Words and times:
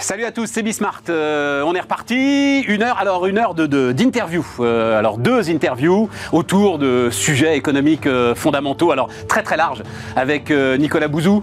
Salut 0.00 0.24
à 0.24 0.30
tous, 0.30 0.46
c'est 0.46 0.62
Bismart. 0.62 1.02
Euh, 1.08 1.64
on 1.66 1.74
est 1.74 1.80
reparti. 1.80 2.60
Une 2.68 2.82
heure, 2.82 2.98
alors 2.98 3.26
une 3.26 3.36
heure 3.36 3.54
d'interview. 3.54 4.46
Euh, 4.60 4.96
alors 4.96 5.18
deux 5.18 5.50
interviews 5.50 6.08
autour 6.30 6.78
de 6.78 7.08
sujets 7.10 7.56
économiques 7.56 8.06
euh, 8.06 8.34
fondamentaux. 8.36 8.92
Alors 8.92 9.08
très 9.26 9.42
très 9.42 9.56
large 9.56 9.82
avec 10.14 10.50
Nicolas 10.50 11.08
Bouzou. 11.08 11.42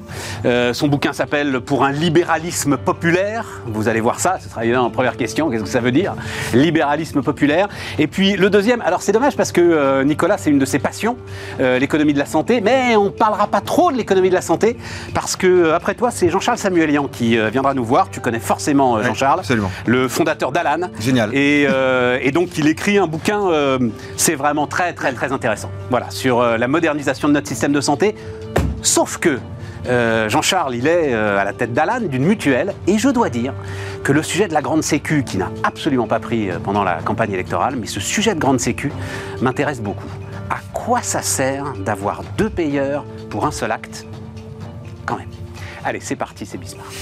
son 0.74 0.88
bouquin 0.88 1.12
s'appelle 1.12 1.60
Pour 1.60 1.84
un 1.84 1.92
libéralisme 1.92 2.78
populaire. 2.78 3.46
Vous 3.66 3.90
allez 3.90 4.00
voir 4.00 4.22
ça. 4.22 4.38
Ce 4.40 4.50
sera 4.50 4.62
en 4.82 4.90
première 4.90 5.18
question. 5.18 5.50
Qu'est-ce 5.50 5.64
que 5.64 5.70
ça 5.70 5.82
veut 5.82 5.92
dire? 5.92 6.16
Libéralisme 6.54 7.22
populaire. 7.22 7.68
Et 8.00 8.08
puis 8.08 8.38
le 8.38 8.50
deuxième. 8.50 8.82
Alors 8.82 9.02
c'est 9.02 9.12
dommage 9.12 9.36
parce 9.36 9.52
que 9.52 10.04
Nicolas, 10.04 10.38
c'est 10.38 10.50
une 10.50 10.60
de 10.60 10.66
ses 10.66 10.80
passions, 10.80 11.18
l'économie 11.60 12.14
de 12.14 12.20
la 12.20 12.26
santé. 12.26 12.62
Mais 12.62 12.96
on 12.96 13.12
parlera 13.12 13.48
pas 13.48 13.62
trop 13.62 13.92
de 13.92 13.98
l'économie 13.98 14.30
de 14.30 14.36
la 14.36 14.42
santé 14.42 14.78
parce 15.14 15.36
que 15.36 15.72
après 15.72 15.96
toi, 15.96 16.10
c'est 16.10 16.30
Jean-Charles 16.30 16.58
Samuelian 16.58 17.08
qui 17.08 17.38
viendra 17.50 17.74
nous 17.74 17.86
voir. 17.86 18.10
Tu 18.10 18.22
connais 18.22 18.40
forcément 18.46 18.98
euh, 18.98 19.04
Jean-Charles, 19.04 19.42
le 19.86 20.08
fondateur 20.08 20.52
d'Alan. 20.52 20.90
Génial. 21.00 21.32
Euh, 21.34 22.20
et, 22.22 22.32
donc 22.32 22.58
il 22.58 22.68
écrit 22.68 22.98
un 22.98 23.08
bouquin, 23.08 23.50
euh, 23.50 23.80
c'est 24.16 24.36
vraiment 24.36 24.68
très 24.68 24.94
très 24.94 25.12
très 25.12 25.34
intéressant. 25.34 25.70
Voilà, 25.90 26.10
sur 26.10 26.42
la 26.42 26.68
modernisation 26.68 27.28
de 27.28 27.34
notre 27.34 27.48
système 27.48 27.74
de 27.74 27.82
santé. 27.82 28.16
Sauf 28.82 29.18
que 29.18 29.40
Jean-Charles, 30.30 30.76
il 30.76 30.88
est 30.88 31.14
à 31.14 31.44
la 31.44 31.54
tête 31.54 31.74
d'Alan, 31.74 32.02
d'une 32.02 32.26
mutuelle, 32.26 32.74
et 32.88 32.98
je 32.98 33.10
dois 33.10 33.30
dire 33.30 33.54
que 34.04 34.12
le 34.12 34.24
sujet 34.24 34.48
de 34.48 34.54
la 34.54 34.62
grande 34.62 34.84
sécu, 34.84 35.24
qui 35.24 35.38
n'a 35.38 35.52
absolument 35.64 36.08
pas 36.08 36.20
pris 36.20 36.50
pendant 36.64 36.84
la 36.84 36.96
campagne 36.96 37.32
électorale, 37.32 37.76
mais 37.80 37.88
ce 37.88 38.00
sujet 38.00 38.34
de 38.34 38.40
grande 38.40 38.60
sécu 38.60 38.92
m'intéresse 39.42 39.82
beaucoup. 39.82 40.08
À 40.50 40.58
quoi 40.74 41.02
ça 41.02 41.22
sert 41.22 41.74
d'avoir 41.86 42.22
deux 42.38 42.50
payeurs 42.50 43.06
pour 43.30 43.46
un 43.46 43.52
seul 43.52 43.72
acte? 43.72 44.06
Quand 45.06 45.18
même. 45.18 45.30
Allez, 45.84 46.00
c'est 46.00 46.16
parti, 46.16 46.46
c'est 46.46 46.58
Bismarck. 46.58 46.94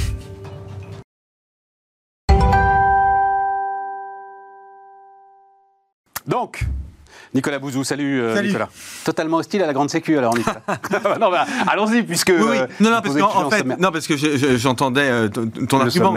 Donc, 6.28 6.66
Nicolas 7.34 7.58
Bouzou, 7.60 7.84
salut, 7.84 8.22
euh, 8.22 8.42
Nicolas. 8.42 8.70
Totalement 9.04 9.38
hostile 9.38 9.64
à 9.64 9.68
la 9.68 9.74
grande 9.74 9.90
sécu 9.90 10.18
alors 10.18 10.36
Nicolas. 10.38 10.62
non, 11.20 11.32
bah, 11.32 11.46
allons-y 11.68 12.04
puisque. 12.04 12.30
Oui, 12.30 12.46
oui. 12.48 12.58
Euh, 12.58 12.68
non, 12.80 12.92
non, 12.92 13.02
parce 13.02 13.16
qu'en 13.16 13.50
fait, 13.50 13.64
non, 13.64 13.92
parce 13.92 14.08
que 14.08 14.16
j'entendais 14.58 15.02
euh, 15.02 15.30
ton, 15.30 15.80
argument 15.80 16.16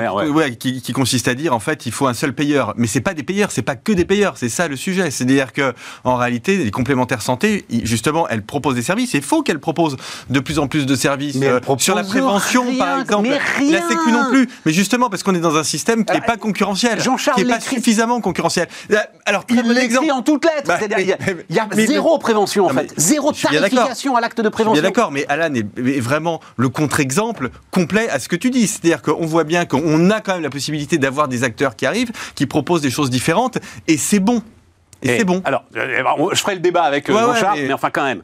qui, 0.59 0.93
consiste 0.93 1.29
à 1.29 1.35
dire 1.35 1.55
en 1.55 1.61
fait 1.61 1.87
il 1.87 1.93
faut 1.93 2.07
un 2.07 2.15
seul 2.15 2.35
payeur, 2.35 2.75
mais 2.77 2.87
c'est 2.87 3.01
pas 3.01 3.15
des 3.15 3.23
payeurs, 3.23 3.51
c'est 3.51 3.63
pas 3.63 3.77
que 3.77 3.93
des 3.93 4.05
payeurs, 4.05 4.37
c'est 4.37 4.49
ça 4.49 4.69
le 4.69 4.77
sujet. 4.77 5.11
C'est-à-dire 5.11 5.53
que 5.53 5.73
en 6.05 6.17
réalité, 6.17 6.59
les 6.59 6.71
complémentaires 6.71 7.23
santé, 7.23 7.65
justement, 7.85 8.29
elles 8.29 8.43
proposent 8.43 8.75
des 8.75 8.83
services. 8.83 9.15
Il 9.15 9.23
faut 9.23 9.43
qu'elles 9.43 9.61
proposent 9.61 9.97
de 10.29 10.41
plus 10.41 10.59
en 10.59 10.67
plus 10.67 10.85
de 10.85 10.95
services 10.95 11.39
sur 11.79 11.95
la 11.95 12.05
prévention, 12.05 12.77
par 12.77 13.01
exemple. 13.01 13.29
La 13.29 13.81
sécu 13.81 14.13
non 14.13 14.29
plus. 14.31 14.49
Mais 14.67 14.73
justement 14.73 15.09
parce 15.09 15.23
qu'on 15.23 15.35
est 15.35 15.41
dans 15.41 15.57
un 15.57 15.65
système 15.65 16.05
qui 16.05 16.13
n'est 16.13 16.21
pas 16.21 16.37
concurrentiel, 16.37 16.99
qui 16.99 17.45
n'est 17.45 17.53
pas 17.53 17.61
suffisamment 17.61 18.21
concurrentiel. 18.21 18.69
Alors, 19.25 19.45
il 19.49 19.63
l'écrit 19.73 20.11
en 20.11 20.23
toutes 20.23 20.45
lettres. 20.45 20.67
Bah, 20.67 20.79
il 21.07 21.55
y 21.55 21.59
a, 21.59 21.69
zéro 21.73 22.19
prévention 22.19 22.67
en 22.67 22.71
fait, 22.71 22.93
zéro 22.97 23.33
tarification 23.33 24.17
à 24.17 24.21
l'acte 24.21 24.41
de 24.41 24.49
prévention. 24.49 24.81
Bien 24.81 24.89
d'accord, 24.89 25.13
mais 25.13 25.27
Alan 25.29 25.55
est, 25.55 26.01
vraiment 26.01 26.41
le 26.57 26.69
contre-exemple 26.69 27.51
complet 27.71 28.09
à 28.09 28.19
ce 28.19 28.29
que 28.29 28.37
tu 28.37 28.51
dis. 28.51 28.67
C'est-à-dire 28.67 29.03
qu'on 29.03 29.27
voit 29.27 29.45
bien 29.45 29.65
qu'on 29.67 30.11
a 30.11 30.21
quand 30.21 30.35
même 30.35 30.43
la 30.43 30.51
possibilité 30.51 30.99
d'avoir 30.99 31.29
des 31.29 31.45
acteurs 31.45 31.77
qui 31.77 31.87
arrivent, 31.87 32.13
qui 32.35 32.47
proposent 32.47 32.83
des 32.83 32.91
choses 32.91 33.11
différentes, 33.11 33.59
et 33.89 33.97
c'est 33.97 34.21
bon. 34.21 34.43
Et, 35.03 35.19
c'est 35.19 35.25
bon. 35.25 35.43
Alors, 35.45 35.65
euh, 35.77 36.03
je 36.33 36.41
ferai 36.41 36.55
le 36.55 36.61
débat 36.61 36.83
avec 36.83 37.09
euh, 37.09 37.13
Jean-Charles, 37.13 37.59
mais... 37.61 37.67
mais 37.69 37.73
enfin 37.75 37.91
quand 37.91 38.05
même. 38.05 38.23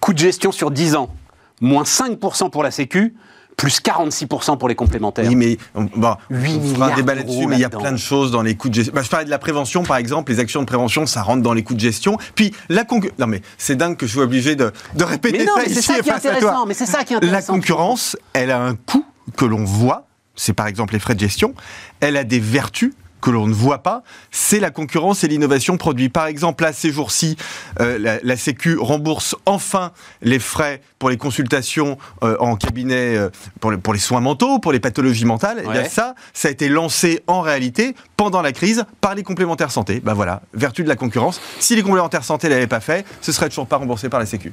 Coût 0.00 0.12
de 0.12 0.18
gestion 0.18 0.52
sur 0.52 0.70
10 0.70 0.96
ans, 0.96 1.14
moins 1.60 1.84
5% 1.84 2.50
pour 2.50 2.62
la 2.62 2.70
Sécu, 2.70 3.14
plus 3.56 3.80
46% 3.80 4.58
pour 4.58 4.68
les 4.68 4.74
complémentaires. 4.74 5.26
Oui, 5.28 5.36
mais 5.36 5.58
bon, 5.74 6.16
on 6.30 6.74
fera 6.74 6.92
un 6.92 6.96
débat 6.96 7.14
là-dessus, 7.14 7.46
mais 7.46 7.56
il 7.56 7.60
y 7.60 7.64
a 7.64 7.70
plein 7.70 7.92
de 7.92 7.96
choses 7.96 8.30
dans 8.30 8.42
les 8.42 8.56
coûts 8.56 8.68
de 8.68 8.74
gestion. 8.74 8.94
Bah, 8.94 9.02
je 9.02 9.08
parlais 9.08 9.24
de 9.24 9.30
la 9.30 9.38
prévention, 9.38 9.82
par 9.82 9.96
exemple, 9.96 10.32
les 10.32 10.40
actions 10.40 10.60
de 10.60 10.66
prévention, 10.66 11.06
ça 11.06 11.22
rentre 11.22 11.42
dans 11.42 11.52
les 11.52 11.62
coûts 11.62 11.74
de 11.74 11.80
gestion. 11.80 12.18
Puis 12.34 12.52
la 12.68 12.84
concurrence. 12.84 13.18
Non, 13.18 13.26
mais 13.26 13.42
c'est 13.58 13.76
dingue 13.76 13.96
que 13.96 14.06
je 14.06 14.12
sois 14.12 14.24
obligé 14.24 14.56
de, 14.56 14.72
de 14.94 15.04
répéter 15.04 15.38
mais 15.38 15.44
non, 15.44 15.52
ça 15.56 15.64
ici 15.64 15.82
ça 15.82 16.00
qui 16.00 16.08
est 16.08 16.12
intéressant, 16.12 16.66
Mais 16.66 16.74
c'est 16.74 16.86
ça 16.86 17.04
qui 17.04 17.14
est 17.14 17.16
intéressant. 17.16 17.52
La 17.52 17.58
concurrence, 17.58 18.16
elle 18.32 18.50
a 18.50 18.60
un 18.60 18.74
coût 18.74 19.04
que 19.36 19.44
l'on 19.44 19.64
voit. 19.64 20.06
C'est 20.36 20.52
par 20.52 20.66
exemple 20.66 20.94
les 20.94 20.98
frais 20.98 21.14
de 21.14 21.20
gestion. 21.20 21.54
Elle 22.00 22.16
a 22.16 22.24
des 22.24 22.40
vertus 22.40 22.92
que 23.24 23.30
l'on 23.30 23.46
ne 23.46 23.54
voit 23.54 23.82
pas, 23.82 24.02
c'est 24.30 24.60
la 24.60 24.70
concurrence 24.70 25.24
et 25.24 25.28
l'innovation 25.28 25.78
produit. 25.78 26.10
Par 26.10 26.26
exemple, 26.26 26.62
là, 26.62 26.74
ces 26.74 26.92
jours-ci, 26.92 27.36
euh, 27.80 28.18
la, 28.22 28.36
Sécu 28.36 28.76
rembourse 28.78 29.34
enfin 29.46 29.92
les 30.20 30.38
frais 30.38 30.82
pour 30.98 31.08
les 31.08 31.16
consultations 31.16 31.96
euh, 32.22 32.36
en 32.38 32.56
cabinet 32.56 33.16
euh, 33.16 33.30
pour, 33.60 33.70
les, 33.70 33.78
pour, 33.78 33.94
les, 33.94 33.98
soins 33.98 34.20
mentaux, 34.20 34.58
pour 34.58 34.72
les 34.72 34.80
pathologies 34.80 35.24
mentales. 35.24 35.60
Et 35.64 35.68
bien 35.68 35.84
ça, 35.84 36.14
ça 36.34 36.48
a 36.48 36.50
été 36.50 36.68
lancé 36.68 37.22
en 37.26 37.40
réalité 37.40 37.94
pendant 38.18 38.42
la 38.42 38.52
crise 38.52 38.84
par 39.00 39.14
les 39.14 39.22
complémentaires 39.22 39.70
santé. 39.70 40.02
Ben 40.04 40.12
voilà, 40.12 40.42
vertu 40.52 40.82
de 40.82 40.88
la 40.88 40.96
concurrence. 40.96 41.40
Si 41.60 41.74
les 41.74 41.82
complémentaires 41.82 42.24
santé 42.24 42.50
l'avaient 42.50 42.66
pas 42.66 42.80
fait, 42.80 43.06
ce 43.22 43.32
serait 43.32 43.48
toujours 43.48 43.66
pas 43.66 43.78
remboursé 43.78 44.10
par 44.10 44.20
la 44.20 44.26
Sécu. 44.26 44.52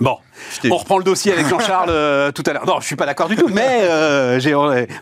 Bon, 0.00 0.18
on 0.70 0.76
reprend 0.76 0.98
le 0.98 1.04
dossier 1.04 1.32
avec 1.32 1.48
Jean-Charles 1.48 1.88
euh, 1.90 2.32
tout 2.32 2.42
à 2.46 2.52
l'heure. 2.52 2.66
Non, 2.66 2.80
je 2.80 2.86
suis 2.86 2.96
pas 2.96 3.06
d'accord 3.06 3.28
du 3.28 3.36
tout, 3.36 3.48
mais 3.48 3.82
euh, 3.82 4.40
j'ai, 4.40 4.52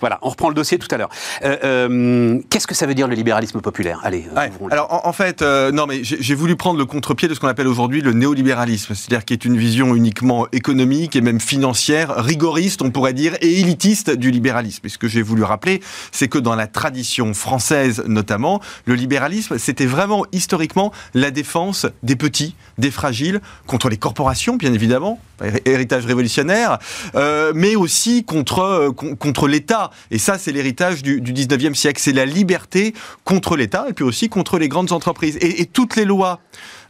voilà, 0.00 0.18
on 0.22 0.28
reprend 0.28 0.48
le 0.48 0.54
dossier 0.54 0.78
tout 0.78 0.88
à 0.90 0.98
l'heure. 0.98 1.08
Euh, 1.44 2.38
qu'est-ce 2.50 2.66
que 2.66 2.74
ça 2.74 2.86
veut 2.86 2.94
dire 2.94 3.08
le 3.08 3.14
libéralisme 3.14 3.60
populaire? 3.60 4.00
Allez. 4.02 4.26
alors 4.70 5.06
en, 5.06 5.12
fait, 5.12 5.42
non, 5.42 5.86
mais 5.86 6.00
j'ai 6.02 6.34
voulu 6.34 6.56
prendre 6.56 6.78
le 6.78 6.84
contre-pied 6.84 7.28
de 7.28 7.34
ce 7.34 7.40
qu'on 7.40 7.48
appelle 7.48 7.68
aujourd'hui 7.68 8.00
le 8.00 8.12
néolibéralisme, 8.12 8.94
c'est-à-dire 8.94 9.24
qui 9.24 9.32
est 9.32 9.44
une 9.44 9.56
vision 9.56 9.94
uniquement 9.94 10.46
économique 10.52 11.16
et 11.16 11.20
même 11.20 11.40
financière, 11.40 12.14
rigoriste, 12.16 12.82
on 12.82 12.90
pourrait 12.90 13.14
dire, 13.14 13.34
et 13.40 13.60
élitiste 13.60 14.10
du 14.10 14.30
libéralisme. 14.30 14.86
Et 14.86 14.88
ce 14.88 14.98
que 14.98 15.08
j'ai 15.08 15.22
voulu 15.22 15.42
rappeler, 15.42 15.80
c'est 16.10 16.28
que 16.28 16.38
dans 16.38 16.54
la 16.54 16.66
tradition 16.66 17.32
française 17.34 18.04
notamment, 18.06 18.60
le 18.86 18.94
libéralisme, 18.94 19.58
c'était 19.58 19.86
vraiment 19.86 20.26
historiquement 20.32 20.92
la 21.14 21.30
défense 21.30 21.86
des 22.02 22.16
petits, 22.16 22.54
des 22.78 22.90
fragiles, 22.90 23.40
contre 23.66 23.88
les 23.88 23.96
corporations, 23.96 24.56
bien 24.56 24.72
évidemment 24.72 24.81
évidemment, 24.82 25.20
héritage 25.64 26.06
révolutionnaire, 26.06 26.78
euh, 27.14 27.52
mais 27.54 27.76
aussi 27.76 28.24
contre, 28.24 28.58
euh, 28.60 28.90
contre 28.90 29.46
l'État. 29.46 29.90
Et 30.10 30.18
ça, 30.18 30.38
c'est 30.38 30.50
l'héritage 30.50 31.02
du, 31.02 31.20
du 31.20 31.32
19e 31.32 31.74
siècle. 31.74 32.00
C'est 32.02 32.12
la 32.12 32.26
liberté 32.26 32.94
contre 33.24 33.56
l'État 33.56 33.86
et 33.88 33.92
puis 33.92 34.04
aussi 34.04 34.28
contre 34.28 34.58
les 34.58 34.68
grandes 34.68 34.92
entreprises. 34.92 35.36
Et, 35.40 35.62
et 35.62 35.66
toutes 35.66 35.94
les 35.96 36.04
lois 36.04 36.40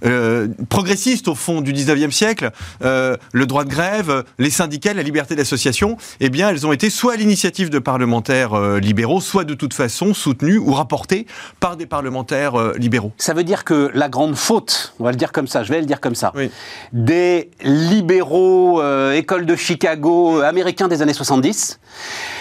euh, 0.04 0.48
progressistes 0.68 1.28
au 1.28 1.34
fond 1.34 1.60
du 1.60 1.72
19e 1.72 2.10
siècle, 2.10 2.50
euh, 2.84 3.16
le 3.32 3.46
droit 3.46 3.64
de 3.64 3.70
grève, 3.70 4.24
les 4.38 4.50
syndicats, 4.50 4.94
la 4.94 5.02
liberté 5.02 5.36
d'association, 5.36 5.96
eh 6.20 6.28
bien, 6.28 6.50
elles 6.50 6.66
ont 6.66 6.72
été 6.72 6.90
soit 6.90 7.14
à 7.14 7.16
l'initiative 7.16 7.70
de 7.70 7.78
parlementaires 7.78 8.54
euh, 8.54 8.78
libéraux, 8.78 9.20
soit 9.20 9.44
de 9.44 9.54
toute 9.54 9.74
façon 9.74 10.14
soutenues 10.14 10.58
ou 10.58 10.72
rapportées 10.72 11.26
par 11.60 11.76
des 11.76 11.86
parlementaires 11.86 12.72
libéraux. 12.76 13.12
Ça 13.18 13.34
veut 13.34 13.44
dire 13.44 13.64
que 13.64 13.90
la 13.94 14.08
grande 14.08 14.36
faute, 14.36 14.94
on 14.98 15.04
va 15.04 15.10
le 15.10 15.16
dire 15.16 15.32
comme 15.32 15.46
ça, 15.46 15.62
je 15.62 15.72
vais 15.72 15.80
le 15.80 15.86
dire 15.86 16.00
comme 16.00 16.14
ça, 16.14 16.32
des 16.92 17.50
libéraux, 17.62 18.82
école 19.12 19.46
de 19.46 19.56
Chicago, 19.56 20.40
américains 20.40 20.88
des 20.88 21.02
années 21.02 21.12
70, 21.12 21.80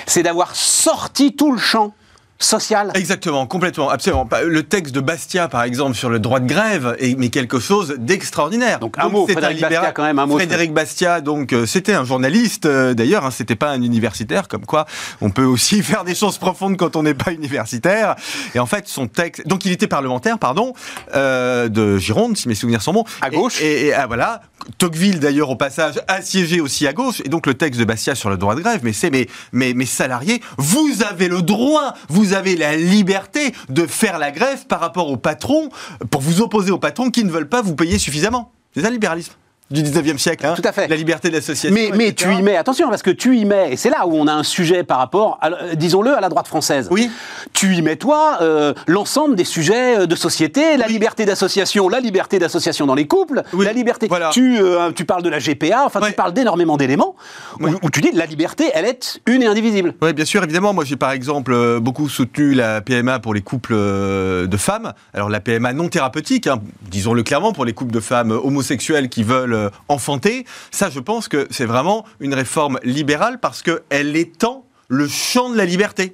c'est 0.06 0.24
d'avoir 0.24 0.56
sorti 0.56 1.36
tout 1.36 1.52
le 1.52 1.58
champ 1.58 1.94
social. 2.44 2.92
Exactement, 2.96 3.46
complètement, 3.48 3.90
absolument. 3.90 4.28
Le 4.46 4.64
texte 4.64 4.94
de 4.94 5.00
Bastia, 5.00 5.48
par 5.48 5.64
exemple, 5.64 5.96
sur 5.96 6.10
le 6.10 6.20
droit 6.20 6.40
de 6.40 6.48
grève, 6.48 6.96
est 7.00 7.18
mais 7.18 7.30
quelque 7.30 7.60
chose 7.60 7.96
d'extraordinaire. 7.98 8.80
Donc 8.80 8.98
un 8.98 9.10
mot, 9.10 9.28
Frédéric 9.28 9.62
Bastia, 9.62 9.92
quand 9.92 10.04
même 10.04 10.20
un 10.20 10.26
mot. 10.26 10.36
Frédéric 10.36 10.74
Bastia, 10.74 11.22
donc 11.22 11.54
euh, 11.54 11.66
c'était 11.66 11.94
un 11.94 12.04
journaliste 12.04 12.66
euh, 12.66 12.94
d'ailleurs, 12.94 13.26
hein, 13.26 13.32
c'était 13.32 13.56
pas 13.56 13.70
un 13.70 13.82
universitaire, 13.82 14.48
comme 14.48 14.66
quoi 14.66 14.86
on 15.22 15.30
peut 15.30 15.46
aussi 15.46 15.84
faire 15.84 16.04
des 16.04 16.16
choses 16.16 16.38
profondes 16.38 16.78
quand 16.78 16.96
on 16.96 17.04
n'est 17.04 17.14
pas 17.14 17.32
universitaire. 17.32 18.16
Et 18.56 18.60
en 18.60 18.66
fait, 18.66 18.88
son 18.88 19.08
texte, 19.08 19.48
donc 19.48 19.66
il 19.66 19.72
était 19.72 19.88
parlementaire, 19.88 20.40
pardon, 20.40 20.74
euh, 21.16 21.70
de 21.70 21.98
Gironde, 21.98 22.38
si 22.38 22.48
mes 22.48 22.56
souvenirs 22.56 22.82
sont 22.82 22.94
bons. 22.94 23.06
À 23.22 23.30
gauche. 23.30 23.62
Et, 23.62 23.88
et, 23.88 23.94
ah, 23.94 24.08
voilà, 24.08 24.42
Tocqueville 24.78 25.20
d'ailleurs 25.20 25.50
au 25.50 25.56
passage 25.56 25.96
assiégé 26.08 26.62
aussi 26.62 26.88
à 26.88 26.94
gauche. 26.94 27.22
Et 27.26 27.30
donc 27.30 27.46
le 27.46 27.54
texte 27.54 27.80
de 27.80 27.86
Bastia 27.86 28.16
sur 28.16 28.30
le 28.30 28.38
droit 28.38 28.56
de 28.56 28.62
grève, 28.62 28.82
mais 28.84 28.94
c'est 28.94 29.10
mes, 29.10 29.28
mes, 29.52 29.74
mes 29.74 29.86
salariés, 29.86 30.42
vous 30.58 30.90
avez 31.10 31.28
le 31.28 31.42
droit, 31.42 31.94
vous 32.10 32.31
vous 32.32 32.38
avez 32.38 32.56
la 32.56 32.78
liberté 32.78 33.54
de 33.68 33.86
faire 33.86 34.18
la 34.18 34.32
grève 34.32 34.66
par 34.68 34.80
rapport 34.80 35.10
aux 35.10 35.18
patrons, 35.18 35.70
pour 36.10 36.22
vous 36.22 36.42
opposer 36.42 36.72
aux 36.72 36.80
patrons 36.80 37.10
qui 37.10 37.26
ne 37.26 37.30
veulent 37.30 37.50
pas 37.50 37.62
vous 37.62 37.76
payer 37.76 38.00
suffisamment. 38.00 38.54
C'est 38.74 38.82
ça 38.82 38.88
le 38.88 38.94
libéralisme? 38.94 39.34
Du 39.72 39.84
19e 39.84 40.18
siècle. 40.18 40.46
Hein. 40.46 40.54
Tout 40.56 40.68
à 40.68 40.72
fait. 40.72 40.88
La 40.88 40.96
liberté 40.96 41.30
d'association. 41.30 41.74
Mais, 41.74 41.92
mais 41.96 42.14
tu 42.14 42.32
y 42.34 42.42
mets, 42.42 42.58
attention, 42.58 42.90
parce 42.90 43.02
que 43.02 43.12
tu 43.12 43.38
y 43.38 43.46
mets, 43.46 43.74
et 43.74 43.78
c'est 43.78 43.90
là 43.90 44.06
où 44.06 44.16
on 44.16 44.28
a 44.28 44.34
un 44.34 44.44
sujet 44.44 44.84
par 44.84 44.98
rapport, 44.98 45.40
disons-le, 45.76 46.16
à 46.16 46.22
la 46.22 46.30
droite 46.30 46.48
française. 46.48 46.88
Oui. 46.92 47.10
Tu 47.54 47.76
y 47.76 47.82
mets, 47.82 47.96
toi, 47.96 48.38
euh, 48.42 48.74
l'ensemble 48.88 49.36
des 49.36 49.44
sujets 49.44 50.00
euh, 50.00 50.06
de 50.06 50.16
société, 50.16 50.78
la 50.78 50.88
liberté 50.88 51.26
d'association, 51.26 51.90
la 51.90 52.00
liberté 52.00 52.40
d'association 52.40 52.86
dans 52.86 52.96
les 52.96 53.08
couples, 53.08 53.44
la 53.58 53.74
liberté. 53.74 54.08
Voilà. 54.08 54.30
Tu, 54.30 54.60
euh, 54.60 54.92
tu 54.92 55.06
parles 55.06 55.24
de 55.24 55.30
la 55.30 55.40
GPA, 55.40 55.86
enfin, 55.86 56.02
tu 56.02 56.14
parles 56.14 56.34
d'énormément 56.34 56.78
d'éléments 56.78 57.16
où, 57.60 57.90
tu 57.90 58.02
dis 58.02 58.12
la 58.14 58.26
liberté, 58.26 58.72
elle 58.74 58.86
est 58.86 59.22
une 59.26 59.44
et 59.44 59.48
indivisible. 59.48 59.94
Oui, 60.02 60.14
bien 60.14 60.26
sûr, 60.26 60.44
évidemment. 60.44 60.74
Moi, 60.74 60.84
j'ai 60.86 60.96
par 60.96 61.12
exemple 61.12 61.80
beaucoup 61.80 62.10
soutenu 62.10 62.54
la 62.54 62.82
PMA 62.82 63.20
pour 63.20 63.34
les 63.34 63.42
couples 63.42 63.74
de 63.74 64.58
femmes. 64.58 64.94
Alors, 65.14 65.30
la 65.30 65.40
PMA 65.40 65.74
non 65.74 65.90
thérapeutique, 65.90 66.48
hein, 66.48 66.62
disons-le 66.90 67.24
clairement, 67.24 67.54
pour 67.54 67.66
les 67.66 67.74
couples 67.74 67.94
de 67.94 68.00
femmes 68.00 68.32
homosexuelles 68.32 69.10
qui 69.10 69.24
veulent 69.24 69.61
euh, 69.62 69.70
enfanter. 69.88 70.46
Ça, 70.72 70.90
je 70.90 71.00
pense 71.00 71.28
que 71.28 71.48
c'est 71.50 71.66
vraiment 71.66 72.06
une 72.20 72.34
réforme 72.34 72.80
libérale 72.84 73.40
parce 73.40 73.62
qu'elle 73.62 74.16
étend 74.16 74.66
le 74.88 75.08
champ 75.08 75.50
de 75.50 75.58
la 75.58 75.66
liberté 75.66 76.14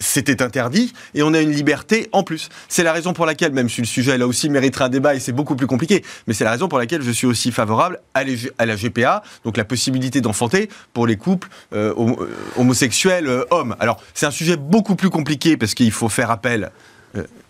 c'était 0.00 0.42
interdit 0.42 0.92
et 1.14 1.22
on 1.22 1.34
a 1.34 1.40
une 1.40 1.52
liberté 1.52 2.08
en 2.12 2.22
plus. 2.22 2.48
C'est 2.68 2.82
la 2.82 2.92
raison 2.92 3.12
pour 3.12 3.26
laquelle, 3.26 3.52
même 3.52 3.68
si 3.68 3.82
le 3.82 3.86
sujet 3.86 4.18
là 4.18 4.26
aussi 4.26 4.48
mériterait 4.48 4.86
un 4.86 4.88
débat 4.88 5.14
et 5.14 5.20
c'est 5.20 5.32
beaucoup 5.32 5.54
plus 5.54 5.66
compliqué, 5.66 6.02
mais 6.26 6.34
c'est 6.34 6.44
la 6.44 6.50
raison 6.50 6.68
pour 6.68 6.78
laquelle 6.78 7.02
je 7.02 7.10
suis 7.10 7.26
aussi 7.26 7.52
favorable 7.52 8.00
à, 8.14 8.24
la 8.24 8.76
GPA, 8.76 9.22
donc 9.44 9.56
la 9.56 9.64
possibilité 9.64 10.20
d'enfanter 10.20 10.68
pour 10.94 11.06
les 11.06 11.16
couples 11.16 11.48
euh, 11.74 11.92
euh, 11.96 12.26
homosexuels 12.56 13.44
hommes. 13.50 13.76
Alors 13.78 14.02
c'est 14.14 14.26
un 14.26 14.30
sujet 14.30 14.56
beaucoup 14.56 14.96
plus 14.96 15.10
compliqué 15.10 15.56
parce 15.56 15.74
qu'il 15.74 15.92
faut 15.92 16.08
faire 16.08 16.30
appel 16.30 16.72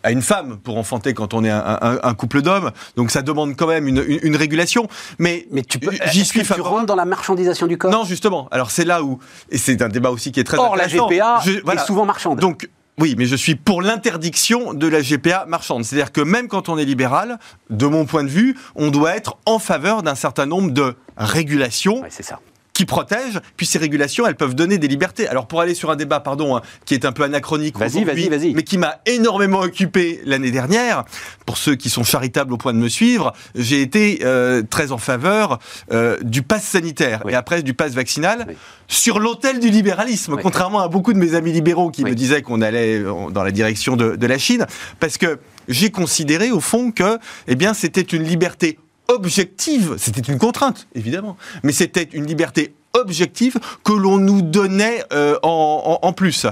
à 0.03 0.11
une 0.11 0.23
femme 0.23 0.59
pour 0.59 0.79
enfanter 0.79 1.15
quand 1.15 1.35
on 1.35 1.45
est 1.45 1.51
un, 1.51 2.15
couple 2.15 2.43
d'hommes. 2.43 2.71
Donc 2.97 3.11
ça 3.11 3.23
demande 3.23 3.57
quand 3.57 3.67
même 3.67 3.87
une, 3.89 4.37
régulation. 4.37 4.89
Mais, 5.19 5.47
mais 5.51 5.63
tu 5.63 5.79
peux, 5.79 5.93
j'y 6.13 6.25
suis 6.25 6.45
favorable. 6.45 6.69
Tu 6.69 6.75
rentres 6.75 6.87
dans 6.87 6.97
la 6.97 7.05
marchandisation 7.05 7.67
du 7.67 7.79
corps? 7.79 7.91
Non, 7.91 8.05
justement. 8.05 8.49
Alors 8.51 8.71
c'est 8.71 8.85
là 8.85 9.03
où 9.03 9.19
et 9.51 9.59
c'est 9.59 9.83
un 9.83 9.89
débat 9.89 10.11
aussi 10.11 10.33
qui 10.33 10.41
est 10.41 10.45
très 10.45 10.59
Or 10.59 10.77
la 10.77 10.89
GPA 10.89 11.43
est 11.45 11.87
souvent 11.87 12.05
marchande. 12.05 12.41
Donc 12.41 12.69
oui, 12.99 13.15
mais 13.17 13.25
je 13.25 13.37
suis 13.37 13.55
pour 13.55 13.81
l'interdiction 13.81 14.75
de 14.75 14.87
la 14.87 15.01
GPA 15.01 15.47
marchande. 15.47 15.85
C'est-à-dire 15.85 16.13
que 16.13 16.21
même 16.21 16.49
quand 16.49 16.69
on 16.69 16.77
est 16.77 16.85
libéral, 16.85 17.39
de 17.71 17.87
mon 17.87 18.05
point 18.05 18.25
de 18.25 18.29
vue, 18.29 18.59
on 18.75 18.91
doit 18.91 19.17
être 19.17 19.39
en 19.47 19.59
faveur 19.59 20.03
d'un 20.03 20.15
certain 20.15 20.45
nombre 20.45 20.71
de 20.71 20.95
régulations. 21.17 22.03
c'est 22.11 22.23
ça 22.23 22.41
qui 22.81 22.87
protègent, 22.87 23.41
puis 23.59 23.67
ces 23.67 23.77
régulations, 23.79 24.27
elles 24.27 24.37
peuvent 24.37 24.55
donner 24.55 24.79
des 24.79 24.89
libertés. 24.89 25.29
Alors 25.29 25.47
pour 25.47 25.61
aller 25.61 25.75
sur 25.75 25.91
un 25.91 25.97
débat, 25.97 26.19
pardon, 26.19 26.57
hein, 26.57 26.63
qui 26.87 26.95
est 26.95 27.05
un 27.05 27.13
peu 27.13 27.25
anachronique 27.25 27.77
vas-y. 27.77 28.55
mais 28.55 28.63
qui 28.63 28.79
m'a 28.79 29.01
énormément 29.05 29.61
occupé 29.61 30.23
l'année 30.25 30.51
dernière, 30.51 31.05
pour 31.45 31.59
ceux 31.59 31.75
qui 31.75 31.91
sont 31.91 32.05
charitables 32.05 32.55
au 32.55 32.57
point 32.57 32.73
de 32.73 32.79
me 32.79 32.89
suivre, 32.89 33.35
j'ai 33.55 33.83
été 33.83 34.21
euh, 34.25 34.63
très 34.63 34.93
en 34.93 34.97
faveur 34.97 35.59
euh, 35.93 36.17
du 36.23 36.41
pass 36.41 36.65
sanitaire 36.65 37.23
et 37.29 37.35
après 37.35 37.63
du 37.63 37.75
pass 37.75 37.93
vaccinal 37.93 38.47
sur 38.89 39.19
l'autel 39.19 39.61
du 39.61 39.69
libéralisme, 39.69 40.39
contrairement 40.41 40.81
à 40.81 40.89
beaucoup 40.89 41.13
de 41.13 41.19
mes 41.19 41.35
amis 41.35 41.53
libéraux 41.53 41.91
qui 41.91 42.03
me 42.03 42.15
disaient 42.15 42.41
qu'on 42.41 42.63
allait 42.63 42.99
euh, 42.99 43.29
dans 43.31 43.43
la 43.43 43.51
direction 43.51 43.95
de, 43.95 44.17
de 44.17 44.27
la 44.27 44.39
Chine, 44.39 44.67
parce 45.01 45.19
que 45.19 45.39
j'ai 45.69 45.91
considéré 45.91 46.51
au 46.51 46.61
fond 46.61 46.93
que 46.93 47.19
eh 47.47 47.57
bien 47.57 47.75
c'était 47.75 48.01
une 48.01 48.23
liberté 48.23 48.79
objective, 49.11 49.97
c'était 49.99 50.21
une 50.21 50.39
contrainte, 50.39 50.87
évidemment, 50.95 51.37
mais 51.63 51.73
c'était 51.73 52.09
une 52.13 52.27
liberté 52.27 52.75
objective 52.93 53.59
que 53.85 53.93
l'on 53.93 54.19
nous 54.19 54.43
donnait 54.43 55.05
euh, 55.13 55.37
en, 55.43 56.13
plus. 56.13 56.47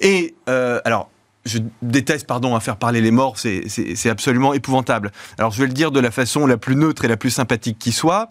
Et 0.00 0.34
euh, 0.48 0.80
alors, 0.84 1.10
je 1.44 1.58
déteste, 1.82 2.26
pardon, 2.26 2.56
à 2.56 2.60
faire 2.60 2.76
parler 2.76 3.00
les 3.00 3.10
morts, 3.10 3.36
c'est 3.38 4.08
absolument 4.08 4.54
épouvantable. 4.54 5.12
Alors, 5.38 5.50
je 5.50 5.60
vais 5.60 5.66
le 5.66 5.72
dire 5.72 5.90
de 5.90 6.00
la 6.00 6.10
façon 6.10 6.46
la 6.46 6.56
plus 6.56 6.76
neutre 6.76 7.04
et 7.04 7.08
la 7.08 7.16
plus 7.16 7.30
sympathique 7.30 7.78
qui 7.78 7.92
soit. 7.92 8.28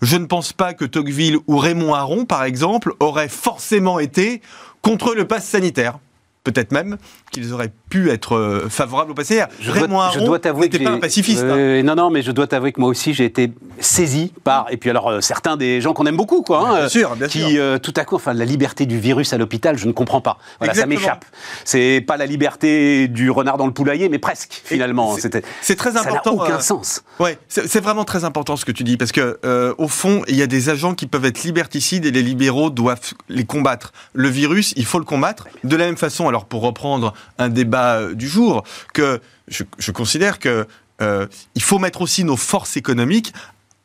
Je 0.00 0.16
ne 0.16 0.26
pense 0.26 0.52
pas 0.52 0.74
que 0.74 0.84
Tocqueville 0.84 1.38
ou 1.46 1.58
Raymond 1.58 1.94
Aron, 1.94 2.24
par 2.24 2.44
exemple, 2.44 2.94
auraient 3.00 3.28
forcément 3.28 3.98
été 3.98 4.42
contre 4.82 5.14
le 5.14 5.26
pass 5.26 5.44
sanitaire 5.44 5.98
peut-être 6.44 6.72
même 6.72 6.96
qu'ils 7.30 7.52
auraient 7.52 7.72
pu 7.88 8.10
être 8.10 8.36
euh, 8.36 8.68
favorables 8.68 9.10
au 9.10 9.14
passé. 9.14 9.42
Je 9.60 9.70
Raymond 9.70 10.00
je 10.14 10.20
dois 10.20 10.38
t'avouer 10.38 10.68
pas 10.68 10.90
un 10.90 10.98
pacifiste. 10.98 11.42
Hein. 11.42 11.82
non, 11.82 11.94
non, 11.94 12.10
mais 12.10 12.22
je 12.22 12.30
dois 12.30 12.46
t'avouer 12.46 12.72
que 12.72 12.80
moi 12.80 12.90
aussi 12.90 13.14
j'ai 13.14 13.24
été 13.24 13.52
saisi 13.80 14.32
par 14.44 14.66
et 14.70 14.76
puis 14.76 14.90
alors 14.90 15.08
euh, 15.08 15.20
certains 15.20 15.56
des 15.56 15.80
gens 15.80 15.94
qu'on 15.94 16.06
aime 16.06 16.16
beaucoup, 16.16 16.42
quoi, 16.42 16.68
hein, 16.68 16.78
bien 16.78 16.88
sûr, 16.88 17.16
bien 17.16 17.28
qui 17.28 17.52
sûr. 17.52 17.80
tout 17.80 17.94
à 17.96 18.04
coup, 18.04 18.16
enfin, 18.16 18.32
la 18.34 18.44
liberté 18.44 18.86
du 18.86 18.98
virus 18.98 19.32
à 19.32 19.38
l'hôpital, 19.38 19.78
je 19.78 19.86
ne 19.86 19.92
comprends 19.92 20.20
pas. 20.20 20.38
Voilà, 20.58 20.74
ça 20.74 20.86
m'échappe. 20.86 21.24
C'est 21.64 22.04
pas 22.06 22.16
la 22.16 22.26
liberté 22.26 23.08
du 23.08 23.30
renard 23.30 23.56
dans 23.56 23.66
le 23.66 23.72
poulailler, 23.72 24.08
mais 24.08 24.18
presque 24.18 24.60
finalement. 24.64 25.16
C'est 25.60 25.76
très 25.76 25.96
important. 25.96 26.30
Ça 26.30 26.36
n'a 26.36 26.44
aucun 26.44 26.60
sens. 26.60 27.02
Ouais, 27.18 27.38
c'est 27.48 27.80
vraiment 27.80 28.04
très 28.04 28.24
important 28.24 28.56
ce 28.56 28.64
que 28.64 28.72
tu 28.72 28.84
dis 28.84 28.96
parce 28.96 29.12
que 29.12 29.38
au 29.78 29.88
fond, 29.88 30.22
il 30.28 30.36
y 30.36 30.42
a 30.42 30.46
des 30.46 30.68
agents 30.68 30.94
qui 30.94 31.06
peuvent 31.06 31.24
être 31.24 31.42
liberticides 31.42 32.06
et 32.06 32.10
les 32.10 32.22
libéraux 32.22 32.70
doivent 32.70 33.14
les 33.28 33.44
combattre. 33.44 33.92
Le 34.12 34.28
virus, 34.28 34.72
il 34.76 34.84
faut 34.84 34.98
le 34.98 35.04
combattre 35.04 35.46
de 35.64 35.76
la 35.76 35.86
même 35.86 35.96
façon. 35.96 36.28
Alors 36.28 36.44
pour 36.44 36.62
reprendre 36.62 37.14
un 37.38 37.48
débat 37.48 37.98
euh, 37.98 38.14
du 38.14 38.28
jour, 38.28 38.64
que 38.94 39.20
je, 39.48 39.92
considère 39.92 40.38
que 40.38 40.66
euh, 41.00 41.26
faut 41.60 41.78
mettre 41.78 42.02
aussi 42.02 42.24
nos 42.24 42.36
forces 42.36 42.76
économiques 42.76 43.32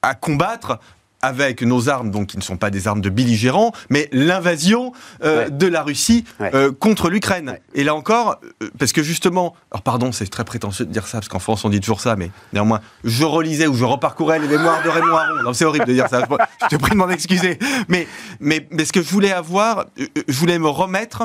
à 0.02 0.16
combattre 0.16 0.80
avec 1.24 1.62
nos 1.62 1.90
armes, 1.90 2.12
donc 2.12 2.28
qui 2.28 2.38
ne 2.38 2.44
sont 2.44 2.58
pas 2.58 2.70
des 2.70 2.88
armes 2.88 3.02
de 3.02 3.10
belligérants, 3.10 3.72
mais 3.90 4.10
l'invasion 4.12 4.92
euh, 5.24 5.50
de 5.50 5.68
la 5.68 5.82
Russie 5.82 6.26
euh, 6.42 6.72
contre 6.72 7.10
l'Ukraine. 7.10 7.58
Et 7.74 7.86
là 7.86 7.96
encore, 7.96 8.42
euh, 8.62 8.70
parce 8.78 8.92
que 8.92 9.02
justement, 9.02 9.56
alors 9.72 9.82
pardon, 9.84 10.12
c'est 10.12 10.28
très 10.28 10.44
prétentieux 10.44 10.86
de 10.86 10.92
dire 10.92 11.08
ça, 11.08 11.20
parce 11.20 11.30
qu'en 11.30 11.40
France 11.40 11.64
on 11.64 11.70
dit 11.70 11.80
toujours 11.80 12.02
ça, 12.02 12.18
mais 12.18 12.30
néanmoins, 12.52 12.82
je 13.06 13.24
relisais 13.24 13.68
ou 13.68 13.74
je 13.74 13.86
reparcourais 13.86 14.38
les 14.38 14.50
mémoires 14.50 14.84
de 14.84 14.90
Raymond 14.90 15.16
Aron. 15.16 15.54
C'est 15.54 15.64
horrible 15.64 15.86
de 15.86 15.94
dire 15.94 16.10
ça, 16.10 16.28
je 16.62 16.68
te 16.68 16.76
prie 16.76 16.92
de 16.92 16.98
m'en 16.98 17.10
excuser. 17.10 17.58
Mais, 17.88 18.06
mais, 18.42 18.68
mais 18.72 18.84
ce 18.84 18.92
que 18.92 19.02
je 19.02 19.10
voulais 19.10 19.32
avoir, 19.32 19.86
je 19.98 20.38
voulais 20.38 20.60
me 20.60 20.68
remettre 20.68 21.24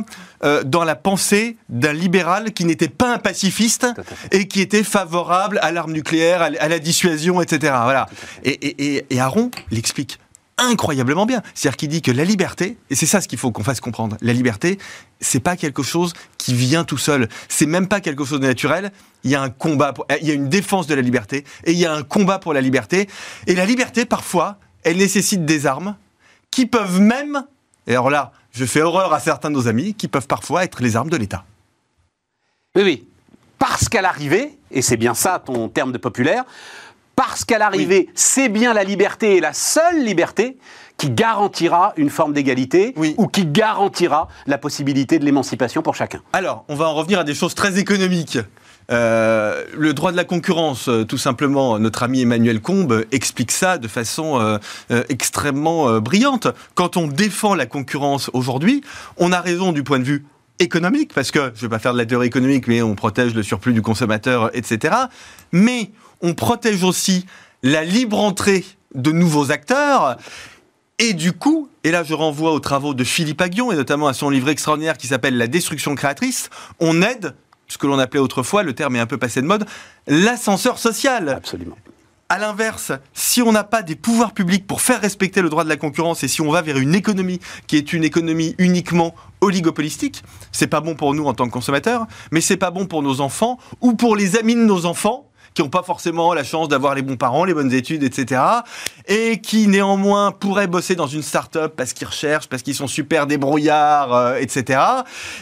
dans 0.64 0.84
la 0.84 0.94
pensée 0.94 1.56
d'un 1.68 1.92
libéral 1.92 2.52
qui 2.52 2.64
n'était 2.64 2.88
pas 2.88 3.14
un 3.14 3.18
pacifiste 3.18 3.86
et 4.30 4.46
qui 4.46 4.60
était 4.60 4.84
favorable 4.84 5.58
à 5.62 5.72
l'arme 5.72 5.92
nucléaire, 5.92 6.42
à, 6.42 6.68
la 6.68 6.78
dissuasion, 6.78 7.40
etc. 7.40 7.74
Voilà. 7.82 8.06
Et, 8.44 8.50
et, 8.50 9.06
et, 9.10 9.20
Aron, 9.20 9.50
explique 9.88 10.18
incroyablement 10.58 11.24
bien. 11.24 11.42
C'est-à-dire 11.54 11.76
qu'il 11.76 11.88
dit 11.88 12.02
que 12.02 12.10
la 12.10 12.24
liberté, 12.24 12.76
et 12.90 12.96
c'est 12.96 13.06
ça 13.06 13.20
ce 13.20 13.28
qu'il 13.28 13.38
faut 13.38 13.52
qu'on 13.52 13.62
fasse 13.62 13.80
comprendre, 13.80 14.16
la 14.20 14.32
liberté, 14.32 14.78
c'est 15.20 15.40
pas 15.40 15.56
quelque 15.56 15.82
chose 15.82 16.12
qui 16.36 16.52
vient 16.52 16.84
tout 16.84 16.98
seul. 16.98 17.28
C'est 17.48 17.66
même 17.66 17.86
pas 17.86 18.00
quelque 18.00 18.24
chose 18.24 18.40
de 18.40 18.46
naturel. 18.46 18.92
Il 19.24 19.30
y 19.30 19.36
a 19.36 19.40
un 19.40 19.50
combat, 19.50 19.94
il 20.20 20.26
y 20.26 20.30
a 20.32 20.34
une 20.34 20.48
défense 20.48 20.86
de 20.86 20.94
la 20.94 21.00
liberté, 21.00 21.44
et 21.64 21.72
il 21.72 21.78
y 21.78 21.86
a 21.86 21.92
un 21.92 22.02
combat 22.02 22.38
pour 22.38 22.52
la 22.52 22.60
liberté. 22.60 23.08
Et 23.46 23.54
la 23.54 23.66
liberté, 23.66 24.04
parfois, 24.04 24.58
elle 24.82 24.96
nécessite 24.96 25.44
des 25.44 25.66
armes 25.66 25.96
qui 26.50 26.66
peuvent 26.66 27.00
même, 27.00 27.44
et 27.86 27.92
alors 27.92 28.10
là, 28.10 28.32
je 28.50 28.64
fais 28.64 28.82
horreur 28.82 29.12
à 29.12 29.20
certains 29.20 29.50
de 29.50 29.54
nos 29.54 29.68
amis, 29.68 29.94
qui 29.94 30.08
peuvent 30.08 30.26
parfois 30.26 30.64
être 30.64 30.82
les 30.82 30.96
armes 30.96 31.10
de 31.10 31.16
l'État. 31.16 31.44
Oui, 32.74 32.82
oui. 32.82 33.06
Parce 33.58 33.88
qu'à 33.88 34.02
l'arrivée, 34.02 34.58
et 34.70 34.82
c'est 34.82 34.96
bien 34.96 35.14
ça 35.14 35.38
ton 35.44 35.68
terme 35.68 35.92
de 35.92 35.98
populaire, 35.98 36.44
parce 37.18 37.44
qu'à 37.44 37.58
l'arrivée, 37.58 38.08
c'est 38.14 38.48
bien 38.48 38.72
la 38.72 38.84
liberté 38.84 39.34
et 39.34 39.40
la 39.40 39.52
seule 39.52 40.04
liberté 40.04 40.56
qui 40.96 41.10
garantira 41.10 41.92
une 41.96 42.10
forme 42.10 42.32
d'égalité 42.32 42.94
ou 42.96 43.26
qui 43.26 43.44
garantira 43.44 44.28
la 44.46 44.56
possibilité 44.56 45.18
de 45.18 45.24
l'émancipation 45.24 45.82
pour 45.82 45.96
chacun. 45.96 46.20
Alors, 46.32 46.64
on 46.68 46.76
va 46.76 46.84
en 46.84 46.94
revenir 46.94 47.18
à 47.18 47.24
des 47.24 47.34
choses 47.34 47.56
très 47.56 47.76
économiques. 47.76 48.38
Euh, 48.92 49.64
le 49.76 49.94
droit 49.94 50.12
de 50.12 50.16
la 50.16 50.22
concurrence, 50.22 50.88
euh, 50.88 51.04
tout 51.04 51.18
simplement, 51.18 51.80
notre 51.80 52.04
ami 52.04 52.22
Emmanuel 52.22 52.60
Combe 52.60 53.04
explique 53.10 53.50
ça 53.50 53.78
de 53.78 53.88
façon 53.88 54.38
euh, 54.40 55.02
extrêmement 55.08 55.98
brillante. 55.98 56.46
Quand 56.76 56.96
on 56.96 57.08
défend 57.08 57.56
la 57.56 57.66
concurrence 57.66 58.30
aujourd'hui, 58.32 58.80
on 59.16 59.32
a 59.32 59.40
raison 59.40 59.72
du 59.72 59.82
point 59.82 59.98
de 59.98 60.04
vue 60.04 60.24
économique, 60.60 61.12
parce 61.14 61.32
que, 61.32 61.52
je 61.54 61.58
ne 61.58 61.60
vais 61.62 61.68
pas 61.68 61.78
faire 61.80 61.94
de 61.94 61.98
la 61.98 62.06
théorie 62.06 62.28
économique, 62.28 62.68
mais 62.68 62.80
on 62.80 62.94
protège 62.94 63.34
le 63.34 63.42
surplus 63.42 63.72
du 63.72 63.82
consommateur, 63.82 64.50
etc. 64.54 64.94
Mais 65.50 65.90
on 66.20 66.34
protège 66.34 66.82
aussi 66.84 67.26
la 67.62 67.84
libre 67.84 68.18
entrée 68.18 68.64
de 68.94 69.12
nouveaux 69.12 69.50
acteurs. 69.50 70.16
Et 70.98 71.12
du 71.12 71.32
coup, 71.32 71.68
et 71.84 71.90
là 71.90 72.02
je 72.02 72.14
renvoie 72.14 72.52
aux 72.52 72.60
travaux 72.60 72.94
de 72.94 73.04
Philippe 73.04 73.40
Aguillon 73.40 73.70
et 73.70 73.76
notamment 73.76 74.08
à 74.08 74.14
son 74.14 74.30
livre 74.30 74.48
extraordinaire 74.48 74.96
qui 74.96 75.06
s'appelle 75.06 75.36
La 75.36 75.46
destruction 75.46 75.94
créatrice, 75.94 76.50
on 76.80 77.02
aide 77.02 77.34
ce 77.68 77.78
que 77.78 77.86
l'on 77.86 77.98
appelait 77.98 78.20
autrefois, 78.20 78.62
le 78.62 78.74
terme 78.74 78.96
est 78.96 79.00
un 79.00 79.06
peu 79.06 79.18
passé 79.18 79.42
de 79.42 79.46
mode, 79.46 79.66
l'ascenseur 80.06 80.78
social. 80.78 81.28
Absolument. 81.28 81.76
À 82.30 82.38
l'inverse, 82.38 82.92
si 83.14 83.40
on 83.40 83.52
n'a 83.52 83.64
pas 83.64 83.82
des 83.82 83.94
pouvoirs 83.94 84.32
publics 84.32 84.66
pour 84.66 84.82
faire 84.82 85.00
respecter 85.00 85.40
le 85.40 85.48
droit 85.48 85.64
de 85.64 85.68
la 85.68 85.76
concurrence 85.76 86.22
et 86.24 86.28
si 86.28 86.42
on 86.42 86.50
va 86.50 86.60
vers 86.60 86.76
une 86.76 86.94
économie 86.94 87.40
qui 87.66 87.76
est 87.76 87.92
une 87.92 88.04
économie 88.04 88.54
uniquement 88.58 89.14
oligopolistique, 89.40 90.22
c'est 90.52 90.66
pas 90.66 90.80
bon 90.80 90.94
pour 90.94 91.14
nous 91.14 91.24
en 91.24 91.32
tant 91.32 91.46
que 91.46 91.52
consommateurs, 91.52 92.06
mais 92.30 92.42
c'est 92.42 92.58
pas 92.58 92.70
bon 92.70 92.86
pour 92.86 93.02
nos 93.02 93.22
enfants 93.22 93.58
ou 93.80 93.94
pour 93.94 94.14
les 94.14 94.36
amis 94.36 94.56
de 94.56 94.60
nos 94.60 94.84
enfants 94.84 95.28
qui 95.54 95.62
n'ont 95.62 95.68
pas 95.68 95.82
forcément 95.82 96.34
la 96.34 96.44
chance 96.44 96.68
d'avoir 96.68 96.94
les 96.94 97.02
bons 97.02 97.16
parents, 97.16 97.44
les 97.44 97.54
bonnes 97.54 97.72
études, 97.72 98.02
etc. 98.02 98.40
Et 99.06 99.40
qui 99.40 99.66
néanmoins 99.66 100.32
pourraient 100.32 100.66
bosser 100.66 100.94
dans 100.94 101.06
une 101.06 101.22
start-up 101.22 101.74
parce 101.76 101.92
qu'ils 101.92 102.06
recherchent, 102.06 102.48
parce 102.48 102.62
qu'ils 102.62 102.74
sont 102.74 102.86
super 102.86 103.26
débrouillards, 103.26 104.12
euh, 104.14 104.36
etc. 104.36 104.80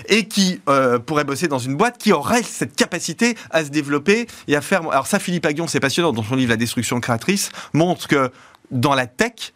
Et 0.09 0.27
qui 0.27 0.61
euh, 0.69 0.99
pourraient 0.99 1.25
bosser 1.25 1.49
dans 1.49 1.59
une 1.59 1.77
boîte 1.77 1.99
qui 1.99 2.13
aurait 2.13 2.43
cette 2.43 2.77
capacité 2.77 3.37
à 3.51 3.65
se 3.65 3.71
développer 3.71 4.27
et 4.49 4.57
à 4.57 4.61
faire. 4.61 4.83
Alors 4.91 5.07
ça, 5.07 5.19
Philippe 5.19 5.47
Aguillon, 5.47 5.67
c'est 5.67 5.81
passionnant 5.81 6.13
dans 6.13 6.23
son 6.23 6.37
livre 6.37 6.51
La 6.51 6.57
destruction 6.57 7.01
créatrice, 7.01 7.51
montre 7.73 8.09
que 8.09 8.31
dans 8.71 8.95
la 8.95 9.07
tech, 9.07 9.53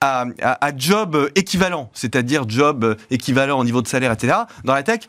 à, 0.00 0.76
job 0.76 1.30
équivalent, 1.34 1.90
c'est-à-dire 1.94 2.48
job 2.48 2.96
équivalent 3.10 3.58
au 3.58 3.64
niveau 3.64 3.82
de 3.82 3.88
salaire, 3.88 4.12
etc. 4.12 4.34
Dans 4.64 4.74
la 4.74 4.82
tech, 4.82 5.00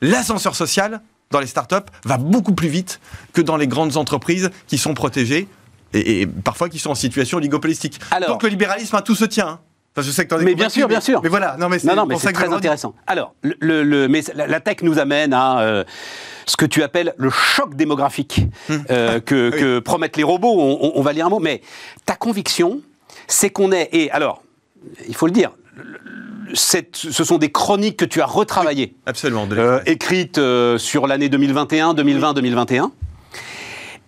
l'ascenseur 0.00 0.54
social 0.54 1.00
dans 1.30 1.40
les 1.40 1.46
startups 1.46 1.76
va 2.04 2.18
beaucoup 2.18 2.54
plus 2.54 2.68
vite 2.68 3.00
que 3.32 3.40
dans 3.40 3.56
les 3.56 3.68
grandes 3.68 3.96
entreprises 3.96 4.50
qui 4.66 4.78
sont 4.78 4.94
protégées 4.94 5.46
et, 5.92 6.26
parfois 6.26 6.68
qui 6.68 6.78
sont 6.78 6.90
en 6.90 6.96
situation 6.96 7.38
oligopolistique. 7.38 8.00
Donc 8.26 8.42
le 8.42 8.48
libéralisme, 8.48 8.96
à 8.96 9.02
tout 9.02 9.14
se 9.14 9.24
tient. 9.24 9.48
Hein. 9.48 9.60
Enfin, 9.94 10.06
je 10.06 10.12
sais 10.12 10.26
que 10.26 10.34
en 10.34 10.40
es 10.40 10.44
Mais 10.44 10.54
bien 10.54 10.68
sûr, 10.68 10.86
bien 10.86 11.00
sûr. 11.00 11.20
Mais 11.22 11.28
voilà, 11.28 11.56
non, 11.56 11.68
mais 11.68 11.78
c'est 11.78 12.32
très 12.32 12.52
intéressant. 12.52 12.94
Alors, 13.06 13.34
le, 13.42 14.06
mais 14.06 14.22
la, 14.34 14.60
tech 14.60 14.78
nous 14.82 14.98
amène 14.98 15.32
à 15.32 15.60
euh, 15.60 15.84
ce 16.46 16.56
que 16.56 16.66
tu 16.66 16.82
appelles 16.82 17.14
le 17.16 17.30
choc 17.30 17.74
démographique 17.74 18.42
hum. 18.68 18.84
euh, 18.90 19.20
que, 19.20 19.78
promettent 19.84 20.16
les 20.16 20.22
robots. 20.22 20.54
On, 20.60 20.92
on, 20.94 21.02
va 21.02 21.12
lire 21.12 21.26
un 21.26 21.30
mot, 21.30 21.40
mais 21.40 21.60
ta 22.06 22.14
conviction, 22.14 22.80
c'est 23.26 23.50
qu'on 23.50 23.72
est. 23.72 23.88
Et 23.92 24.10
alors, 24.12 24.42
il 25.08 25.14
faut 25.14 25.26
le 25.26 25.32
dire, 25.32 25.50
ce 26.54 27.24
sont 27.24 27.38
des 27.38 27.50
chroniques 27.50 27.96
que 27.96 28.04
tu 28.04 28.20
as 28.20 28.26
retravaillées. 28.26 28.94
absolument. 29.06 29.48
Euh, 29.52 29.80
écrites 29.86 30.38
euh, 30.38 30.78
sur 30.78 31.06
l'année 31.06 31.28
2021, 31.28 31.94
2020, 31.94 32.34
2021. 32.34 32.92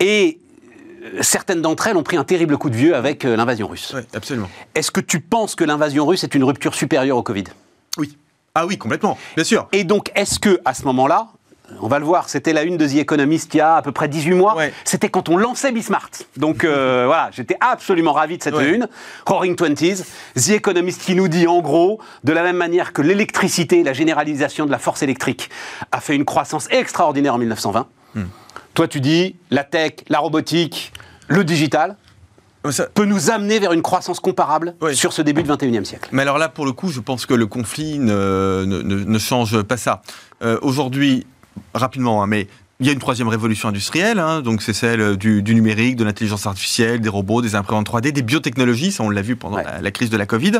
Et 0.01 0.39
certaines 1.21 1.63
d'entre 1.63 1.89
elles 1.89 1.97
ont 1.97 2.03
pris 2.03 2.17
un 2.17 2.25
terrible 2.25 2.59
coup 2.59 2.71
de 2.71 2.77
vieux 2.77 2.95
avec 2.95 3.25
l'invasion 3.25 3.69
russe. 3.69 3.93
Oui, 3.95 4.03
absolument. 4.15 4.49
Est-ce 4.75 4.91
que 4.91 5.01
tu 5.01 5.21
penses 5.21 5.55
que 5.55 5.65
l'invasion 5.65 6.07
russe 6.07 6.25
est 6.25 6.35
une 6.35 6.45
rupture 6.45 6.75
supérieure 6.75 7.17
au 7.17 7.23
Covid? 7.23 7.45
Oui. 7.99 8.17
Ah 8.55 8.67
oui, 8.67 8.77
complètement, 8.77 9.17
bien 9.35 9.45
sûr. 9.45 9.69
Et 9.73 9.85
donc, 9.85 10.11
est-ce 10.15 10.39
que 10.39 10.61
à 10.65 10.75
ce 10.75 10.85
moment-là, 10.85 11.29
on 11.81 11.89
va 11.89 11.99
le 11.99 12.05
voir, 12.05 12.29
c'était 12.29 12.53
la 12.53 12.63
une 12.63 12.77
de 12.77 12.87
The 12.87 12.97
Economist 12.97 13.55
il 13.55 13.59
y 13.59 13.61
a 13.61 13.77
à 13.77 13.83
peu 13.83 13.93
près 13.93 14.09
18 14.09 14.35
mois. 14.35 14.57
C'était 14.85 15.09
quand 15.09 15.29
on 15.29 15.37
lançait 15.37 15.73
Bismart. 15.73 16.11
Donc 16.37 16.65
euh, 16.65 17.05
voilà, 17.07 17.31
j'étais 17.33 17.57
absolument 17.61 18.13
ravi 18.13 18.39
de 18.39 18.43
cette 18.43 18.55
une. 18.55 18.89
Roaring 19.27 19.57
Twenties, 19.57 20.05
The 20.35 20.51
Economist 20.51 21.03
qui 21.03 21.15
nous 21.15 21.29
dit 21.29 21.47
en 21.47 21.61
gros, 21.61 22.01
de 22.25 22.33
la 22.33 22.43
même 22.43 22.57
manière 22.57 22.93
que 22.93 23.03
l'électricité, 23.03 23.83
la 23.83 23.93
généralisation 23.93 24.67
de 24.67 24.71
la 24.71 24.79
force 24.79 25.03
électrique 25.03 25.51
a 25.91 26.01
fait 26.01 26.15
une 26.15 26.25
croissance 26.25 26.69
extraordinaire 26.71 27.35
en 27.35 27.39
1920. 27.39 27.87
Hmm. 28.15 28.23
Toi 28.75 28.89
tu 28.89 29.01
dis, 29.01 29.37
la 29.51 29.65
tech, 29.65 29.93
la 30.09 30.19
robotique, 30.19 30.93
le 31.29 31.45
digital, 31.45 31.97
ça 32.71 32.87
peut 32.87 33.05
nous 33.05 33.31
amener 33.31 33.59
vers 33.59 33.73
une 33.73 33.83
croissance 33.83 34.21
comparable 34.21 34.75
sur 34.93 35.13
ce 35.13 35.23
début 35.23 35.43
du 35.43 35.51
21e 35.51 35.85
siècle. 35.85 36.09
Mais 36.13 36.23
alors 36.23 36.39
là, 36.39 36.49
pour 36.49 36.65
le 36.65 36.73
coup, 36.73 36.89
je 36.89 37.01
pense 37.01 37.27
que 37.27 37.35
le 37.35 37.47
conflit 37.47 37.99
ne, 37.99 38.65
ne, 38.65 39.19
change 39.19 39.63
pas 39.63 39.77
ça. 39.77 40.03
Euh, 40.43 40.59
aujourd'hui, 40.63 41.27
rapidement, 41.75 42.23
hein, 42.23 42.27
mais 42.27 42.47
il 42.83 42.87
y 42.87 42.89
a 42.89 42.93
une 42.93 42.99
troisième 42.99 43.29
révolution 43.29 43.69
industrielle, 43.69 44.19
hein, 44.19 44.41
donc 44.41 44.61
c'est 44.61 44.73
celle 44.73 45.17
du, 45.17 45.43
numérique, 45.55 45.95
de 45.95 46.03
l'intelligence 46.03 46.49
artificielle, 46.49 47.01
des 47.01 47.09
robots, 47.09 47.41
des 47.41 47.55
imprimantes 47.55 47.89
3D, 47.89 48.11
des 48.11 48.23
biotechnologies, 48.23 48.91
ça 48.91 49.05
on 49.05 49.11
l'a 49.11 49.23
vu 49.23 49.37
pendant 49.37 49.59
la, 49.59 49.91
crise 49.93 50.11
de 50.11 50.17
la 50.17 50.27
Covid. 50.27 50.55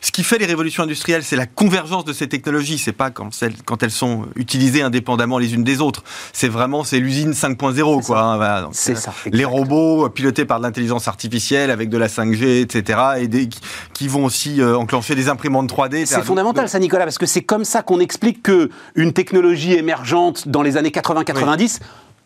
Ce 0.00 0.12
qui 0.12 0.22
fait 0.22 0.38
les 0.38 0.46
révolutions 0.46 0.84
industrielles, 0.84 1.24
c'est 1.24 1.34
la 1.34 1.46
convergence 1.46 2.04
de 2.04 2.12
ces 2.12 2.28
technologies, 2.28 2.78
c'est 2.78 2.92
pas 2.92 3.10
quand, 3.10 3.30
quand, 3.64 3.82
elles 3.82 3.90
sont 3.90 4.26
utilisées 4.36 4.82
indépendamment 4.82 5.36
les 5.38 5.54
unes 5.54 5.64
des 5.64 5.80
autres, 5.80 6.04
c'est 6.32 6.48
vraiment 6.48 6.84
c'est 6.84 7.00
l'usine 7.00 7.32
5.0 7.32 8.06
quoi. 8.06 8.20
Hein, 8.22 8.68
c'est 8.70 8.96
ça. 8.96 9.12
Les 9.32 9.44
robots 9.44 10.08
pilotés 10.10 10.44
par 10.44 10.60
de 10.60 10.62
l'intelligence 10.64 11.08
artificielle 11.08 11.72
avec 11.72 11.88
de 11.88 11.98
la 11.98 12.06
5G, 12.06 12.60
etc. 12.60 12.98
et 13.18 13.26
des, 13.26 13.48
qui 13.94 14.06
vont 14.06 14.24
aussi 14.24 14.60
euh, 14.60 14.76
enclencher 14.76 15.16
des 15.16 15.28
imprimantes 15.28 15.68
3D. 15.72 16.06
C'est 16.06 16.22
fondamental 16.22 16.68
ça 16.68 16.78
Nicolas, 16.78 17.04
parce 17.04 17.18
que 17.18 17.26
c'est 17.26 17.42
comme 17.42 17.64
ça 17.64 17.82
qu'on 17.82 17.98
explique 17.98 18.44
que 18.44 18.70
une 18.94 19.12
technologie 19.12 19.72
émergente 19.72 20.46
dans 20.46 20.62
les 20.62 20.76
années 20.76 20.90
80-90 20.90 21.63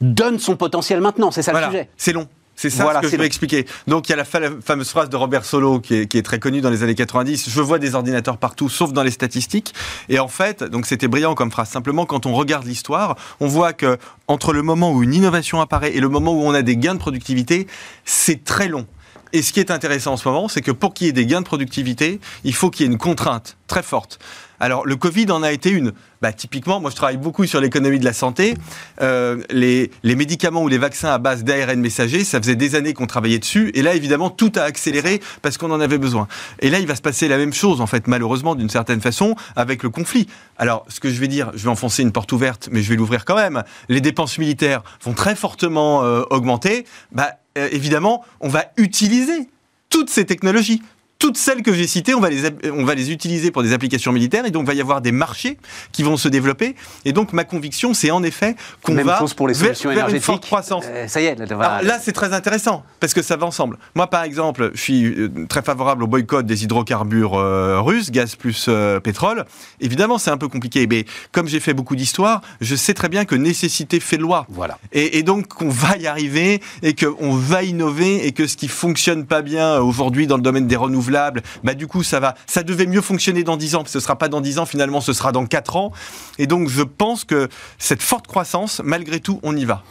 donne 0.00 0.38
son 0.38 0.56
potentiel 0.56 1.00
maintenant. 1.00 1.30
C'est 1.30 1.42
ça 1.42 1.52
le 1.52 1.66
sujet. 1.66 1.88
C'est 1.96 2.12
long. 2.12 2.28
C'est 2.58 2.70
ça 2.70 2.92
ce 2.92 3.02
que 3.02 3.08
je 3.08 3.16
vais 3.16 3.24
expliquer. 3.24 3.66
Donc 3.86 4.08
il 4.08 4.10
y 4.10 4.12
a 4.14 4.16
la 4.16 4.24
fameuse 4.24 4.88
phrase 4.88 5.08
de 5.08 5.16
Robert 5.16 5.44
Solo 5.44 5.78
qui 5.78 5.94
est, 5.94 6.22
très 6.24 6.40
connue 6.40 6.60
dans 6.60 6.70
les 6.70 6.82
années 6.82 6.96
90. 6.96 7.48
Je 7.48 7.60
vois 7.60 7.78
des 7.78 7.94
ordinateurs 7.94 8.36
partout, 8.36 8.68
sauf 8.68 8.92
dans 8.92 9.04
les 9.04 9.12
statistiques. 9.12 9.72
Et 10.08 10.18
en 10.18 10.26
fait, 10.26 10.64
donc 10.64 10.84
c'était 10.86 11.06
brillant 11.06 11.36
comme 11.36 11.52
phrase. 11.52 11.68
Simplement, 11.68 12.04
quand 12.04 12.26
on 12.26 12.34
regarde 12.34 12.66
l'histoire, 12.66 13.14
on 13.38 13.46
voit 13.46 13.72
que 13.72 13.96
entre 14.26 14.52
le 14.52 14.62
moment 14.62 14.92
où 14.92 15.04
une 15.04 15.14
innovation 15.14 15.60
apparaît 15.60 15.94
et 15.94 16.00
le 16.00 16.08
moment 16.08 16.32
où 16.32 16.42
on 16.42 16.52
a 16.52 16.62
des 16.62 16.76
gains 16.76 16.94
de 16.94 16.98
productivité, 16.98 17.68
c'est 18.04 18.42
très 18.42 18.66
long. 18.66 18.88
Et 19.32 19.42
ce 19.42 19.52
qui 19.52 19.60
est 19.60 19.70
intéressant 19.70 20.14
en 20.14 20.16
ce 20.16 20.26
moment, 20.26 20.48
c'est 20.48 20.62
que 20.62 20.72
pour 20.72 20.94
qu'il 20.94 21.06
y 21.06 21.10
ait 21.10 21.12
des 21.12 21.26
gains 21.26 21.42
de 21.42 21.46
productivité, 21.46 22.18
il 22.42 22.54
faut 22.54 22.70
qu'il 22.70 22.86
y 22.86 22.88
ait 22.88 22.92
une 22.92 22.98
contrainte 22.98 23.56
très 23.68 23.84
forte. 23.84 24.18
Alors, 24.58 24.86
le 24.86 24.96
Covid 24.96 25.30
en 25.30 25.42
a 25.42 25.52
été 25.52 25.70
une. 25.70 25.92
Bah, 26.20 26.32
typiquement, 26.32 26.80
moi 26.80 26.90
je 26.90 26.96
travaille 26.96 27.16
beaucoup 27.16 27.46
sur 27.46 27.60
l'économie 27.60 28.00
de 28.00 28.04
la 28.04 28.12
santé. 28.12 28.54
Euh, 29.00 29.42
les, 29.50 29.90
médicaments 30.02 30.62
ou 30.62 30.68
les 30.68 30.78
vaccins 30.78 31.10
à 31.10 31.18
base 31.18 31.44
d'ARN 31.44 31.80
messager, 31.80 32.24
ça 32.24 32.40
faisait 32.40 32.56
des 32.56 32.74
années 32.74 32.92
qu'on 32.92 33.06
travaillait 33.06 33.38
dessus. 33.38 33.70
Et 33.74 33.82
là, 33.82 33.94
évidemment, 33.94 34.30
tout 34.30 34.50
a 34.56 34.62
accéléré 34.62 35.20
parce 35.42 35.58
qu'on 35.58 35.70
en 35.70 35.80
avait 35.80 35.98
besoin. 35.98 36.26
Et 36.60 36.70
là, 36.70 36.80
il 36.80 36.86
va 36.86 36.96
se 36.96 37.02
passer 37.02 37.28
la 37.28 37.36
même 37.36 37.52
chose, 37.52 37.80
en 37.80 37.86
fait, 37.86 38.08
malheureusement, 38.08 38.56
d'une 38.56 38.68
certaine 38.68 39.00
façon, 39.00 39.36
avec 39.54 39.82
le 39.82 39.90
conflit. 39.90 40.26
Alors, 40.56 40.84
ce 40.88 40.98
que 40.98 41.08
je 41.08 41.20
vais 41.20 41.28
dire, 41.28 41.52
je 41.54 41.62
vais 41.64 41.70
enfoncer 41.70 42.02
une 42.02 42.12
porte 42.12 42.32
ouverte, 42.32 42.68
mais 42.72 42.82
je 42.82 42.88
vais 42.88 42.96
l'ouvrir 42.96 43.24
quand 43.24 43.36
même. 43.36 43.62
Les 43.88 44.00
dépenses 44.00 44.38
militaires 44.38 44.82
vont 45.04 45.12
très 45.12 45.36
fortement 45.36 46.02
euh, 46.02 46.22
augmenter. 46.30 46.84
Bah, 47.12 47.34
euh, 47.56 47.68
évidemment, 47.70 48.24
on 48.40 48.48
va 48.48 48.64
utiliser 48.76 49.48
toutes 49.88 50.10
ces 50.10 50.26
technologies 50.26 50.82
toutes 51.18 51.36
celles 51.36 51.62
que 51.62 51.72
j'ai 51.72 51.86
citées, 51.86 52.14
on 52.14 52.20
va, 52.20 52.30
les, 52.30 52.42
on 52.70 52.84
va 52.84 52.94
les 52.94 53.10
utiliser 53.10 53.50
pour 53.50 53.62
des 53.62 53.72
applications 53.72 54.12
militaires 54.12 54.46
et 54.46 54.50
donc 54.50 54.64
il 54.64 54.66
va 54.66 54.74
y 54.74 54.80
avoir 54.80 55.00
des 55.00 55.10
marchés 55.10 55.58
qui 55.90 56.04
vont 56.04 56.16
se 56.16 56.28
développer. 56.28 56.76
Et 57.04 57.12
donc 57.12 57.32
ma 57.32 57.44
conviction, 57.44 57.92
c'est 57.92 58.10
en 58.10 58.22
effet 58.22 58.54
qu'on 58.82 58.94
va 58.94 59.18
chose 59.18 59.34
pour 59.34 59.48
les 59.48 59.54
solutions 59.54 59.90
vers, 59.92 60.08
une 60.08 60.20
forte 60.20 60.44
croissance. 60.44 60.84
Euh, 60.88 61.08
ça 61.08 61.20
y 61.20 61.24
est, 61.24 61.34
là, 61.34 61.82
là 61.82 61.98
c'est 62.00 62.12
très 62.12 62.32
intéressant 62.32 62.84
parce 63.00 63.14
que 63.14 63.22
ça 63.22 63.36
va 63.36 63.46
ensemble. 63.46 63.78
Moi, 63.96 64.06
par 64.06 64.22
exemple, 64.22 64.70
je 64.74 64.80
suis 64.80 65.04
euh, 65.06 65.46
très 65.48 65.62
favorable 65.62 66.04
au 66.04 66.06
boycott 66.06 66.46
des 66.46 66.62
hydrocarbures 66.62 67.34
euh, 67.34 67.80
russes, 67.80 68.10
gaz 68.10 68.36
plus 68.36 68.70
pétrole. 69.02 69.44
Évidemment, 69.80 70.18
c'est 70.18 70.30
un 70.30 70.36
peu 70.36 70.48
compliqué, 70.48 70.86
mais 70.86 71.04
comme 71.32 71.48
j'ai 71.48 71.60
fait 71.60 71.74
beaucoup 71.74 71.96
d'histoire, 71.96 72.42
je 72.60 72.76
sais 72.76 72.94
très 72.94 73.08
bien 73.08 73.24
que 73.24 73.34
nécessité 73.34 73.98
fait 73.98 74.18
loi. 74.18 74.46
Voilà. 74.48 74.78
Et, 74.92 75.18
et 75.18 75.22
donc 75.24 75.48
qu'on 75.48 75.68
va 75.68 75.96
y 75.96 76.06
arriver 76.06 76.60
et 76.82 76.94
qu'on 76.94 77.32
va 77.34 77.64
innover 77.64 78.26
et 78.26 78.32
que 78.32 78.46
ce 78.46 78.56
qui 78.56 78.68
fonctionne 78.68 79.26
pas 79.26 79.42
bien 79.42 79.78
aujourd'hui 79.78 80.26
dans 80.28 80.36
le 80.36 80.42
domaine 80.42 80.66
des 80.68 80.76
bah 81.10 81.74
du 81.74 81.86
coup 81.86 82.02
ça 82.02 82.20
va, 82.20 82.34
ça 82.46 82.62
devait 82.62 82.86
mieux 82.86 83.00
fonctionner 83.00 83.44
dans 83.44 83.56
10 83.56 83.74
ans, 83.76 83.82
ce 83.86 84.00
sera 84.00 84.16
pas 84.16 84.28
dans 84.28 84.40
10 84.40 84.58
ans, 84.58 84.66
finalement 84.66 85.00
ce 85.00 85.12
sera 85.12 85.32
dans 85.32 85.46
4 85.46 85.76
ans. 85.76 85.92
Et 86.38 86.46
donc 86.46 86.68
je 86.68 86.82
pense 86.82 87.24
que 87.24 87.48
cette 87.78 88.02
forte 88.02 88.26
croissance, 88.26 88.80
malgré 88.84 89.20
tout, 89.20 89.40
on 89.42 89.56
y 89.56 89.64
va. 89.64 89.82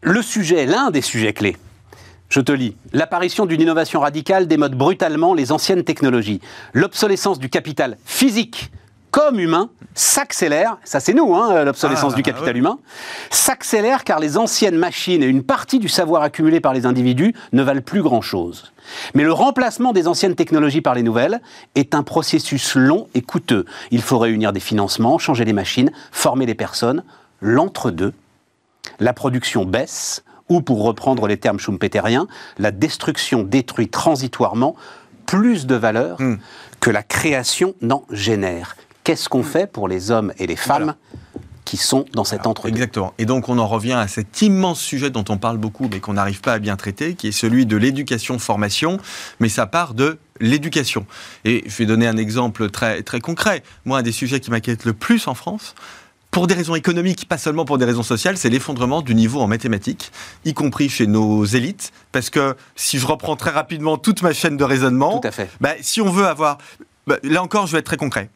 Le 0.00 0.22
sujet, 0.22 0.66
l'un 0.66 0.90
des 0.90 1.02
sujets 1.02 1.32
clés, 1.32 1.56
je 2.28 2.40
te 2.40 2.52
lis. 2.52 2.76
L'apparition 2.92 3.46
d'une 3.46 3.60
innovation 3.60 4.00
radicale 4.00 4.46
démode 4.46 4.76
brutalement 4.76 5.34
les 5.34 5.50
anciennes 5.50 5.84
technologies. 5.84 6.40
L'obsolescence 6.72 7.38
du 7.38 7.48
capital 7.48 7.96
physique 8.04 8.70
comme 9.10 9.40
humain 9.40 9.70
s'accélère, 9.94 10.78
ça 10.84 11.00
c'est 11.00 11.14
nous, 11.14 11.34
hein, 11.34 11.64
l'obsolescence 11.64 12.12
ah, 12.12 12.16
du 12.16 12.22
capital 12.22 12.56
humain, 12.56 12.78
s'accélère 13.30 14.04
car 14.04 14.20
les 14.20 14.36
anciennes 14.36 14.76
machines 14.76 15.22
et 15.22 15.26
une 15.26 15.42
partie 15.42 15.78
du 15.78 15.88
savoir 15.88 16.22
accumulé 16.22 16.60
par 16.60 16.72
les 16.72 16.86
individus 16.86 17.34
ne 17.52 17.62
valent 17.62 17.82
plus 17.82 18.02
grand-chose. 18.02 18.72
Mais 19.14 19.24
le 19.24 19.32
remplacement 19.32 19.92
des 19.92 20.06
anciennes 20.08 20.34
technologies 20.34 20.80
par 20.80 20.94
les 20.94 21.02
nouvelles 21.02 21.40
est 21.74 21.94
un 21.94 22.02
processus 22.02 22.74
long 22.74 23.08
et 23.14 23.22
coûteux. 23.22 23.64
Il 23.90 24.02
faut 24.02 24.18
réunir 24.18 24.52
des 24.52 24.60
financements, 24.60 25.18
changer 25.18 25.44
les 25.44 25.52
machines, 25.52 25.90
former 26.12 26.46
les 26.46 26.54
personnes. 26.54 27.02
L'entre-deux, 27.40 28.12
la 29.00 29.12
production 29.12 29.64
baisse, 29.64 30.22
ou 30.48 30.60
pour 30.60 30.82
reprendre 30.82 31.26
les 31.26 31.36
termes 31.36 31.58
schumpeteriens, 31.58 32.26
la 32.58 32.70
destruction 32.70 33.42
détruit 33.42 33.88
transitoirement 33.88 34.76
plus 35.26 35.66
de 35.66 35.74
valeur 35.74 36.20
hmm. 36.20 36.38
que 36.80 36.90
la 36.90 37.02
création 37.02 37.74
n'en 37.82 38.04
génère 38.10 38.76
qu'est-ce 39.08 39.30
qu'on 39.30 39.42
fait 39.42 39.66
pour 39.66 39.88
les 39.88 40.10
hommes 40.10 40.34
et 40.36 40.46
les 40.46 40.54
femmes 40.54 40.94
qui 41.64 41.78
sont 41.78 42.04
dans 42.12 42.24
cet 42.24 42.46
entre 42.46 42.66
Exactement. 42.66 43.14
Et 43.16 43.24
donc 43.24 43.48
on 43.48 43.56
en 43.56 43.66
revient 43.66 43.94
à 43.94 44.06
cet 44.06 44.42
immense 44.42 44.82
sujet 44.82 45.08
dont 45.08 45.24
on 45.30 45.38
parle 45.38 45.56
beaucoup 45.56 45.88
mais 45.90 45.98
qu'on 45.98 46.12
n'arrive 46.12 46.42
pas 46.42 46.52
à 46.52 46.58
bien 46.58 46.76
traiter, 46.76 47.14
qui 47.14 47.28
est 47.28 47.32
celui 47.32 47.64
de 47.64 47.78
l'éducation-formation, 47.78 48.98
mais 49.40 49.48
ça 49.48 49.64
part 49.64 49.94
de 49.94 50.18
l'éducation. 50.40 51.06
Et 51.46 51.64
je 51.64 51.74
vais 51.78 51.86
donner 51.86 52.06
un 52.06 52.18
exemple 52.18 52.68
très, 52.68 53.02
très 53.02 53.20
concret. 53.20 53.62
Moi, 53.86 53.96
un 53.96 54.02
des 54.02 54.12
sujets 54.12 54.40
qui 54.40 54.50
m'inquiète 54.50 54.84
le 54.84 54.92
plus 54.92 55.26
en 55.26 55.32
France, 55.32 55.74
pour 56.30 56.46
des 56.46 56.52
raisons 56.52 56.74
économiques, 56.74 57.26
pas 57.26 57.38
seulement 57.38 57.64
pour 57.64 57.78
des 57.78 57.86
raisons 57.86 58.02
sociales, 58.02 58.36
c'est 58.36 58.50
l'effondrement 58.50 59.00
du 59.00 59.14
niveau 59.14 59.40
en 59.40 59.46
mathématiques, 59.46 60.12
y 60.44 60.52
compris 60.52 60.90
chez 60.90 61.06
nos 61.06 61.46
élites. 61.46 61.92
Parce 62.12 62.28
que 62.28 62.56
si 62.76 62.98
je 62.98 63.06
reprends 63.06 63.36
très 63.36 63.52
rapidement 63.52 63.96
toute 63.96 64.20
ma 64.20 64.34
chaîne 64.34 64.58
de 64.58 64.64
raisonnement, 64.64 65.22
bah, 65.62 65.70
si 65.80 66.02
on 66.02 66.10
veut 66.10 66.26
avoir... 66.26 66.58
Bah, 67.06 67.16
là 67.22 67.42
encore, 67.42 67.66
je 67.66 67.72
vais 67.72 67.78
être 67.78 67.86
très 67.86 67.96
concret 67.96 68.28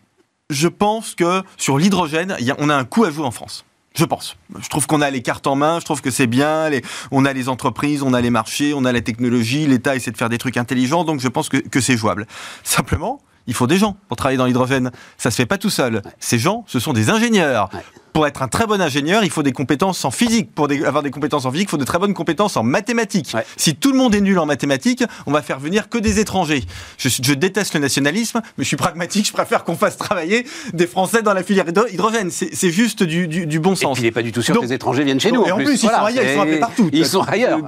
je 0.50 0.68
pense 0.68 1.14
que 1.14 1.42
sur 1.56 1.78
l'hydrogène, 1.78 2.36
on 2.58 2.68
a 2.68 2.76
un 2.76 2.84
coup 2.84 3.04
à 3.04 3.10
jouer 3.10 3.24
en 3.24 3.30
France. 3.30 3.64
Je 3.94 4.04
pense. 4.04 4.36
Je 4.58 4.68
trouve 4.68 4.86
qu'on 4.86 5.02
a 5.02 5.10
les 5.10 5.20
cartes 5.20 5.46
en 5.46 5.54
main, 5.54 5.78
je 5.78 5.84
trouve 5.84 6.00
que 6.00 6.10
c'est 6.10 6.26
bien, 6.26 6.70
on 7.10 7.26
a 7.26 7.32
les 7.32 7.48
entreprises, 7.48 8.02
on 8.02 8.14
a 8.14 8.20
les 8.20 8.30
marchés, 8.30 8.72
on 8.74 8.84
a 8.86 8.92
la 8.92 9.02
technologie, 9.02 9.66
l'État 9.66 9.94
essaie 9.94 10.10
de 10.10 10.16
faire 10.16 10.30
des 10.30 10.38
trucs 10.38 10.56
intelligents, 10.56 11.04
donc 11.04 11.20
je 11.20 11.28
pense 11.28 11.48
que 11.48 11.80
c'est 11.80 11.96
jouable. 11.96 12.26
Simplement, 12.64 13.20
il 13.46 13.54
faut 13.54 13.66
des 13.66 13.76
gens 13.76 13.96
pour 14.08 14.16
travailler 14.16 14.38
dans 14.38 14.46
l'hydrogène. 14.46 14.90
Ça 15.18 15.30
se 15.30 15.36
fait 15.36 15.46
pas 15.46 15.58
tout 15.58 15.70
seul. 15.70 16.02
Ces 16.20 16.38
gens, 16.38 16.64
ce 16.66 16.78
sont 16.78 16.92
des 16.92 17.10
ingénieurs. 17.10 17.68
Pour 18.12 18.26
être 18.26 18.42
un 18.42 18.48
très 18.48 18.66
bon 18.66 18.80
ingénieur, 18.80 19.24
il 19.24 19.30
faut 19.30 19.42
des 19.42 19.52
compétences 19.52 20.04
en 20.04 20.10
physique. 20.10 20.54
Pour 20.54 20.68
avoir 20.70 21.02
des 21.02 21.10
compétences 21.10 21.46
en 21.46 21.50
physique, 21.50 21.68
il 21.68 21.70
faut 21.70 21.78
de 21.78 21.84
très 21.84 21.98
bonnes 21.98 22.12
compétences 22.12 22.58
en 22.58 22.62
mathématiques. 22.62 23.34
Si 23.56 23.74
tout 23.74 23.90
le 23.90 23.96
monde 23.96 24.14
est 24.14 24.20
nul 24.20 24.38
en 24.38 24.44
mathématiques, 24.44 25.02
on 25.26 25.32
va 25.32 25.40
faire 25.40 25.58
venir 25.58 25.88
que 25.88 25.96
des 25.96 26.20
étrangers. 26.20 26.62
Je, 26.98 27.32
déteste 27.32 27.72
le 27.74 27.80
nationalisme, 27.80 28.42
mais 28.58 28.64
je 28.64 28.68
suis 28.68 28.76
pragmatique. 28.76 29.26
Je 29.26 29.32
préfère 29.32 29.64
qu'on 29.64 29.76
fasse 29.76 29.96
travailler 29.96 30.46
des 30.74 30.86
Français 30.86 31.22
dans 31.22 31.32
la 31.32 31.42
filière 31.42 31.64
hydrogène. 31.68 32.30
C'est 32.30 32.70
juste 32.70 33.02
du, 33.02 33.60
bon 33.60 33.74
sens. 33.74 33.92
Et 33.96 34.00
puis 34.00 34.02
il 34.02 34.04
n'est 34.04 34.12
pas 34.12 34.22
du 34.22 34.32
tout 34.32 34.42
sûr 34.42 34.56
que 34.56 34.60
les 34.66 34.74
étrangers 34.74 35.04
viennent 35.04 35.20
chez 35.20 35.32
nous. 35.32 35.46
Et 35.46 35.52
en, 35.52 35.56
plus, 35.56 35.72
ils 35.72 35.78
sont 35.78 35.88
ailleurs. 35.88 36.46
Ils 36.46 36.54
sont 36.54 36.60
partout. 36.60 36.90
Ils 36.92 37.06
sont 37.06 37.22
ailleurs. 37.22 37.60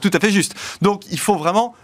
tout 0.00 0.10
à 0.12 0.20
fait 0.20 0.30
juste. 0.30 0.54
Donc 0.82 1.02
il 1.10 1.18
faut 1.18 1.36
vraiment 1.36 1.74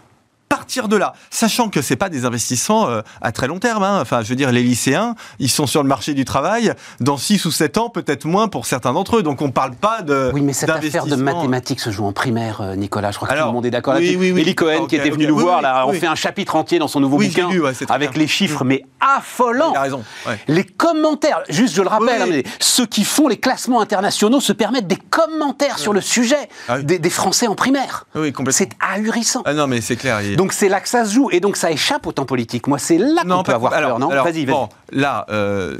partir 0.49 0.87
de 0.87 0.95
là, 0.95 1.13
sachant 1.29 1.69
que 1.69 1.81
c'est 1.81 1.95
pas 1.95 2.09
des 2.09 2.25
investissements 2.25 2.89
euh, 2.89 3.01
à 3.21 3.31
très 3.31 3.47
long 3.47 3.59
terme. 3.59 3.83
Hein. 3.83 3.99
Enfin, 4.01 4.21
je 4.21 4.29
veux 4.29 4.35
dire, 4.35 4.51
les 4.51 4.63
lycéens, 4.63 5.15
ils 5.39 5.49
sont 5.49 5.67
sur 5.67 5.83
le 5.83 5.89
marché 5.89 6.13
du 6.13 6.25
travail 6.25 6.73
dans 6.99 7.17
6 7.17 7.45
ou 7.45 7.51
7 7.51 7.77
ans, 7.77 7.89
peut-être 7.89 8.25
moins 8.25 8.47
pour 8.47 8.65
certains 8.65 8.93
d'entre 8.93 9.17
eux. 9.17 9.23
Donc 9.23 9.41
on 9.41 9.51
parle 9.51 9.75
pas 9.75 10.01
de. 10.01 10.31
Oui, 10.33 10.41
mais 10.41 10.53
cette 10.53 10.69
affaire 10.69 11.05
de 11.05 11.15
mathématiques 11.15 11.79
se 11.79 11.89
joue 11.89 12.05
en 12.05 12.13
primaire, 12.13 12.61
euh, 12.61 12.75
Nicolas. 12.75 13.11
Je 13.11 13.17
crois 13.17 13.27
que 13.27 13.33
tout 13.39 13.45
le 13.45 13.51
monde 13.51 13.65
est 13.65 13.71
d'accord 13.71 13.93
là-dessus. 13.93 14.15
Oui, 14.17 14.31
oui, 14.31 14.41
Eli 14.41 14.55
Cohen, 14.55 14.85
qui 14.87 14.95
était 14.95 15.09
venu 15.09 15.27
nous 15.27 15.37
voir, 15.37 15.61
là, 15.61 15.85
on 15.87 15.93
fait 15.93 16.07
un 16.07 16.15
chapitre 16.15 16.55
entier 16.55 16.79
dans 16.79 16.87
son 16.87 16.99
nouveau 16.99 17.17
bouquin 17.17 17.49
avec 17.89 18.15
les 18.15 18.27
chiffres, 18.27 18.63
mais 18.63 18.83
affolants. 18.99 19.71
Il 19.73 19.77
a 19.77 19.81
raison. 19.81 20.03
Les 20.47 20.63
commentaires, 20.63 21.43
juste 21.49 21.75
je 21.75 21.81
le 21.81 21.87
rappelle, 21.87 22.21
hein, 22.21 22.27
mais 22.29 22.43
ceux 22.59 22.85
qui 22.85 23.03
font 23.03 23.27
les 23.27 23.37
classements 23.37 23.81
internationaux 23.81 24.39
se 24.39 24.53
permettent 24.53 24.87
des 24.87 24.97
commentaires 24.97 25.79
sur 25.79 25.93
le 25.93 26.01
sujet 26.01 26.49
ah 26.67 26.79
des, 26.81 26.99
des, 26.99 27.09
Français 27.09 27.47
en 27.47 27.55
primaire. 27.55 28.05
Oui, 28.15 28.31
complètement. 28.31 28.57
C'est 28.57 28.69
ahurissant. 28.79 29.41
Ah 29.45 29.53
non, 29.53 29.67
mais 29.67 29.81
c'est 29.81 29.95
clair. 29.95 30.19
Donc 30.37 30.53
c'est 30.53 30.69
là 30.69 30.79
que 30.79 30.87
ça 30.87 31.03
se 31.03 31.15
joue, 31.15 31.29
et 31.31 31.39
donc 31.39 31.57
ça 31.57 31.71
échappe 31.71 32.05
au 32.05 32.11
temps 32.11 32.27
politique. 32.27 32.67
Moi, 32.67 32.77
c'est 32.77 32.99
là 32.99 33.23
qu'on 33.23 33.41
peut 33.41 33.53
avoir 33.53 33.71
peur, 33.71 33.97
non 33.97 34.09
Vas-y, 34.09 34.45
vas-y. 34.45 34.45
Bon, 34.45 34.69
là, 34.91 35.25
euh, 35.29 35.77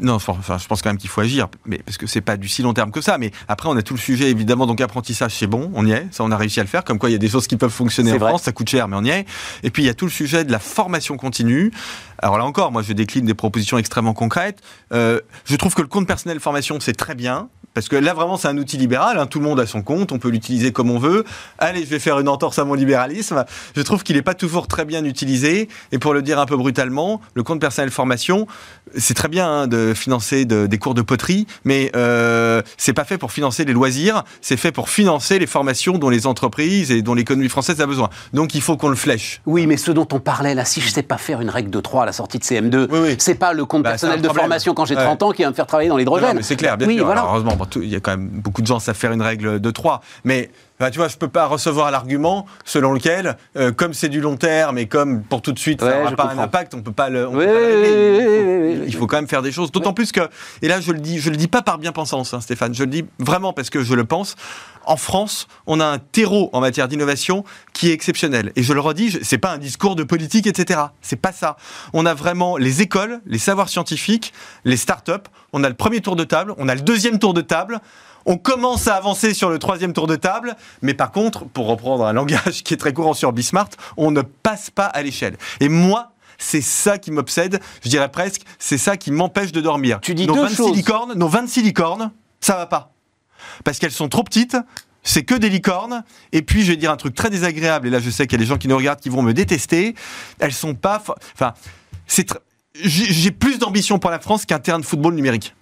non, 0.00 0.14
enfin, 0.14 0.34
je 0.58 0.66
pense 0.66 0.80
quand 0.80 0.88
même 0.88 0.96
qu'il 0.96 1.10
faut 1.10 1.20
agir, 1.20 1.48
mais 1.66 1.76
parce 1.76 1.98
que 1.98 2.06
c'est 2.06 2.22
pas 2.22 2.38
du 2.38 2.48
si 2.48 2.62
long 2.62 2.72
terme 2.72 2.90
que 2.90 3.02
ça. 3.02 3.18
Mais 3.18 3.32
après, 3.48 3.68
on 3.68 3.76
a 3.76 3.82
tout 3.82 3.92
le 3.92 4.00
sujet 4.00 4.30
évidemment. 4.30 4.66
Donc 4.66 4.80
apprentissage, 4.80 5.34
c'est 5.34 5.46
bon, 5.46 5.70
on 5.74 5.86
y 5.86 5.92
est. 5.92 6.06
Ça, 6.10 6.24
on 6.24 6.30
a 6.30 6.38
réussi 6.38 6.58
à 6.58 6.62
le 6.62 6.70
faire. 6.70 6.84
Comme 6.84 6.98
quoi, 6.98 7.10
il 7.10 7.12
y 7.12 7.16
a 7.16 7.18
des 7.18 7.28
choses 7.28 7.46
qui 7.46 7.58
peuvent 7.58 7.70
fonctionner 7.70 8.12
en 8.12 8.18
France. 8.18 8.44
Ça 8.44 8.52
coûte 8.52 8.70
cher, 8.70 8.88
mais 8.88 8.96
on 8.96 9.04
y 9.04 9.10
est. 9.10 9.26
Et 9.62 9.70
puis 9.70 9.82
il 9.82 9.86
y 9.86 9.90
a 9.90 9.94
tout 9.94 10.06
le 10.06 10.10
sujet 10.10 10.42
de 10.42 10.52
la 10.52 10.58
formation 10.58 11.18
continue. 11.18 11.70
Alors 12.18 12.38
là 12.38 12.46
encore, 12.46 12.72
moi, 12.72 12.80
je 12.80 12.94
décline 12.94 13.26
des 13.26 13.34
propositions 13.34 13.76
extrêmement 13.76 14.14
concrètes. 14.14 14.62
Euh, 14.94 15.20
je 15.44 15.56
trouve 15.56 15.74
que 15.74 15.82
le 15.82 15.88
compte 15.88 16.06
personnel 16.06 16.40
formation, 16.40 16.80
c'est 16.80 16.96
très 16.96 17.14
bien. 17.14 17.50
Parce 17.78 17.88
que 17.88 17.94
là, 17.94 18.12
vraiment, 18.12 18.36
c'est 18.36 18.48
un 18.48 18.58
outil 18.58 18.76
libéral. 18.76 19.20
Hein. 19.20 19.26
Tout 19.26 19.38
le 19.38 19.44
monde 19.44 19.60
a 19.60 19.66
son 19.66 19.82
compte, 19.82 20.10
on 20.10 20.18
peut 20.18 20.30
l'utiliser 20.30 20.72
comme 20.72 20.90
on 20.90 20.98
veut. 20.98 21.24
Allez, 21.60 21.84
je 21.84 21.90
vais 21.90 22.00
faire 22.00 22.18
une 22.18 22.28
entorse 22.28 22.58
à 22.58 22.64
mon 22.64 22.74
libéralisme. 22.74 23.44
Je 23.76 23.82
trouve 23.82 24.02
qu'il 24.02 24.16
n'est 24.16 24.22
pas 24.22 24.34
toujours 24.34 24.66
très 24.66 24.84
bien 24.84 25.04
utilisé. 25.04 25.68
Et 25.92 26.00
pour 26.00 26.12
le 26.12 26.20
dire 26.20 26.40
un 26.40 26.46
peu 26.46 26.56
brutalement, 26.56 27.20
le 27.34 27.44
compte 27.44 27.60
personnel 27.60 27.92
formation, 27.92 28.48
c'est 28.96 29.14
très 29.14 29.28
bien 29.28 29.48
hein, 29.48 29.66
de 29.68 29.94
financer 29.94 30.44
des 30.44 30.78
cours 30.78 30.94
de 30.94 31.02
poterie, 31.02 31.46
mais 31.62 31.92
euh, 31.94 32.62
c'est 32.78 32.94
pas 32.94 33.04
fait 33.04 33.16
pour 33.16 33.30
financer 33.30 33.64
les 33.64 33.72
loisirs. 33.72 34.24
C'est 34.40 34.56
fait 34.56 34.72
pour 34.72 34.88
financer 34.88 35.38
les 35.38 35.46
formations 35.46 35.98
dont 35.98 36.10
les 36.10 36.26
entreprises 36.26 36.90
et 36.90 37.02
dont 37.02 37.14
l'économie 37.14 37.48
française 37.48 37.80
a 37.80 37.86
besoin. 37.86 38.10
Donc, 38.32 38.56
il 38.56 38.60
faut 38.60 38.76
qu'on 38.76 38.88
le 38.88 38.96
flèche. 38.96 39.40
Oui, 39.46 39.68
mais 39.68 39.76
ce 39.76 39.92
dont 39.92 40.08
on 40.10 40.18
parlait 40.18 40.56
là, 40.56 40.64
si 40.64 40.80
je 40.80 40.88
sais 40.88 41.04
pas 41.04 41.16
faire 41.16 41.40
une 41.40 41.50
règle 41.50 41.70
de 41.70 41.78
3 41.78 42.02
à 42.02 42.06
la 42.06 42.12
sortie 42.12 42.40
de 42.40 42.44
CM2, 42.44 43.14
c'est 43.18 43.36
pas 43.36 43.52
le 43.52 43.64
compte 43.66 43.84
bah, 43.84 43.90
personnel 43.90 44.20
de 44.20 44.28
formation 44.28 44.74
quand 44.74 44.84
j'ai 44.84 44.96
30 44.96 45.22
ans 45.22 45.30
qui 45.30 45.44
va 45.44 45.50
me 45.50 45.54
faire 45.54 45.68
travailler 45.68 45.90
dans 45.90 45.96
l'hydrogène. 45.96 46.42
C'est 46.42 46.56
clair, 46.56 46.76
bien 46.76 46.88
sûr. 46.90 47.04
Voilà. 47.04 47.22
heureusement, 47.24 47.56
il 47.76 47.88
y 47.88 47.96
a 47.96 48.00
quand 48.00 48.12
même 48.12 48.28
beaucoup 48.28 48.62
de 48.62 48.66
gens 48.66 48.78
savent 48.78 48.96
faire 48.96 49.12
une 49.12 49.22
règle 49.22 49.60
de 49.60 49.70
3. 49.70 50.02
Mais 50.24 50.50
tu 50.78 50.98
vois, 50.98 51.08
je 51.08 51.16
peux 51.16 51.28
pas 51.28 51.46
recevoir 51.46 51.90
l'argument 51.90 52.46
selon 52.64 52.92
lequel, 52.92 53.36
euh, 53.56 53.72
comme 53.72 53.94
c'est 53.94 54.08
du 54.08 54.20
long 54.20 54.36
terme 54.36 54.78
et 54.78 54.86
comme 54.86 55.22
pour 55.22 55.42
tout 55.42 55.52
de 55.52 55.58
suite, 55.58 55.80
ça 55.80 55.98
n'aura 55.98 56.12
pas 56.12 56.30
un 56.32 56.38
impact, 56.38 56.74
on 56.74 56.82
peut 56.82 56.92
pas 56.92 57.08
le. 57.08 57.26
régler. 57.26 58.84
il, 58.86 58.94
faut, 58.94 59.06
quand 59.06 59.16
même 59.16 59.28
faire 59.28 59.42
des 59.42 59.50
choses. 59.50 59.72
D'autant 59.72 59.92
plus 59.92 60.12
que, 60.12 60.20
et 60.62 60.68
là, 60.68 60.80
je 60.80 60.92
le 60.92 61.00
dis, 61.00 61.18
je 61.18 61.30
le 61.30 61.36
dis 61.36 61.48
pas 61.48 61.62
par 61.62 61.78
bien-pensance, 61.78 62.32
hein, 62.32 62.40
Stéphane. 62.40 62.74
Je 62.74 62.84
le 62.84 62.90
dis 62.90 63.04
vraiment 63.18 63.52
parce 63.52 63.70
que 63.70 63.82
je 63.82 63.94
le 63.94 64.04
pense. 64.04 64.36
En 64.84 64.96
France, 64.96 65.48
on 65.66 65.80
a 65.80 65.84
un 65.84 65.98
terreau 65.98 66.48
en 66.52 66.60
matière 66.60 66.88
d'innovation 66.88 67.44
qui 67.74 67.90
est 67.90 67.92
exceptionnel. 67.92 68.52
Et 68.56 68.62
je 68.62 68.72
le 68.72 68.80
redis, 68.80 69.18
c'est 69.22 69.36
pas 69.36 69.52
un 69.52 69.58
discours 69.58 69.96
de 69.96 70.02
politique, 70.02 70.46
etc. 70.46 70.80
C'est 71.02 71.20
pas 71.20 71.32
ça. 71.32 71.56
On 71.92 72.06
a 72.06 72.14
vraiment 72.14 72.56
les 72.56 72.80
écoles, 72.82 73.20
les 73.26 73.38
savoirs 73.38 73.68
scientifiques, 73.68 74.32
les 74.64 74.78
start-up. 74.78 75.28
On 75.52 75.62
a 75.62 75.68
le 75.68 75.74
premier 75.74 76.00
tour 76.00 76.16
de 76.16 76.24
table, 76.24 76.54
on 76.56 76.68
a 76.68 76.74
le 76.74 76.80
deuxième 76.80 77.18
tour 77.18 77.34
de 77.34 77.42
table. 77.42 77.80
On 78.28 78.36
commence 78.36 78.86
à 78.88 78.94
avancer 78.94 79.32
sur 79.32 79.48
le 79.48 79.58
troisième 79.58 79.94
tour 79.94 80.06
de 80.06 80.14
table, 80.14 80.54
mais 80.82 80.92
par 80.92 81.12
contre, 81.12 81.46
pour 81.46 81.66
reprendre 81.66 82.04
un 82.04 82.12
langage 82.12 82.62
qui 82.62 82.74
est 82.74 82.76
très 82.76 82.92
courant 82.92 83.14
sur 83.14 83.32
Bismart, 83.32 83.70
on 83.96 84.10
ne 84.10 84.20
passe 84.20 84.68
pas 84.70 84.84
à 84.84 85.02
l'échelle. 85.02 85.38
Et 85.60 85.70
moi, 85.70 86.12
c'est 86.36 86.60
ça 86.60 86.98
qui 86.98 87.10
m'obsède, 87.10 87.58
je 87.82 87.88
dirais 87.88 88.10
presque, 88.10 88.42
c'est 88.58 88.76
ça 88.76 88.98
qui 88.98 89.12
m'empêche 89.12 89.50
de 89.50 89.62
dormir. 89.62 89.98
Tu 90.02 90.14
dis 90.14 90.26
nos 90.26 90.34
deux 90.34 90.42
26 90.42 90.56
choses. 90.56 90.76
licornes, 90.76 91.14
nos 91.14 91.26
26 91.26 91.62
licornes, 91.62 92.12
ça 92.38 92.56
va 92.56 92.66
pas. 92.66 92.92
Parce 93.64 93.78
qu'elles 93.78 93.92
sont 93.92 94.10
trop 94.10 94.24
petites, 94.24 94.58
c'est 95.02 95.22
que 95.22 95.34
des 95.34 95.48
licornes. 95.48 96.04
Et 96.32 96.42
puis, 96.42 96.64
je 96.64 96.72
vais 96.72 96.76
dire 96.76 96.90
un 96.90 96.98
truc 96.98 97.14
très 97.14 97.30
désagréable, 97.30 97.88
et 97.88 97.90
là, 97.90 97.98
je 97.98 98.10
sais 98.10 98.26
qu'il 98.26 98.38
y 98.38 98.42
a 98.42 98.44
des 98.44 98.48
gens 98.48 98.58
qui 98.58 98.68
nous 98.68 98.76
regardent 98.76 99.00
qui 99.00 99.08
vont 99.08 99.22
me 99.22 99.32
détester. 99.32 99.94
Elles 100.38 100.52
sont 100.52 100.74
pas. 100.74 101.02
Enfin, 101.32 101.54
c'est. 102.06 102.38
J'ai 102.74 103.30
plus 103.30 103.58
d'ambition 103.58 103.98
pour 103.98 104.10
la 104.10 104.20
France 104.20 104.44
qu'un 104.44 104.58
terrain 104.58 104.78
de 104.78 104.84
football 104.84 105.14
numérique. 105.14 105.54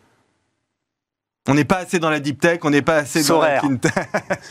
On 1.48 1.54
n'est 1.54 1.64
pas 1.64 1.76
assez 1.78 1.98
dans 1.98 2.10
la 2.10 2.18
deep 2.20 2.40
tech, 2.40 2.60
on 2.64 2.70
n'est 2.70 2.82
pas 2.82 2.96
assez 2.96 3.22
dans 3.22 3.40
la 3.40 3.58
clean 3.58 3.76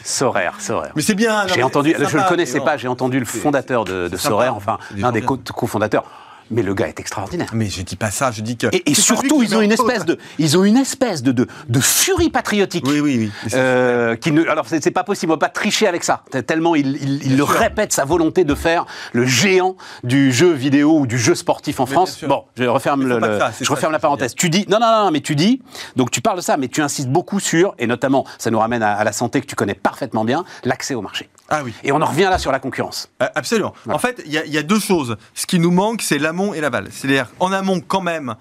Sorare, 0.04 0.62
Sorare. 0.62 0.92
Mais 0.96 1.02
c'est 1.02 1.16
bien. 1.16 1.46
J'ai 1.48 1.64
entendu, 1.64 1.94
je 1.98 2.04
ne 2.04 2.22
le 2.22 2.28
connaissais 2.28 2.60
pas, 2.60 2.78
j'ai 2.78 2.88
entendu 2.88 3.20
le 3.20 3.26
fondateur 3.26 3.86
de, 3.86 4.08
de 4.08 4.18
Sorare, 4.18 4.56
enfin, 4.56 4.78
l'un 4.96 5.12
des 5.12 5.22
cofondateurs. 5.22 6.04
Mais 6.52 6.62
le 6.62 6.74
gars 6.74 6.88
est 6.88 7.00
extraordinaire. 7.00 7.50
Mais 7.54 7.70
je 7.70 7.82
dis 7.82 7.96
pas 7.96 8.12
ça, 8.12 8.32
je 8.32 8.42
dis 8.42 8.56
que. 8.56 8.68
Et, 8.72 8.94
surtout, 8.94 9.42
ils 9.42 9.56
ont, 9.56 9.62
une 9.62 9.72
espèce 9.72 10.06
de, 10.06 10.18
ils 10.38 10.58
ont 10.58 10.64
une 10.64 10.78
espèce 10.78 11.24
de, 11.24 11.32
de, 11.32 11.48
de 11.70 11.80
furie 11.80 12.30
patriotique. 12.30 12.86
Oui, 12.88 13.00
oui, 13.00 13.18
oui. 13.18 13.32
Euh, 13.54 14.16
qui 14.16 14.32
ne, 14.32 14.48
alors, 14.48 14.66
c'est 14.68 14.92
pas 14.92 15.04
possible, 15.04 15.32
on 15.32 15.36
va 15.36 15.40
pas 15.40 15.50
tricher 15.50 15.88
avec 15.88 16.04
ça. 16.04 16.24
Tellement 16.46 16.76
il, 16.76 16.98
il, 17.02 17.26
il 17.26 17.38
le 17.38 17.44
répète, 17.44 17.94
sa 17.94 18.06
volonté 18.06 18.44
de 18.44 18.54
faire 18.54 18.86
le 19.14 19.26
géant 19.26 19.76
du 20.04 20.32
jeu 20.32 20.52
vidéo 20.52 21.00
ou 21.00 21.08
du 21.08 21.18
jeu 21.18 21.36
sportif 21.36 21.80
en 21.80 21.86
France. 21.86 22.24
Bon, 22.24 22.44
je 22.56 22.66
referme, 22.66 23.08
le, 23.08 23.20
ça, 23.40 23.52
je 23.60 23.72
referme 23.72 23.92
la 23.92 24.00
parenthèse. 24.00 24.36
Tu 24.36 24.50
dis, 24.50 24.66
non, 24.70 24.80
non, 24.80 25.06
non, 25.06 25.12
mais 25.12 25.22
tu 25.22 25.36
dis, 25.36 25.62
donc 25.96 26.12
tu 26.12 26.22
parles 26.22 26.38
de 26.38 26.44
ça, 26.44 26.58
mais 26.58 26.68
tu 26.68 26.82
insistes 26.82 27.10
beaucoup 27.10 27.40
sur, 27.40 27.74
et 27.80 27.88
notamment, 27.88 28.26
ça 28.38 28.52
nous 28.52 28.60
ramène 28.60 28.84
à, 28.84 28.94
à 28.94 29.04
la 29.04 29.12
santé 29.12 29.42
que 29.42 29.48
tu 29.48 29.56
connais 29.56 29.74
parfaitement 29.74 30.26
bien, 30.26 30.46
l'accès 30.64 30.94
au 30.94 31.02
marché. 31.02 31.30
Ah 31.50 31.62
oui. 31.64 31.74
Et 31.84 31.92
on 31.92 32.02
en 32.02 32.06
revient 32.06 32.28
là 32.30 32.40
sur 32.40 32.52
la 32.52 32.60
concurrence. 32.60 33.12
Euh, 33.22 33.28
absolument. 33.36 33.74
Voilà. 33.84 33.96
En 33.96 34.00
fait, 34.00 34.24
il 34.26 34.32
y, 34.32 34.50
y, 34.50 34.58
a 34.58 34.64
deux 34.64 34.80
choses. 34.80 35.16
Ce 35.36 35.46
qui 35.46 35.60
nous 35.60 35.70
manque, 35.70 36.02
c'est 36.02 36.18
l'amont 36.18 36.56
et 36.56 36.62
l'aval. 36.62 36.88
C'est-à-dire, 36.90 37.28
en 37.40 37.52
amont, 37.52 37.82
quand 37.82 38.02
même, 38.02 38.36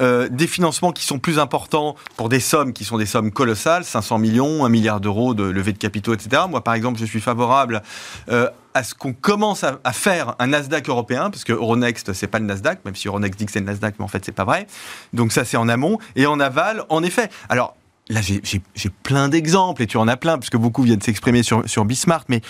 euh, 0.00 0.28
des 0.30 0.46
financements 0.46 0.92
qui 0.92 1.04
sont 1.04 1.18
plus 1.18 1.38
importants 1.38 1.94
pour 2.16 2.28
des 2.28 2.40
sommes 2.40 2.72
qui 2.72 2.84
sont 2.84 2.98
des 2.98 3.06
sommes 3.06 3.32
colossales, 3.32 3.84
500 3.84 4.18
millions, 4.18 4.64
1 4.64 4.68
milliard 4.68 5.00
d'euros 5.00 5.32
de 5.32 5.44
levée 5.44 5.72
de 5.72 5.78
capitaux, 5.78 6.12
etc. 6.12 6.42
Moi, 6.48 6.62
par 6.62 6.74
exemple, 6.74 6.98
je 7.00 7.06
suis 7.06 7.20
favorable 7.20 7.82
euh, 8.30 8.48
à 8.74 8.84
ce 8.84 8.94
qu'on 8.94 9.14
commence 9.14 9.64
à, 9.64 9.78
à, 9.82 9.92
faire 9.92 10.34
un 10.38 10.48
Nasdaq 10.48 10.88
européen, 10.88 11.30
parce 11.30 11.44
que 11.44 11.52
Euronext, 11.52 12.12
c'est 12.12 12.26
pas 12.26 12.38
le 12.38 12.44
Nasdaq, 12.44 12.84
même 12.84 12.94
si 12.94 13.08
Euronext 13.08 13.38
dit 13.38 13.46
que 13.46 13.52
c'est 13.52 13.60
le 13.60 13.66
Nasdaq, 13.66 13.94
mais 13.98 14.04
en 14.04 14.08
fait, 14.08 14.24
c'est 14.24 14.32
pas 14.32 14.44
vrai. 14.44 14.66
Donc 15.12 15.32
ça, 15.32 15.44
c'est 15.44 15.56
en 15.56 15.68
amont. 15.68 15.98
Et 16.14 16.26
en 16.26 16.38
aval, 16.40 16.84
en 16.88 17.02
effet. 17.02 17.30
Alors, 17.48 17.74
là, 18.10 18.20
j'ai 18.20 18.90
plein 19.02 19.28
d'exemples, 19.28 19.82
et 19.82 19.86
tu 19.86 19.96
en 19.96 20.08
as 20.08 20.16
plein, 20.16 20.38
puisque 20.38 20.56
beaucoup 20.56 20.82
viennent 20.82 21.00
s'exprimer 21.00 21.42
sur, 21.42 21.68
sur 21.68 21.84
Bismart, 21.84 22.24
mais 22.28 22.42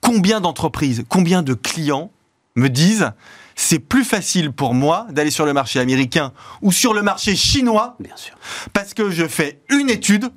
combien 0.00 0.40
d'entreprises, 0.40 1.04
combien 1.08 1.42
de 1.42 1.54
clients 1.54 2.10
me 2.56 2.68
disent 2.68 3.12
c'est 3.54 3.78
plus 3.78 4.04
facile 4.04 4.52
pour 4.52 4.74
moi 4.74 5.06
d'aller 5.10 5.30
sur 5.30 5.46
le 5.46 5.54
marché 5.54 5.80
américain 5.80 6.32
ou 6.60 6.72
sur 6.72 6.92
le 6.92 7.02
marché 7.02 7.34
chinois, 7.36 7.96
Bien 8.00 8.16
sûr. 8.16 8.34
parce 8.74 8.92
que 8.92 9.10
je 9.10 9.26
fais 9.26 9.60
une 9.70 9.88
étude, 9.88 10.30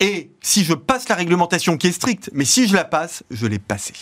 et 0.00 0.30
si 0.40 0.64
je 0.64 0.72
passe 0.72 1.08
la 1.08 1.16
réglementation 1.16 1.76
qui 1.76 1.88
est 1.88 1.92
stricte, 1.92 2.30
mais 2.32 2.44
si 2.46 2.66
je 2.66 2.74
la 2.74 2.84
passe, 2.84 3.24
je 3.30 3.46
l'ai 3.46 3.58
passée. 3.58 3.94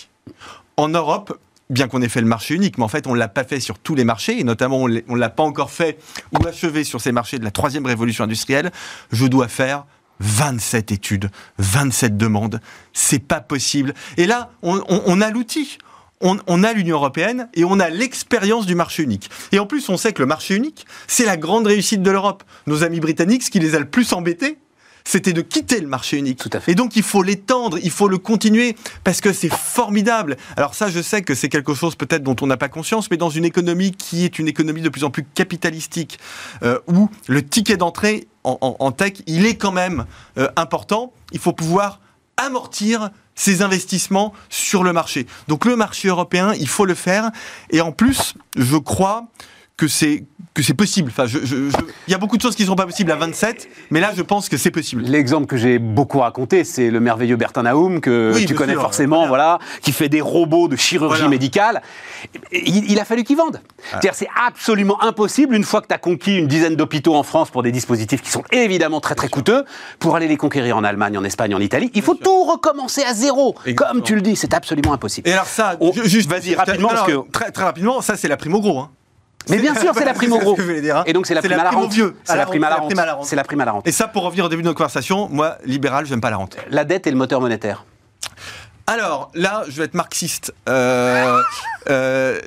En 0.77 0.89
Europe, 0.89 1.39
bien 1.71 1.89
qu'on 1.89 2.03
ait 2.03 2.09
fait 2.09 2.21
le 2.21 2.27
marché 2.27 2.55
unique, 2.55 2.79
mais 2.79 2.85
en 2.85 2.89
fait, 2.89 3.07
on 3.07 3.15
ne 3.15 3.19
l'a 3.19 3.29
pas 3.29 3.45
fait 3.45 3.61
sur 3.61 3.79
tous 3.79 3.95
les 3.95 4.05
marchés, 4.05 4.39
et 4.39 4.45
notamment, 4.45 4.79
on 4.79 4.89
ne 4.89 5.19
l'a 5.19 5.31
pas 5.31 5.43
encore 5.43 5.71
fait 5.71 5.99
ou 6.33 6.47
achevé 6.47 6.85
sur 6.85 7.01
ces 7.01 7.13
marchés 7.13 7.39
de 7.39 7.45
la 7.45 7.51
troisième 7.51 7.87
révolution 7.87 8.25
industrielle. 8.25 8.71
Je 9.13 9.27
dois 9.27 9.49
faire 9.49 9.87
27 10.21 10.93
études, 10.93 11.31
27 11.59 12.17
demandes. 12.17 12.61
C'est 12.93 13.19
pas 13.19 13.41
possible. 13.41 13.95
Et 14.17 14.27
là, 14.27 14.51
on, 14.63 14.79
on, 14.89 15.03
on 15.07 15.21
a 15.21 15.31
l'outil. 15.31 15.79
On, 16.21 16.39
on, 16.47 16.63
a 16.63 16.73
l'Union 16.73 16.97
européenne 16.97 17.49
et 17.55 17.65
on 17.65 17.81
a 17.81 17.91
l'expérience 17.91 18.67
du 18.67 18.75
marché 18.75 19.03
unique. 19.03 19.29
Et 19.53 19.59
en 19.59 19.67
plus, 19.67 19.89
on 19.89 19.97
sait 19.97 20.13
que 20.13 20.23
le 20.23 20.27
marché 20.27 20.55
unique, 20.55 20.87
c'est 21.07 21.25
la 21.25 21.37
grande 21.37 21.67
réussite 21.67 22.03
de 22.03 22.11
l'Europe. 22.11 22.45
Nos 22.67 22.83
amis 22.83 23.01
britanniques, 23.01 23.43
ce 23.43 23.51
qui 23.51 23.59
les 23.59 23.75
a 23.75 23.79
le 23.79 23.91
plus 23.91 24.13
embêtés, 24.13 24.59
c'était 25.05 25.35
de 25.35 25.43
quitter 25.43 25.81
le 25.81 25.87
marché 25.87 26.17
unique. 26.17 26.39
Tout 26.39 26.51
à 26.53 26.61
fait. 26.61 26.73
Et 26.73 26.75
donc 26.75 26.97
il 26.97 27.03
faut 27.03 27.23
l'étendre, 27.23 27.79
il 27.83 27.91
faut 27.91 28.09
le 28.09 28.19
continuer, 28.19 28.75
parce 29.05 29.21
que 29.21 29.33
c'est 29.33 29.53
formidable. 29.53 30.37
Alors 30.57 30.75
ça, 30.75 30.89
je 30.89 31.01
sais 31.01 31.23
que 31.23 31.35
c'est 31.35 31.49
quelque 31.49 31.75
chose 31.75 31.95
peut-être 31.95 32.23
dont 32.23 32.37
on 32.41 32.47
n'a 32.47 32.57
pas 32.57 32.69
conscience, 32.69 33.11
mais 33.11 33.17
dans 33.17 33.31
une 33.31 33.45
économie 33.45 33.93
qui 33.93 34.25
est 34.25 34.39
une 34.39 34.49
économie 34.49 34.81
de 34.81 34.89
plus 34.89 35.05
en 35.05 35.11
plus 35.11 35.25
capitalistique, 35.35 36.19
euh, 36.63 36.79
où 36.89 37.11
le 37.29 37.45
ticket 37.45 37.77
d'entrée 37.77 38.29
en, 38.45 38.93
tech, 38.93 39.15
il 39.27 39.47
est 39.47 39.57
quand 39.57 39.73
même 39.73 40.05
euh, 40.39 40.49
important, 40.57 41.13
il 41.33 41.39
faut 41.39 41.53
pouvoir 41.53 42.01
amortir 42.37 43.11
ces 43.35 43.63
investissements 43.63 44.33
sur 44.49 44.85
le 44.85 44.93
marché. 44.93 45.27
Donc 45.49 45.65
le 45.65 45.77
marché 45.77 46.09
européen, 46.09 46.53
il 46.55 46.69
faut 46.69 46.85
le 46.85 46.95
faire. 46.95 47.31
Et 47.71 47.81
en 47.81 47.91
plus, 47.91 48.35
je 48.57 48.77
crois 48.77 49.27
que 49.77 49.89
c'est 49.89 50.25
que 50.55 50.63
c'est 50.63 50.75
possible. 50.75 51.11
Enfin, 51.11 51.27
je, 51.27 51.41
je- 51.41 51.69
je- 51.69 51.77
il 52.07 52.13
y 52.13 52.15
a 52.15 52.19
beaucoup 52.19 52.37
de 52.37 52.43
choses 52.43 52.55
qui 52.55 52.63
ne 52.63 52.69
sont 52.69 52.77
pas 52.77 52.87
possibles 52.87 53.11
à 53.11 53.17
27, 53.17 53.69
mais 53.91 53.99
là, 53.99 54.13
je 54.17 54.23
pense 54.23 54.49
que 54.49 54.57
c'est 54.57 54.71
possible. 54.71 55.03
L'exemple 55.03 55.47
que 55.47 55.57
j'ai 55.57 55.81
beaucoup 55.81 56.21
raconté, 56.21 56.63
c'est 56.63 56.91
le 56.91 57.01
merveilleux 57.01 57.35
Bertin 57.35 57.65
Naoum, 57.65 58.01
que 58.01 58.31
Oui, 58.33 58.47
tu 58.47 58.55
connais 58.55 58.75
sûr, 58.75 58.83
forcément, 58.83 59.21
bien. 59.23 59.29
voilà, 59.29 59.59
qui 59.83 59.91
fait 59.91 60.09
des 60.09 60.21
robots 60.21 60.69
de 60.69 60.77
chirurgie 60.77 61.15
Voilà. 61.23 61.29
médicale. 61.29 61.83
Il, 62.53 62.89
il 62.89 63.01
a 63.01 63.05
fallu 63.05 63.25
qu'il 63.25 63.37
vende. 63.37 63.61
C'est-à-dire, 63.91 64.15
c'est 64.15 64.29
absolument 64.47 65.03
impossible, 65.03 65.57
une 65.57 65.65
fois 65.65 65.81
que 65.81 65.89
tu 65.89 65.95
as 65.95 65.99
conquis 65.99 66.37
une 66.39 66.47
dizaine 66.47 66.77
d'hôpitaux 66.77 67.17
en 67.17 67.25
France 67.25 67.51
pour 67.51 67.65
des 67.65 67.73
dispositifs 67.73 68.23
qui 68.23 68.31
sont 68.31 68.45
évidemment 68.53 69.01
très 69.01 69.17
très 69.17 69.29
coûteux, 69.29 69.65
pour 69.99 70.15
aller 70.15 70.29
les 70.29 70.37
conquérir 70.37 70.77
en 70.77 70.85
Allemagne, 70.85 71.19
en 71.19 71.25
Espagne, 71.25 71.53
en 71.53 71.61
Italie, 71.61 71.91
il 71.95 72.03
faut 72.03 72.15
tout 72.15 72.45
recommencer 72.45 73.03
à 73.03 73.13
zéro. 73.13 73.57
Exactement. 73.67 73.89
Comme 73.95 74.03
tu 74.05 74.15
le 74.15 74.21
dis, 74.21 74.37
c'est 74.37 74.55
absolument 74.55 74.93
impossible. 74.93 75.29
Et 75.29 75.33
alors 75.33 75.47
ça, 75.47 75.77
On- 75.81 75.93
juste 76.05 76.31
vas-y, 76.31 76.55
rapidement, 76.55 76.91
parce 76.91 77.09
non, 77.11 77.27
très, 77.33 77.51
très 77.51 77.65
rapidement, 77.65 78.01
ça 78.03 78.17
c'est 78.17 78.29
la 78.29 78.37
prime 78.37 78.55
au 78.55 78.61
gros. 78.61 78.79
hein. 78.79 78.91
Mais 79.49 79.59
bien 79.59 79.75
sûr, 79.75 79.93
c'est 79.95 80.05
la 80.05 80.15
prime 80.15 80.33
au 80.33 80.39
gros. 80.39 80.57
Et 81.07 81.13
donc, 81.13 81.27
c'est 81.27 81.35
la 81.35 81.43
prime 81.43 81.53
à 81.53 81.65
la 81.65 81.71
rente. 81.71 81.93
C'est 82.25 82.37
la 82.37 82.47
prime 82.47 82.65
à 82.65 82.71
la 82.71 82.77
rente, 82.77 82.91
c'est 82.91 82.97
la 82.97 82.97
prime 82.97 83.01
à 83.01 83.05
la 83.05 83.13
rente. 83.13 83.19
rente. 83.19 83.27
C'est 83.27 83.37
la 83.37 83.45
prime 83.45 83.61
à 83.61 83.65
la 83.65 83.73
rente. 83.73 83.87
Et 83.87 83.93
ça, 83.93 84.09
pour 84.09 84.25
revenir 84.25 84.45
au 84.45 84.49
début 84.49 84.63
de 84.63 84.69
notre 84.69 84.79
conversation, 84.79 85.29
moi, 85.31 85.59
libéral, 85.65 86.07
j'aime 86.07 86.21
pas 86.21 86.31
la 86.31 86.37
rente. 86.37 86.57
La 86.71 86.85
dette 86.85 87.07
est 87.07 87.11
le 87.11 87.17
moteur 87.17 87.41
monétaire. 87.41 87.85
Alors 88.87 89.31
là, 89.35 89.65
je 89.69 89.79
vais 89.79 89.85
être 89.85 89.95
marxiste. 89.95 90.53
Euh, 90.69 91.41
euh, 91.91 92.39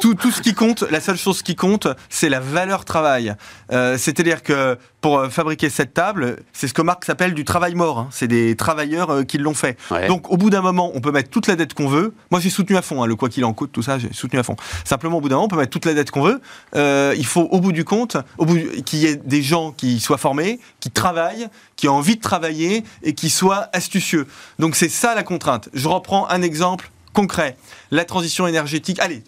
tout, 0.00 0.14
tout 0.14 0.32
ce 0.32 0.42
qui 0.42 0.52
compte, 0.52 0.82
la 0.90 1.00
seule 1.00 1.16
chose 1.16 1.42
qui 1.42 1.54
compte, 1.54 1.86
c'est 2.08 2.28
la 2.28 2.40
valeur 2.40 2.84
travail. 2.84 3.34
Euh, 3.72 3.96
C'est-à-dire 3.96 4.42
que 4.42 4.76
pour 5.04 5.18
euh, 5.18 5.28
fabriquer 5.28 5.68
cette 5.68 5.92
table, 5.92 6.38
c'est 6.54 6.66
ce 6.66 6.72
que 6.72 6.80
Marx 6.80 7.10
appelle 7.10 7.34
du 7.34 7.44
travail 7.44 7.74
mort. 7.74 7.98
hein. 7.98 8.08
C'est 8.10 8.26
des 8.26 8.56
travailleurs 8.56 9.10
euh, 9.10 9.22
qui 9.22 9.36
l'ont 9.36 9.52
fait. 9.52 9.76
Ouais. 9.90 10.08
Donc 10.08 10.30
au 10.30 10.38
bout 10.38 10.48
d'un 10.48 10.62
moment, 10.62 10.90
on 10.94 11.02
peut 11.02 11.12
mettre 11.12 11.28
toute 11.28 11.46
la 11.46 11.56
dette 11.56 11.74
qu'on 11.74 11.88
veut. 11.88 12.14
Moi, 12.30 12.40
j'ai 12.40 12.48
soutenu 12.48 12.74
à 12.78 12.80
fond 12.80 13.02
hein, 13.02 13.06
le 13.06 13.14
quoi 13.14 13.28
qu'il 13.28 13.44
en 13.44 13.52
coûte, 13.52 13.70
tout 13.70 13.82
ça, 13.82 13.98
j'ai 13.98 14.10
soutenu 14.14 14.38
à 14.38 14.42
fond. 14.42 14.56
Simplement, 14.82 15.18
au 15.18 15.20
bout 15.20 15.28
d'un 15.28 15.34
moment, 15.34 15.44
on 15.44 15.48
peut 15.48 15.58
mettre 15.58 15.68
toute 15.72 15.84
la 15.84 15.92
dette 15.92 16.10
qu'on 16.10 16.22
veut. 16.22 16.40
Euh, 16.74 17.14
il 17.18 17.26
faut, 17.26 17.42
au 17.42 17.60
bout 17.60 17.72
du 17.72 17.84
compte, 17.84 18.16
au 18.38 18.46
bout 18.46 18.54
du- 18.56 18.82
qu'il 18.82 19.00
y 19.00 19.04
ait 19.04 19.16
des 19.16 19.42
gens 19.42 19.72
qui 19.72 20.00
soient 20.00 20.16
formés, 20.16 20.58
qui 20.80 20.90
travaillent, 20.90 21.48
qui 21.76 21.86
ont 21.86 21.96
envie 21.96 22.16
de 22.16 22.22
travailler 22.22 22.82
et 23.02 23.12
qui 23.12 23.28
soient 23.28 23.68
astucieux. 23.74 24.26
Donc 24.58 24.74
c'est 24.74 24.88
ça 24.88 25.14
la 25.14 25.22
contrainte. 25.22 25.68
Je 25.74 25.86
reprends 25.86 26.26
un 26.30 26.40
exemple 26.40 26.90
concret. 27.12 27.58
La 27.90 28.06
transition 28.06 28.46
énergétique. 28.46 28.98
Allez, 29.00 29.22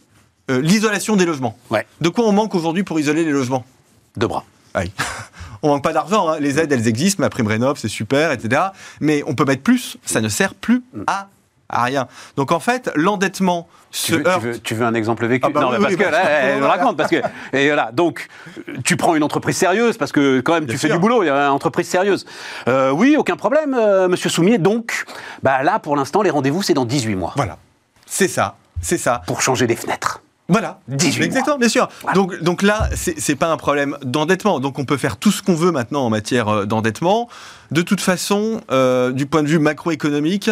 euh, 0.50 0.62
l'isolation 0.62 1.16
des 1.16 1.26
logements. 1.26 1.58
Ouais. 1.68 1.86
De 2.00 2.08
quoi 2.08 2.24
on 2.24 2.32
manque 2.32 2.54
aujourd'hui 2.54 2.82
pour 2.82 2.98
isoler 2.98 3.24
les 3.26 3.32
logements? 3.32 3.66
Deux 4.16 4.26
bras. 4.26 4.46
Oui. 4.74 4.90
On 5.62 5.68
manque 5.68 5.82
pas 5.84 5.92
d'argent, 5.92 6.28
hein. 6.28 6.36
les 6.40 6.58
aides 6.58 6.72
elles 6.72 6.88
existent, 6.88 7.22
ma 7.22 7.30
prime 7.30 7.46
rénov 7.46 7.78
c'est 7.78 7.88
super, 7.88 8.32
etc. 8.32 8.62
Mais 9.00 9.22
on 9.26 9.34
peut 9.34 9.44
mettre 9.44 9.62
plus, 9.62 9.96
ça 10.04 10.20
ne 10.20 10.28
sert 10.28 10.54
plus 10.54 10.82
à, 11.06 11.28
à 11.68 11.84
rien. 11.84 12.06
Donc 12.36 12.52
en 12.52 12.60
fait, 12.60 12.90
l'endettement 12.94 13.68
se 13.90 14.06
Tu 14.06 14.12
veux, 14.18 14.22
tu, 14.22 14.28
heurte. 14.28 14.42
veux, 14.42 14.58
tu 14.58 14.74
veux 14.74 14.84
un 14.84 14.94
exemple 14.94 15.26
vécu? 15.26 15.46
Ah 15.46 15.50
bah 15.50 15.60
Non, 15.60 15.68
oui, 15.68 15.74
mais 15.78 15.82
parce 15.84 15.94
oui, 15.94 15.98
que 16.04 16.10
là, 16.10 16.22
elle 16.28 16.54
me 16.56 16.58
voilà. 16.60 16.74
raconte. 16.74 16.96
Parce 16.98 17.08
que, 17.10 17.16
et 17.54 17.66
voilà, 17.68 17.90
donc, 17.92 18.28
tu 18.84 18.96
prends 18.96 19.14
une 19.14 19.22
entreprise 19.22 19.56
sérieuse, 19.56 19.96
parce 19.96 20.12
que 20.12 20.40
quand 20.40 20.52
même, 20.54 20.64
Bien 20.66 20.74
tu 20.74 20.78
fais 20.78 20.90
du 20.92 20.98
boulot, 20.98 21.22
il 21.22 21.26
y 21.26 21.30
a 21.30 21.46
une 21.46 21.52
entreprise 21.52 21.88
sérieuse. 21.88 22.26
Euh, 22.68 22.90
oui, 22.90 23.16
aucun 23.16 23.36
problème, 23.36 23.74
euh, 23.74 24.08
monsieur 24.08 24.28
Soumier. 24.28 24.58
Donc, 24.58 25.04
bah, 25.42 25.62
là, 25.62 25.78
pour 25.78 25.96
l'instant, 25.96 26.20
les 26.20 26.30
rendez-vous, 26.30 26.62
c'est 26.62 26.74
dans 26.74 26.84
18 26.84 27.14
mois. 27.14 27.32
Voilà, 27.36 27.56
c'est 28.04 28.28
ça, 28.28 28.56
c'est 28.82 28.98
ça. 28.98 29.22
Pour 29.26 29.40
changer 29.40 29.66
des 29.66 29.76
fenêtres. 29.76 30.20
Voilà. 30.48 30.80
18 30.88 31.24
Exactement, 31.24 31.58
bien 31.58 31.68
sûr. 31.68 31.88
Donc, 32.14 32.40
donc 32.40 32.62
là, 32.62 32.88
c'est 32.94 33.18
c'est 33.18 33.34
pas 33.34 33.50
un 33.50 33.56
problème 33.56 33.96
d'endettement. 34.02 34.60
Donc 34.60 34.78
on 34.78 34.84
peut 34.84 34.96
faire 34.96 35.16
tout 35.16 35.32
ce 35.32 35.42
qu'on 35.42 35.54
veut 35.54 35.72
maintenant 35.72 36.04
en 36.04 36.10
matière 36.10 36.48
euh, 36.48 36.66
d'endettement. 36.66 37.28
De 37.72 37.82
toute 37.82 38.00
façon, 38.00 38.60
euh, 38.70 39.12
du 39.12 39.26
point 39.26 39.42
de 39.42 39.48
vue 39.48 39.58
macroéconomique, 39.58 40.50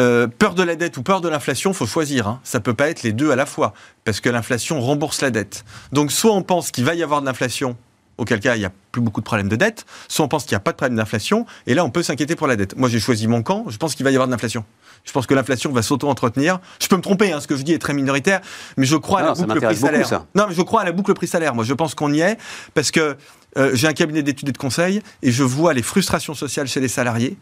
euh, 0.00 0.26
peur 0.26 0.54
de 0.54 0.62
la 0.62 0.76
dette 0.76 0.96
ou 0.96 1.02
peur 1.02 1.20
de 1.20 1.28
l'inflation, 1.28 1.72
faut 1.72 1.86
choisir. 1.86 2.28
Hein. 2.28 2.40
Ça 2.44 2.60
peut 2.60 2.74
pas 2.74 2.88
être 2.90 3.02
les 3.02 3.12
deux 3.12 3.30
à 3.30 3.36
la 3.36 3.46
fois, 3.46 3.72
parce 4.04 4.20
que 4.20 4.28
l'inflation 4.28 4.80
rembourse 4.80 5.22
la 5.22 5.30
dette. 5.30 5.64
Donc 5.92 6.12
soit 6.12 6.32
on 6.32 6.42
pense 6.42 6.70
qu'il 6.70 6.84
va 6.84 6.94
y 6.94 7.02
avoir 7.02 7.20
de 7.20 7.26
l'inflation, 7.26 7.76
auquel 8.18 8.40
cas 8.40 8.56
il 8.56 8.60
n'y 8.60 8.64
a 8.64 8.72
plus 8.92 9.00
beaucoup 9.00 9.20
de 9.20 9.24
problèmes 9.24 9.48
de 9.48 9.56
dette, 9.56 9.84
soit 10.08 10.24
on 10.24 10.28
pense 10.28 10.44
qu'il 10.44 10.52
n'y 10.52 10.56
a 10.56 10.60
pas 10.60 10.72
de 10.72 10.76
problème 10.76 10.96
d'inflation, 10.96 11.46
et 11.66 11.74
là 11.74 11.84
on 11.84 11.90
peut 11.90 12.02
s'inquiéter 12.02 12.36
pour 12.36 12.46
la 12.46 12.56
dette. 12.56 12.76
Moi 12.76 12.88
j'ai 12.88 13.00
choisi 13.00 13.26
mon 13.26 13.42
camp, 13.42 13.64
je 13.68 13.76
pense 13.76 13.94
qu'il 13.94 14.04
va 14.04 14.10
y 14.10 14.14
avoir 14.14 14.26
de 14.26 14.32
l'inflation. 14.32 14.64
Je 15.04 15.12
pense 15.12 15.26
que 15.26 15.34
l'inflation 15.34 15.70
va 15.70 15.82
s'auto-entretenir. 15.82 16.60
Je 16.80 16.88
peux 16.88 16.96
me 16.96 17.02
tromper, 17.02 17.32
hein, 17.32 17.40
ce 17.40 17.46
que 17.46 17.56
je 17.56 17.62
dis 17.62 17.72
est 17.72 17.78
très 17.78 17.92
minoritaire, 17.94 18.40
mais 18.76 18.86
je 18.86 18.96
crois 18.96 19.20
à 19.20 19.22
la 19.22 19.32
boucle 19.34 19.48
beaucoup, 19.48 19.60
prix-salaire. 19.60 20.24
Non, 20.34 20.46
mais 20.48 20.54
je 20.54 20.62
crois 20.62 20.80
à 20.80 20.84
la 20.84 20.92
boucle 20.92 21.12
prix-salaire. 21.14 21.54
Moi, 21.54 21.64
je 21.64 21.74
pense 21.74 21.94
qu'on 21.94 22.12
y 22.12 22.20
est 22.20 22.38
parce 22.72 22.90
que 22.90 23.16
euh, 23.58 23.70
j'ai 23.74 23.86
un 23.86 23.92
cabinet 23.92 24.22
d'études 24.22 24.48
et 24.48 24.52
de 24.52 24.58
conseil 24.58 25.02
et 25.22 25.30
je 25.30 25.44
vois 25.44 25.74
les 25.74 25.82
frustrations 25.82 26.34
sociales 26.34 26.66
chez 26.66 26.80
les 26.80 26.88
salariés 26.88 27.36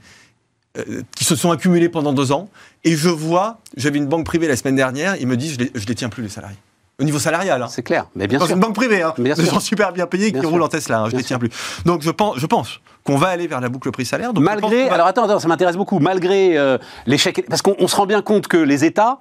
euh, 0.76 1.02
qui 1.16 1.24
se 1.24 1.36
sont 1.36 1.50
accumulées 1.50 1.88
pendant 1.88 2.12
deux 2.12 2.32
ans. 2.32 2.50
Et 2.82 2.96
je 2.96 3.08
vois, 3.08 3.60
j'avais 3.76 3.98
une 3.98 4.08
banque 4.08 4.26
privée 4.26 4.48
la 4.48 4.56
semaine 4.56 4.76
dernière, 4.76 5.16
ils 5.16 5.26
me 5.26 5.36
disent 5.36 5.54
je 5.54 5.58
les, 5.58 5.70
je 5.74 5.86
les 5.86 5.94
tiens 5.94 6.08
plus 6.08 6.22
les 6.22 6.28
salariés. 6.28 6.58
Au 7.02 7.04
niveau 7.04 7.18
salarial. 7.18 7.60
Hein. 7.60 7.66
C'est 7.68 7.82
clair. 7.82 8.06
Mais 8.14 8.28
bien 8.28 8.38
Dans 8.38 8.46
sûr. 8.46 8.54
une 8.54 8.60
banque 8.60 8.76
privée, 8.76 9.02
hein. 9.02 9.12
Des 9.18 9.34
gens 9.44 9.58
super 9.58 9.92
bien 9.92 10.06
payés 10.06 10.30
Bien 10.30 10.40
qui 10.40 10.46
sûr. 10.46 10.50
roulent 10.50 10.62
en 10.62 10.68
Tesla, 10.68 11.00
hein, 11.00 11.08
je 11.10 11.16
les 11.16 11.24
tiens 11.24 11.38
plus. 11.38 11.50
Donc 11.84 12.02
je 12.02 12.10
pense, 12.10 12.38
je 12.38 12.46
pense 12.46 12.80
qu'on 13.02 13.16
va 13.16 13.26
aller 13.28 13.48
vers 13.48 13.60
la 13.60 13.68
boucle 13.68 13.90
prix-salaire. 13.90 14.30
Malgré, 14.34 14.88
alors 14.88 15.08
attends, 15.08 15.24
attends, 15.24 15.40
ça 15.40 15.48
m'intéresse 15.48 15.76
beaucoup, 15.76 15.98
malgré 15.98 16.56
euh, 16.56 16.78
l'échec, 17.06 17.44
parce 17.48 17.60
qu'on 17.60 17.74
on 17.80 17.88
se 17.88 17.96
rend 17.96 18.06
bien 18.06 18.22
compte 18.22 18.46
que 18.46 18.56
les 18.56 18.84
États 18.84 19.18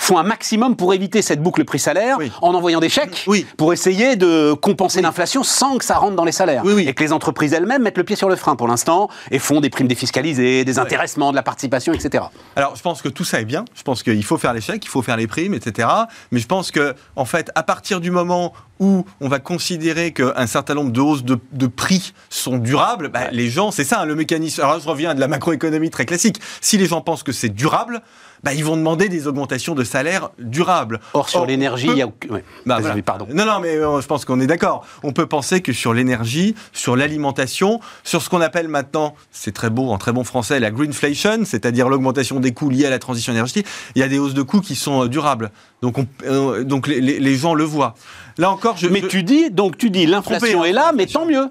font 0.00 0.16
un 0.18 0.22
maximum 0.22 0.76
pour 0.76 0.94
éviter 0.94 1.20
cette 1.20 1.42
boucle 1.42 1.64
prix-salaire 1.64 2.16
Oui. 2.18 2.32
en 2.40 2.54
envoyant 2.54 2.80
des 2.80 2.88
chèques 2.88 3.24
Oui. 3.26 3.46
pour 3.58 3.72
essayer 3.72 4.16
de 4.16 4.54
compenser 4.54 5.02
l'inflation 5.02 5.42
sans 5.42 5.76
que 5.76 5.84
ça 5.84 5.96
rentre 5.98 6.16
dans 6.16 6.24
les 6.24 6.32
salaires. 6.32 6.62
Et 6.66 6.94
que 6.94 7.04
les 7.04 7.12
entreprises 7.12 7.52
elles-mêmes 7.52 7.82
mettent 7.82 7.98
le 7.98 8.04
pied 8.04 8.16
sur 8.16 8.28
le 8.30 8.36
frein 8.36 8.56
pour 8.56 8.66
l'instant 8.66 9.08
et 9.30 9.38
font 9.38 9.60
des 9.60 9.68
primes 9.68 9.88
défiscalisées, 9.88 10.64
des 10.64 10.78
intéressements, 10.78 11.30
de 11.32 11.36
la 11.36 11.42
participation, 11.42 11.92
etc. 11.92 12.24
Alors, 12.56 12.76
je 12.76 12.82
pense 12.82 13.02
que 13.02 13.08
tout 13.10 13.24
ça 13.24 13.40
est 13.40 13.44
bien. 13.44 13.64
Je 13.74 13.82
pense 13.82 14.02
qu'il 14.02 14.24
faut 14.24 14.38
faire 14.38 14.54
les 14.54 14.62
chèques, 14.62 14.84
il 14.86 14.88
faut 14.88 15.02
faire 15.02 15.18
les 15.18 15.26
primes, 15.26 15.52
etc. 15.54 15.86
Mais 16.32 16.40
je 16.40 16.46
pense 16.46 16.70
que, 16.70 16.94
en 17.14 17.26
fait, 17.26 17.50
à 17.54 17.62
partir 17.62 18.00
du 18.00 18.10
moment 18.10 18.54
où 18.78 19.04
on 19.20 19.28
va 19.28 19.38
considérer 19.38 20.12
qu'un 20.12 20.46
certain 20.46 20.74
nombre 20.74 20.90
de 20.92 21.00
hausses 21.00 21.24
de, 21.24 21.38
de 21.52 21.66
prix 21.66 22.14
sont 22.30 22.56
durables, 22.56 23.08
bah, 23.10 23.28
les 23.32 23.50
gens, 23.50 23.70
c'est 23.70 23.84
ça, 23.84 24.00
hein, 24.00 24.06
le 24.06 24.14
mécanisme. 24.14 24.62
Alors, 24.62 24.80
je 24.80 24.88
reviens 24.88 25.14
de 25.14 25.20
la 25.20 25.28
macroéconomie 25.28 25.90
très 25.90 26.06
classique. 26.06 26.40
Si 26.62 26.78
les 26.78 26.86
gens 26.86 27.02
pensent 27.02 27.22
que 27.22 27.32
c'est 27.32 27.50
durable, 27.50 28.00
bah, 28.42 28.54
ils 28.54 28.64
vont 28.64 28.76
demander 28.76 29.08
des 29.08 29.26
augmentations 29.26 29.74
de 29.74 29.84
salaire 29.84 30.30
durables. 30.38 31.00
Or, 31.14 31.28
sur 31.28 31.46
l'énergie, 31.46 31.86
peut- 31.86 31.92
il 31.92 31.98
y 31.98 32.02
a. 32.02 32.06
ouais. 32.30 32.44
Bah, 32.66 32.78
voilà. 32.80 33.02
pardon. 33.02 33.26
Non, 33.32 33.44
non, 33.44 33.60
mais 33.60 33.76
euh, 33.76 34.00
je 34.00 34.06
pense 34.06 34.24
qu'on 34.24 34.40
est 34.40 34.46
d'accord. 34.46 34.86
On 35.02 35.12
peut 35.12 35.26
penser 35.26 35.60
que 35.60 35.72
sur 35.72 35.92
l'énergie, 35.94 36.54
sur 36.72 36.96
l'alimentation, 36.96 37.80
sur 38.04 38.22
ce 38.22 38.30
qu'on 38.30 38.40
appelle 38.40 38.68
maintenant, 38.68 39.14
c'est 39.30 39.52
très 39.52 39.70
beau, 39.70 39.90
en 39.90 39.98
très 39.98 40.12
bon 40.12 40.24
français, 40.24 40.60
la 40.60 40.70
greenflation, 40.70 41.44
c'est-à-dire 41.44 41.88
l'augmentation 41.88 42.40
des 42.40 42.52
coûts 42.52 42.70
liés 42.70 42.86
à 42.86 42.90
la 42.90 42.98
transition 42.98 43.32
énergétique, 43.32 43.66
il 43.94 44.00
y 44.00 44.02
a 44.02 44.08
des 44.08 44.18
hausses 44.18 44.34
de 44.34 44.42
coûts 44.42 44.60
qui 44.60 44.74
sont 44.74 45.04
euh, 45.04 45.08
durables. 45.08 45.50
Donc, 45.82 45.98
on- 45.98 46.06
euh, 46.24 46.64
donc 46.64 46.86
les, 46.86 47.00
les- 47.00 47.20
les 47.20 47.34
gens 47.36 47.54
le 47.54 47.64
voient. 47.64 47.94
Là 48.38 48.50
encore, 48.50 48.76
je. 48.76 48.86
Mais 48.88 49.00
je- 49.00 49.06
tu 49.06 49.22
dis, 49.22 49.50
donc 49.50 49.76
tu 49.76 49.90
dis, 49.90 50.06
l'inflation 50.06 50.62
hein, 50.62 50.66
est 50.66 50.72
là, 50.72 50.92
mais 50.96 51.06
tant 51.06 51.26
mieux. 51.26 51.48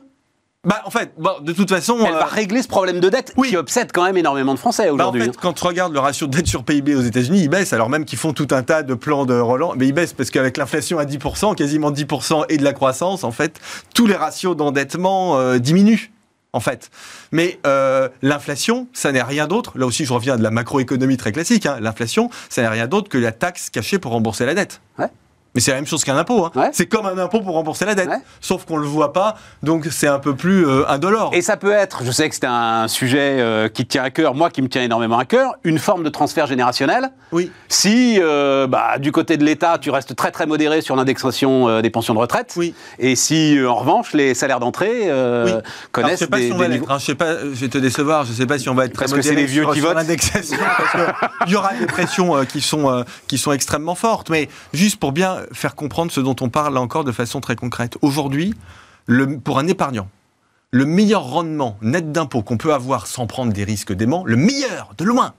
Bah, 0.67 0.82
en 0.86 0.89
fait, 0.89 1.13
bon, 1.17 1.32
de 1.41 1.54
toute 1.54 1.69
façon. 1.69 1.98
Elle 2.06 2.13
euh, 2.13 2.19
va 2.19 2.26
régler 2.26 2.62
ce 2.62 2.67
problème 2.67 3.00
de 3.00 3.08
dette 3.08 3.32
oui. 3.38 3.48
qui 3.50 3.56
obsède 3.56 3.93
quand 3.93 4.04
même 4.04 4.17
énormément 4.17 4.54
de 4.54 4.60
Français 4.60 4.88
Bah, 4.88 4.91
en 4.91 4.95
aujourd'hui. 4.95 5.22
fait, 5.24 5.38
quand 5.38 5.54
tu 5.54 5.65
regardes 5.65 5.93
le 5.93 6.00
ratio 6.00 6.28
de 6.28 6.36
dette 6.36 6.48
sur 6.48 6.65
PIB 6.65 6.95
aux 6.95 7.02
États-Unis, 7.02 7.43
il 7.43 7.50
baisse, 7.50 7.72
alors 7.72 7.89
même 7.89 8.04
qu'ils 8.04 8.19
font 8.19 8.34
tout 8.34 8.48
un 8.52 8.62
tas 8.62 8.84
de 8.84 8.93
plans 8.93 9.26
de 9.26 9.39
relance, 9.39 9.76
mais 9.78 9.88
il 9.88 9.93
baisse 9.93 10.12
parce 10.12 10.30
qu'avec 10.30 10.58
l'inflation 10.58 11.00
à 11.00 11.06
10%, 11.06 11.56
quasiment 11.56 11.91
10% 11.91 12.43
et 12.50 12.58
de 12.58 12.63
la 12.65 12.74
croissance, 12.74 13.24
en 13.24 13.32
fait, 13.32 13.58
tous 13.95 14.06
les 14.06 14.15
ratios 14.15 14.56
d'endettement 14.58 15.38
euh, 15.39 15.60
diminuent. 15.60 16.12
En 16.52 16.60
fait. 16.60 16.89
Mais 17.32 17.60
euh, 17.67 18.10
l'inflation, 18.24 18.88
ça 18.91 19.12
n'est 19.12 19.22
rien 19.22 19.45
d'autre. 19.45 19.78
Là 19.78 19.86
aussi, 19.86 20.04
je 20.04 20.12
reviens 20.12 20.36
de 20.36 20.41
la 20.41 20.50
macroéconomie 20.50 21.15
très 21.15 21.32
classique. 21.32 21.67
hein. 21.67 21.78
L'inflation, 21.80 22.32
ça 22.50 22.63
n'est 22.63 22.67
rien 22.67 22.88
d'autre 22.88 23.08
que 23.08 23.19
la 23.19 23.32
taxe 23.32 23.69
cachée 23.69 24.00
pour 24.00 24.13
rembourser 24.13 24.48
la 24.48 24.56
dette. 24.56 24.82
Ouais. 24.98 25.06
Mais 25.55 25.62
c'est 25.62 25.71
la 25.71 25.77
même 25.77 25.88
chose 25.88 26.03
qu'un 26.03 26.15
impôt. 26.17 26.45
hein. 26.45 26.51
Ouais. 26.55 26.69
C'est 26.73 26.85
comme 26.85 27.05
un 27.07 27.17
impôt 27.17 27.41
pour 27.41 27.55
rembourser 27.55 27.85
la 27.85 27.95
dette. 27.95 28.07
Ouais. 28.09 28.19
Sauf 28.39 28.65
qu'on 28.65 28.77
ne 28.77 28.81
le 28.83 28.88
voit 28.88 29.13
pas, 29.13 29.35
donc 29.63 29.88
c'est 29.89 30.07
un 30.07 30.19
peu 30.19 30.35
plus 30.35 30.67
euh, 30.67 30.88
indolore. 30.88 31.31
Et 31.33 31.41
ça 31.41 31.57
peut 31.57 31.71
être, 31.71 32.03
je 32.03 32.12
sais 32.12 32.29
que 32.29 32.35
c'est 32.35 32.45
un 32.45 32.88
sujet 32.88 33.38
euh, 33.39 33.67
qui 33.67 33.83
te 33.85 33.89
tient 33.91 34.03
à 34.03 34.12
cœur, 34.12 34.35
moi 34.35 34.49
qui 34.51 34.62
me 34.62 34.69
tient 34.69 34.83
énormément 34.83 35.17
à 35.17 35.25
cœur, 35.25 35.55
une 35.63 35.79
forme 35.79 36.03
de 36.03 36.09
transfert 36.09 36.45
générationnel. 36.45 37.09
Oui. 37.31 37.51
Si 37.67 38.17
euh, 38.21 38.67
bah, 38.67 38.99
du 38.99 39.12
côté 39.12 39.38
de 39.38 39.43
l'État, 39.43 39.77
tu 39.79 39.89
restes 39.89 40.15
très 40.15 40.31
très 40.31 40.45
modéré 40.45 40.81
sur 40.81 40.95
l'indexation 40.95 41.67
euh, 41.67 41.81
des 41.81 41.89
pensions 41.89 42.13
de 42.13 42.19
retraite, 42.19 42.53
Oui. 42.55 42.75
et 42.99 43.15
si 43.15 43.57
en 43.67 43.75
revanche 43.75 44.13
les 44.13 44.35
salaires 44.35 44.59
d'entrée 44.59 45.01
Oui. 45.03 45.09
Alors, 45.09 45.62
je 45.63 45.89
connaissent 45.91 46.19
sais 46.19 46.27
pas 46.27 46.38
des, 46.38 46.47
si 46.47 46.51
on 46.53 46.57
des 46.57 46.63
va 46.63 46.69
niveaux- 46.69 46.85
hein. 46.89 46.97
Je 46.99 47.05
sais 47.05 47.15
pas. 47.15 47.39
Je 47.39 47.47
vais 47.47 47.69
te 47.69 47.77
décevoir. 47.79 48.23
Je 48.25 48.33
sais 48.33 48.45
pas 48.45 48.59
si 48.59 48.69
on 48.69 48.75
va 48.75 48.85
être 48.85 48.93
très 48.93 49.05
Parce 49.05 49.13
que 49.13 49.21
c'est 49.23 49.29
modéré 49.29 49.47
les 49.47 49.51
vieux 49.51 49.63
sur, 49.63 49.73
qui 49.73 49.79
votent. 49.79 49.95
l'indexation. 49.95 50.57
parce 50.77 50.91
que 50.93 51.12
Il 51.47 51.51
y 51.53 51.55
aura 51.55 51.73
des 51.73 51.88
pressions 51.88 52.45
qui 52.45 52.62
sont 52.62 53.03
qui 53.27 53.38
sont 53.39 53.51
extrêmement 53.51 53.95
fortes. 53.95 54.29
Mais 54.29 54.47
juste 54.73 54.99
pour 54.99 55.12
bien 55.12 55.38
faire 55.52 55.75
comprendre 55.75 56.12
ce 56.12 56.19
dont 56.19 56.36
on 56.41 56.49
parle 56.49 56.73
là 56.73 56.82
encore 56.82 57.04
de 57.04 57.12
façon 57.12 57.41
très 57.41 57.56
concrète. 57.56 57.97
Aujourd'hui, 58.02 58.54
pour 59.43 59.60
un 59.60 59.67
épargnant, 59.67 60.08
le 60.71 60.86
meilleur 60.86 61.23
rendement 61.23 61.78
net 61.82 62.12
d'impôt 62.12 62.43
qu'on 62.43 62.58
peut 62.58 62.73
avoir 62.73 63.08
sans 63.08 63.25
prendre 63.28 63.52
des 63.54 63.63
risques 63.63 63.93
déments, 63.93 64.23
le 64.25 64.36
meilleur 64.36 64.93
de 64.97 65.04
loin, 65.04 65.34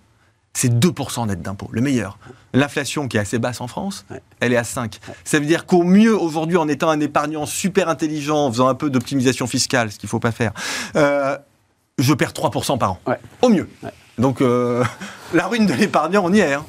c'est 0.53 0.73
2% 0.73 1.29
net 1.29 1.41
d'impôt, 1.43 1.69
le 1.71 1.81
meilleur. 1.81 2.19
L'inflation 2.53 3.07
qui 3.07 3.17
est 3.17 3.21
assez 3.21 3.39
basse 3.39 3.61
en 3.61 3.69
France, 3.69 4.05
Ouais. 4.11 4.21
elle 4.41 4.53
est 4.53 4.57
à 4.57 4.65
5. 4.65 4.99
Ça 5.23 5.39
veut 5.39 5.47
dire 5.47 5.67
qu'au 5.67 5.85
mieux, 5.85 6.19
aujourd'hui, 6.19 6.57
en 6.57 6.67
étant 6.67 6.91
un 6.91 6.99
épargnant 6.99 7.47
super 7.47 7.89
intelligent, 7.89 8.47
en 8.47 8.51
faisant 8.51 8.67
un 8.67 8.75
peu 8.75 8.91
d'optimisation 8.91 9.47
fiscale, 9.47 9.93
ce 9.93 9.99
qu'il 10.01 10.09
ne 10.09 10.11
faut 10.11 10.19
pas 10.19 10.33
faire, 10.33 10.53
euh, 10.97 11.39
je 11.99 12.13
perds 12.15 12.33
3% 12.33 12.79
par 12.79 12.93
an. 12.93 12.99
Ouais. 13.07 13.21
Au 13.43 13.49
mieux. 13.51 13.69
Ouais. 13.85 13.91
Donc, 14.19 14.41
euh, 14.41 14.83
la 15.33 15.47
ruine 15.47 15.67
de 15.67 15.75
l'épargnant, 15.75 16.23
on 16.25 16.33
y 16.33 16.41
est. 16.41 16.55
hein. 16.55 16.65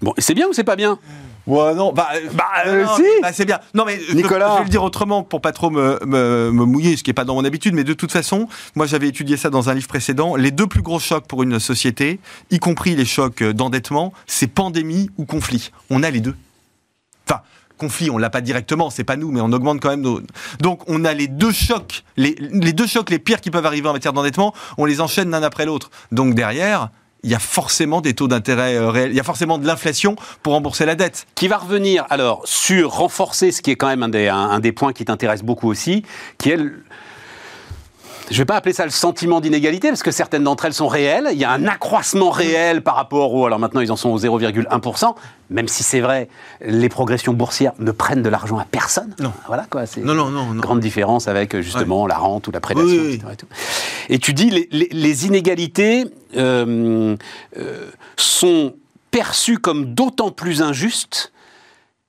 Bon, 0.00 0.14
c'est 0.18 0.34
bien 0.34 0.46
ou 0.46 0.52
c'est 0.52 0.62
pas 0.64 0.76
bien? 0.76 0.98
Ouais, 1.46 1.74
non, 1.74 1.92
bah, 1.92 2.08
Bah, 2.34 2.44
euh, 2.66 2.82
euh, 2.82 2.84
non, 2.84 2.96
si. 2.96 3.02
bah, 3.22 3.32
c'est 3.32 3.44
bien. 3.44 3.58
Non, 3.74 3.84
mais 3.84 3.98
Nicolas. 4.14 4.50
je 4.52 4.58
vais 4.58 4.64
le 4.64 4.70
dire 4.70 4.82
autrement 4.82 5.22
pour 5.22 5.40
pas 5.40 5.52
trop 5.52 5.70
me, 5.70 5.98
me, 6.06 6.50
me 6.52 6.64
mouiller, 6.64 6.96
ce 6.96 7.02
qui 7.02 7.10
est 7.10 7.14
pas 7.14 7.24
dans 7.24 7.34
mon 7.34 7.44
habitude, 7.44 7.74
mais 7.74 7.84
de 7.84 7.92
toute 7.94 8.12
façon, 8.12 8.48
moi 8.76 8.86
j'avais 8.86 9.08
étudié 9.08 9.36
ça 9.36 9.50
dans 9.50 9.68
un 9.70 9.74
livre 9.74 9.88
précédent. 9.88 10.36
Les 10.36 10.50
deux 10.50 10.66
plus 10.66 10.82
gros 10.82 10.98
chocs 11.00 11.26
pour 11.26 11.42
une 11.42 11.58
société, 11.58 12.20
y 12.50 12.58
compris 12.58 12.94
les 12.94 13.04
chocs 13.04 13.42
d'endettement, 13.42 14.12
c'est 14.26 14.46
pandémie 14.46 15.10
ou 15.18 15.24
conflit. 15.24 15.70
On 15.90 16.02
a 16.02 16.10
les 16.10 16.20
deux. 16.20 16.36
Enfin, 17.28 17.40
conflit, 17.78 18.10
on 18.10 18.18
l'a 18.18 18.30
pas 18.30 18.42
directement, 18.42 18.90
c'est 18.90 19.04
pas 19.04 19.16
nous, 19.16 19.30
mais 19.32 19.40
on 19.40 19.52
augmente 19.52 19.80
quand 19.80 19.90
même 19.90 20.02
nos. 20.02 20.20
Donc 20.60 20.82
on 20.88 21.04
a 21.04 21.14
les 21.14 21.26
deux 21.28 21.52
chocs, 21.52 22.04
les, 22.16 22.36
les 22.38 22.72
deux 22.72 22.86
chocs 22.86 23.08
les 23.10 23.18
pires 23.18 23.40
qui 23.40 23.50
peuvent 23.50 23.66
arriver 23.66 23.88
en 23.88 23.92
matière 23.92 24.12
d'endettement, 24.12 24.54
on 24.78 24.84
les 24.84 25.00
enchaîne 25.00 25.30
l'un 25.30 25.42
après 25.42 25.64
l'autre. 25.66 25.90
Donc 26.12 26.34
derrière, 26.34 26.90
il 27.22 27.30
y 27.30 27.34
a 27.34 27.38
forcément 27.38 28.00
des 28.00 28.14
taux 28.14 28.28
d'intérêt 28.28 28.76
euh, 28.76 28.90
réels, 28.90 29.10
il 29.10 29.16
y 29.16 29.20
a 29.20 29.24
forcément 29.24 29.58
de 29.58 29.66
l'inflation 29.66 30.16
pour 30.42 30.54
rembourser 30.54 30.86
la 30.86 30.94
dette. 30.94 31.26
qui 31.34 31.48
va 31.48 31.58
revenir 31.58 32.06
alors 32.10 32.42
sur 32.44 32.92
renforcer 32.92 33.52
ce 33.52 33.62
qui 33.62 33.70
est 33.70 33.76
quand 33.76 33.88
même 33.88 34.02
un 34.02 34.08
des, 34.08 34.28
un, 34.28 34.60
des 34.60 34.72
points 34.72 34.92
qui 34.92 35.04
t'intéresse 35.04 35.42
beaucoup 35.42 35.68
aussi, 35.68 36.04
qui 36.38 36.50
est 36.50 36.58
je 38.30 38.34
ne 38.36 38.38
vais 38.38 38.44
pas 38.44 38.54
appeler 38.56 38.72
ça 38.72 38.84
le 38.84 38.90
sentiment 38.90 39.40
d'inégalité, 39.40 39.88
parce 39.88 40.02
que 40.02 40.10
certaines 40.12 40.44
d'entre 40.44 40.64
elles 40.64 40.72
sont 40.74 40.86
réelles. 40.88 41.28
Il 41.32 41.38
y 41.38 41.44
a 41.44 41.50
un 41.50 41.66
accroissement 41.66 42.30
réel 42.30 42.82
par 42.82 42.94
rapport 42.94 43.34
au... 43.34 43.44
Alors 43.44 43.58
maintenant, 43.58 43.80
ils 43.80 43.90
en 43.90 43.96
sont 43.96 44.08
au 44.10 44.18
0,1%, 44.18 45.14
même 45.50 45.66
si 45.68 45.82
c'est 45.82 46.00
vrai, 46.00 46.28
les 46.64 46.88
progressions 46.88 47.32
boursières 47.32 47.72
ne 47.80 47.90
prennent 47.90 48.22
de 48.22 48.28
l'argent 48.28 48.58
à 48.58 48.64
personne. 48.64 49.14
Non. 49.18 49.32
Voilà 49.48 49.66
quoi. 49.68 49.84
C'est 49.86 50.00
Non, 50.02 50.14
non, 50.14 50.30
non, 50.30 50.46
non. 50.54 50.60
grande 50.60 50.80
différence 50.80 51.26
avec 51.28 51.54
euh, 51.54 51.60
justement 51.62 52.06
la 52.06 52.16
rente 52.18 52.46
ou 52.46 52.52
la 52.52 52.60
prédation, 52.60 52.88
Oui, 52.88 52.98
oui, 53.00 53.14
etc. 53.14 53.26
Et, 53.32 53.36
tout. 53.36 53.46
Et 54.10 54.18
tu 54.18 54.32
dis 54.32 54.50
les, 54.50 54.68
les- 54.70 54.88
les 54.92 55.26
inégalités 55.26 56.06
euh, 56.36 57.16
euh, 57.58 57.90
sont 58.16 58.74
perçues 59.10 59.58
comme 59.58 59.94
d'autant 59.94 60.30
plus 60.30 60.62
injustes 60.62 61.32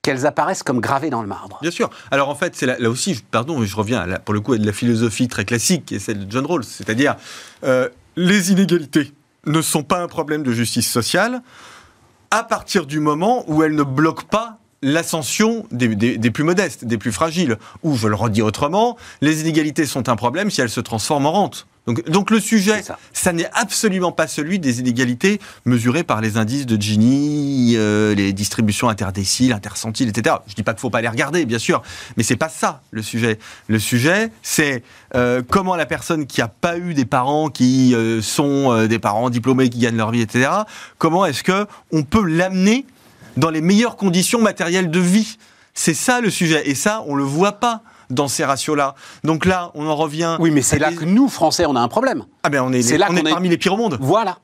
qu'elles 0.01 0.25
apparaissent 0.25 0.63
comme 0.63 0.79
gravées 0.79 1.09
dans 1.09 1.21
le 1.21 1.27
marbre. 1.27 1.59
Bien 1.61 1.71
sûr. 1.71 1.89
Alors 2.09 2.29
en 2.29 2.35
fait, 2.35 2.55
c'est 2.55 2.65
là, 2.65 2.89
aussi, 2.89 3.21
pardon, 3.29 3.63
je 3.63 3.75
reviens 3.75 4.05
pour 4.25 4.33
le 4.33 4.41
coup 4.41 4.53
à 4.53 4.57
de 4.57 4.65
la 4.65 4.73
philosophie 4.73 5.27
très 5.27 5.45
classique, 5.45 5.85
qui 5.85 5.95
est 5.95 5.99
celle 5.99 6.25
de 6.25 6.31
John 6.31 6.45
Rawls, 6.45 6.63
c'est-à-dire 6.63 7.15
euh, 7.63 7.87
les 8.15 8.51
inégalités 8.51 9.11
ne 9.45 9.61
sont 9.61 9.83
pas 9.83 10.01
un 10.01 10.07
problème 10.07 10.43
de 10.43 10.51
justice 10.51 10.89
sociale 10.91 11.41
à 12.31 12.43
partir 12.43 12.85
du 12.85 12.99
moment 12.99 13.43
où 13.47 13.61
elles 13.63 13.75
ne 13.75 13.83
bloquent 13.83 14.25
pas 14.29 14.57
l'ascension 14.81 15.67
des, 15.71 15.89
des- 15.95 16.17
des 16.17 16.31
plus 16.31 16.43
modestes, 16.43 16.85
des 16.85 16.97
plus 16.97 17.11
fragiles. 17.11 17.57
Ou, 17.83 17.95
je 17.95 18.07
le 18.07 18.15
redis 18.15 18.41
autrement, 18.41 18.97
les 19.21 19.41
inégalités 19.41 19.85
sont 19.85 20.09
un 20.09 20.15
problème 20.15 20.49
si 20.49 20.61
elles 20.61 20.69
se 20.71 20.79
transforment 20.79 21.27
en 21.27 21.31
rente. 21.33 21.67
Donc, 21.87 22.07
donc 22.09 22.29
le 22.29 22.39
sujet, 22.39 22.83
ça. 22.83 22.99
ça, 23.11 23.33
n'est 23.33 23.49
absolument 23.53 24.11
pas 24.11 24.27
celui 24.27 24.59
des 24.59 24.79
inégalités 24.79 25.39
mesurées 25.65 26.03
par 26.03 26.21
les 26.21 26.37
indices 26.37 26.67
de 26.67 26.79
Gini, 26.79 27.73
euh, 27.75 28.13
les 28.13 28.33
distributions 28.33 28.87
interdéciles, 28.87 29.51
intercentiles, 29.51 30.09
etc. 30.09 30.35
Je 30.45 30.53
dis 30.53 30.61
pas 30.61 30.73
qu'il 30.73 30.81
faut 30.81 30.91
pas 30.91 31.01
les 31.01 31.07
regarder, 31.07 31.43
bien 31.45 31.57
sûr, 31.57 31.81
mais 32.17 32.23
c'est 32.23 32.35
pas 32.35 32.49
ça 32.49 32.81
le 32.91 33.01
sujet. 33.01 33.39
Le 33.67 33.79
sujet, 33.79 34.31
c'est 34.43 34.83
euh, 35.15 35.41
comment 35.47 35.75
la 35.75 35.87
personne 35.87 36.27
qui 36.27 36.41
a 36.41 36.47
pas 36.47 36.77
eu 36.77 36.93
des 36.93 37.05
parents 37.05 37.49
qui 37.49 37.95
euh, 37.95 38.21
sont 38.21 38.85
des 38.85 38.99
parents 38.99 39.31
diplômés 39.31 39.69
qui 39.69 39.79
gagnent 39.79 39.97
leur 39.97 40.11
vie, 40.11 40.21
etc. 40.21 40.51
Comment 40.99 41.25
est-ce 41.25 41.43
que 41.43 41.65
on 41.91 42.03
peut 42.03 42.25
l'amener 42.25 42.85
dans 43.37 43.49
les 43.49 43.61
meilleures 43.61 43.95
conditions 43.95 44.39
matérielles 44.39 44.91
de 44.91 44.99
vie? 44.99 45.37
C'est 45.73 45.95
ça 45.95 46.21
le 46.21 46.29
sujet, 46.29 46.69
et 46.69 46.75
ça, 46.75 47.03
on 47.07 47.15
le 47.15 47.23
voit 47.23 47.53
pas 47.53 47.81
dans 48.11 48.27
ces 48.27 48.45
ratios-là. 48.45 48.95
Donc 49.23 49.45
là, 49.45 49.71
on 49.73 49.87
en 49.87 49.95
revient. 49.95 50.37
Oui, 50.39 50.51
mais 50.51 50.61
c'est 50.61 50.79
là 50.79 50.89
des- 50.91 50.95
que 50.95 51.05
nous, 51.05 51.27
Français, 51.29 51.65
on 51.65 51.75
a 51.75 51.79
un 51.81 51.87
problème. 51.87 52.25
ah 52.43 52.49
ben 52.49 52.61
on 52.63 52.71
est, 52.73 52.87
les- 52.89 52.97
là 52.97 53.07
on 53.09 53.15
est 53.15 53.21
est- 53.21 53.29
parmi 53.29 53.49
les 53.49 53.57
pires 53.57 53.73
au 53.73 53.77
monde. 53.77 53.97
Voilà. 54.01 54.37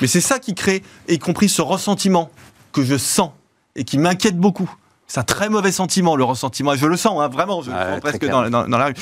Mais 0.00 0.06
c'est 0.06 0.20
ça 0.20 0.38
qui 0.38 0.54
crée, 0.54 0.82
y 1.08 1.18
compris 1.18 1.48
ce 1.48 1.62
ressentiment 1.62 2.30
que 2.72 2.82
je 2.82 2.96
sens 2.98 3.30
et 3.74 3.84
qui 3.84 3.98
m'inquiète 3.98 4.36
beaucoup. 4.38 4.70
C'est 5.08 5.20
un 5.20 5.24
très 5.24 5.48
mauvais 5.48 5.70
sentiment, 5.72 6.16
le 6.16 6.24
ressentiment. 6.24 6.72
Et 6.74 6.78
je 6.78 6.86
le 6.86 6.96
sens, 6.96 7.20
hein, 7.20 7.28
vraiment, 7.28 7.62
je 7.62 7.70
le 7.70 7.76
sens 7.76 8.00
presque 8.00 8.18
clair. 8.20 8.32
dans, 8.32 8.50
dans- 8.50 8.68
dans 8.68 8.78
la 8.78 8.86
rue. 8.86 8.94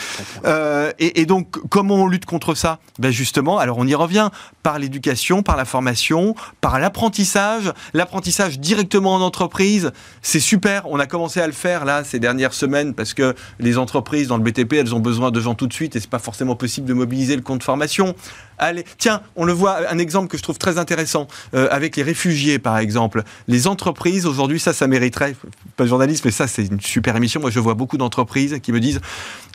Euh, 0.45 0.93
et, 0.99 1.21
et 1.23 1.27
donc, 1.27 1.49
comment 1.71 1.95
on 1.95 2.07
lutte 2.07 2.27
contre 2.27 2.55
ça? 2.55 2.79
Ben 2.99 3.11
Justement, 3.11 3.59
alors 3.59 3.79
on 3.79 3.87
y 3.87 3.95
revient, 3.95 4.29
par 4.63 4.79
l'éducation, 4.79 5.43
par 5.43 5.57
la 5.57 5.65
formation, 5.65 6.35
par 6.61 6.79
l'apprentissage. 6.79 7.73
L'apprentissage 7.95 8.59
directement 8.59 9.15
en 9.15 9.21
entreprise, 9.23 9.93
c'est 10.21 10.41
super. 10.41 10.83
On 10.91 10.99
a 10.99 11.07
commencé 11.07 11.41
à 11.41 11.47
le 11.47 11.53
faire 11.55 11.85
là 11.85 12.05
ces 12.05 12.19
dernières 12.19 12.55
semaines 12.55 12.93
parce 12.95 13.15
que 13.15 13.35
les 13.59 13.79
entreprises 13.79 14.29
dans 14.29 14.37
le 14.37 14.43
BTP, 14.43 14.75
elles 14.75 14.95
ont 14.95 15.01
besoin 15.01 15.31
de 15.31 15.41
gens 15.41 15.55
tout 15.55 15.67
de 15.67 15.73
suite 15.73 15.97
et 15.97 16.01
c'est 16.01 16.11
pas 16.11 16.19
forcément 16.19 16.55
possible 16.57 16.87
de 16.87 16.95
mobiliser 16.95 17.37
le 17.37 17.43
compte 17.43 17.63
formation. 17.63 18.15
Allez, 18.59 18.85
tiens, 18.99 19.23
on 19.37 19.45
le 19.45 19.53
voit, 19.53 19.91
un 19.91 19.99
exemple 19.99 20.29
que 20.29 20.37
je 20.37 20.43
trouve 20.43 20.59
très 20.59 20.79
intéressant 20.79 21.27
euh, 21.55 21.69
avec 21.71 21.97
les 21.97 22.03
réfugiés, 22.03 22.59
par 22.59 22.79
exemple. 22.79 23.23
Les 23.49 23.67
entreprises, 23.67 24.27
aujourd'hui, 24.27 24.61
ça, 24.61 24.73
ça 24.73 24.87
mériterait, 24.87 25.37
pas 25.77 25.87
journaliste, 25.87 26.25
mais 26.25 26.31
ça, 26.31 26.47
c'est 26.47 26.65
une 26.65 26.81
super 26.81 27.17
émission. 27.17 27.41
Moi, 27.41 27.51
je 27.51 27.61
vois 27.61 27.75
beaucoup 27.75 27.97
d'entreprises 27.97 28.59
qui 28.63 28.73
me 28.73 28.81
disent 28.81 29.01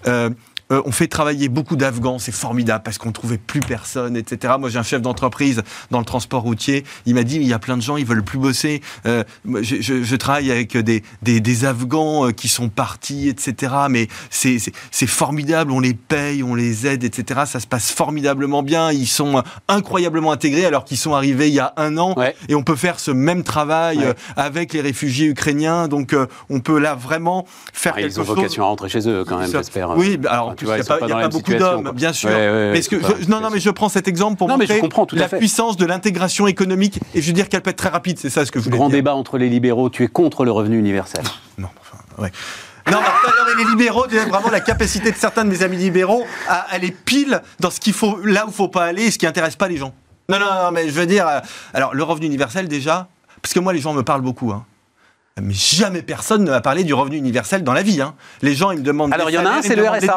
euh, 0.08 0.30
euh, 0.72 0.82
on 0.86 0.92
fait 0.92 1.08
travailler 1.08 1.50
beaucoup 1.50 1.76
d'Afghans, 1.76 2.20
c'est 2.20 2.32
formidable 2.32 2.84
parce 2.84 2.98
qu'on 2.98 3.12
trouvait 3.12 3.38
plus 3.38 3.60
personne, 3.60 4.16
etc. 4.16 4.54
Moi, 4.60 4.70
j'ai 4.70 4.78
un 4.80 4.84
chef 4.84 5.02
d'entreprise 5.02 5.64
dans 5.92 6.00
le 6.00 6.06
transport 6.06 6.44
routier. 6.44 6.84
Il 7.06 7.16
m'a 7.16 7.24
dit 7.24 7.36
il 7.38 7.48
y 7.48 7.54
a 7.54 7.60
plein 7.60 7.76
de 7.78 7.82
gens, 7.82 7.98
ils 7.98 8.06
veulent 8.06 8.24
plus 8.24 8.38
bosser. 8.40 8.82
Euh, 9.06 9.24
je, 9.62 9.82
je- 9.82 10.04
je 10.04 10.16
travaille 10.16 10.52
avec 10.52 10.78
des, 10.78 11.04
des, 11.22 11.40
des 11.40 11.66
Afghans 11.66 12.28
euh, 12.28 12.32
qui 12.32 12.48
sont 12.48 12.70
partis, 12.70 13.30
etc. 13.30 13.74
Mais 13.90 14.08
c'est 14.30 14.60
formidable, 15.08 15.72
on 15.72 15.80
les 15.80 15.94
paye, 15.94 16.44
on 16.44 16.56
les 16.56 16.88
aide, 16.88 17.04
etc. 17.04 17.42
Ça 17.46 17.60
se 17.60 17.68
passe 17.68 17.92
formidablement 17.92 18.64
bien. 18.64 18.92
Ils 18.92 19.08
sont 19.08 19.38
euh, 19.38 19.42
incroyablement 19.68 20.32
intégrés 20.32 20.66
alors 20.66 20.86
qu'ils 20.86 20.98
sont 20.98 21.14
arrivés 21.14 21.48
il 21.48 21.54
y 21.54 21.60
a 21.60 21.74
un 21.78 21.98
an. 21.98 22.14
Ouais. 22.18 22.36
Et 22.48 22.56
on 22.56 22.64
peut 22.64 22.76
faire 22.76 23.00
ce 23.00 23.12
même 23.12 23.44
travail 23.44 23.98
Ouais. 24.00 24.06
euh, 24.06 24.14
avec 24.36 24.74
les 24.74 24.82
réfugiés 24.82 25.28
ukrainiens. 25.28 25.88
Donc, 25.88 26.14
euh, 26.14 26.28
on 26.50 26.60
peut 26.60 26.80
là 26.80 26.96
vraiment 26.96 27.46
faire 27.74 27.94
Ah, 27.96 28.02
quelque 28.02 28.14
ils 28.14 28.20
ont 28.22 28.26
chose. 28.26 28.36
vocation 28.36 28.64
à 28.64 28.68
rentrer 28.68 28.90
chez 28.90 29.08
eux, 29.10 29.24
quand 29.26 29.38
même, 29.40 29.50
j'espère. 29.52 29.90
Oui, 29.98 30.18
bah, 30.18 30.32
alors 30.34 30.56
plus, 30.66 30.68
il 30.68 30.74
n'y 30.76 30.82
a 30.82 30.84
pas 30.84 31.08
y 31.08 31.12
a 31.24 31.28
beaucoup 31.28 31.54
d'hommes, 31.54 31.92
bien 31.94 32.14
sûr. 32.14 32.30
Ouais, 32.30 32.36
ouais, 32.36 32.50
ouais, 32.50 32.72
mais, 32.74 32.82
ce 32.82 32.90
que 32.90 33.02
c'est 33.02 33.14
pas 33.14 33.20
je- 33.22 33.28
non, 33.30 33.40
non, 33.40 33.50
mais 33.50 33.60
je 33.60 33.70
prends 33.70 33.90
cet 33.90 34.08
exemple 34.08 34.38
pour 34.38 34.48
Non, 34.48 34.58
montrer 34.58 34.80
tout 34.80 35.16
la 35.16 35.28
puissance 35.28 35.78
de 35.78 35.86
l'intégration 35.86 36.48
économique. 36.48 37.00
Et 37.14 37.22
je 37.22 37.28
veux 37.28 37.34
dire 37.34 37.50
qu'elle 37.50 37.62
peut 37.62 37.70
être 37.72 37.78
très 37.78 37.90
rapide, 37.90 38.18
c'est 38.20 38.30
ça 38.30 38.46
ce 38.46 38.52
que 38.52 38.60
je 38.60 38.66
voulais 38.66 38.78
Grand 38.78 38.90
dire. 38.90 38.98
débat 38.98 39.16
entre 39.16 39.38
les 39.38 39.50
libéraux, 39.50 39.90
tu 39.90 40.04
es 40.04 40.08
contre 40.08 40.46
le 40.46 40.52
revenu 40.52 40.78
universel. 40.78 41.24
Non, 41.58 41.70
enfin, 41.82 41.98
ouais. 42.22 42.32
Non, 42.92 43.00
mais, 43.02 43.64
les 43.64 43.70
libéraux, 43.70 44.08
vraiment 44.30 44.50
la 44.50 44.62
capacité 44.62 45.12
de 45.12 45.18
certains 45.18 45.46
de 45.46 45.50
mes 45.50 45.64
amis 45.64 45.78
libéraux 45.78 46.26
à 46.48 46.66
aller 46.72 46.92
pile 46.92 47.42
dans 47.60 47.70
ce 47.70 47.80
qu'il 47.80 47.94
faut, 47.94 48.20
là 48.26 48.46
où 48.46 48.50
il 48.50 48.54
faut 48.54 48.68
pas 48.68 48.86
aller 48.86 49.04
et 49.04 49.12
ce 49.12 49.18
qui 49.18 49.28
intéresse 49.28 49.56
pas 49.56 49.68
les 49.68 49.78
gens. 49.78 49.94
Non, 50.28 50.40
non, 50.40 50.46
non, 50.46 50.72
mais 50.72 50.88
je 50.88 50.94
veux 50.94 51.06
dire, 51.06 51.28
euh, 51.28 51.40
alors 51.74 51.94
le 51.94 52.04
revenu 52.04 52.26
universel 52.28 52.68
déjà, 52.68 53.08
parce 53.42 53.54
que 53.54 53.60
moi 53.60 53.74
les 53.74 53.80
gens 53.80 53.94
me 53.94 54.04
parlent 54.04 54.22
beaucoup, 54.22 54.52
hein. 54.52 54.66
Mais 55.42 55.54
jamais 55.54 56.02
personne 56.02 56.44
ne 56.44 56.50
m'a 56.52 56.62
parlé 56.62 56.84
du 56.84 56.94
revenu 56.94 57.18
universel 57.18 57.64
dans 57.64 57.74
la 57.74 57.82
vie. 57.84 58.02
Hein. 58.02 58.16
Les 58.42 58.54
gens, 58.56 58.72
ils 58.72 58.80
me 58.80 58.84
demandent. 58.84 59.14
Alors, 59.14 59.30
il 59.30 59.34
y 59.34 59.38
en 59.38 59.46
a 59.46 59.50
un, 59.50 59.62
c'est 59.62 59.76
le 59.76 59.88
RSA. 59.88 60.16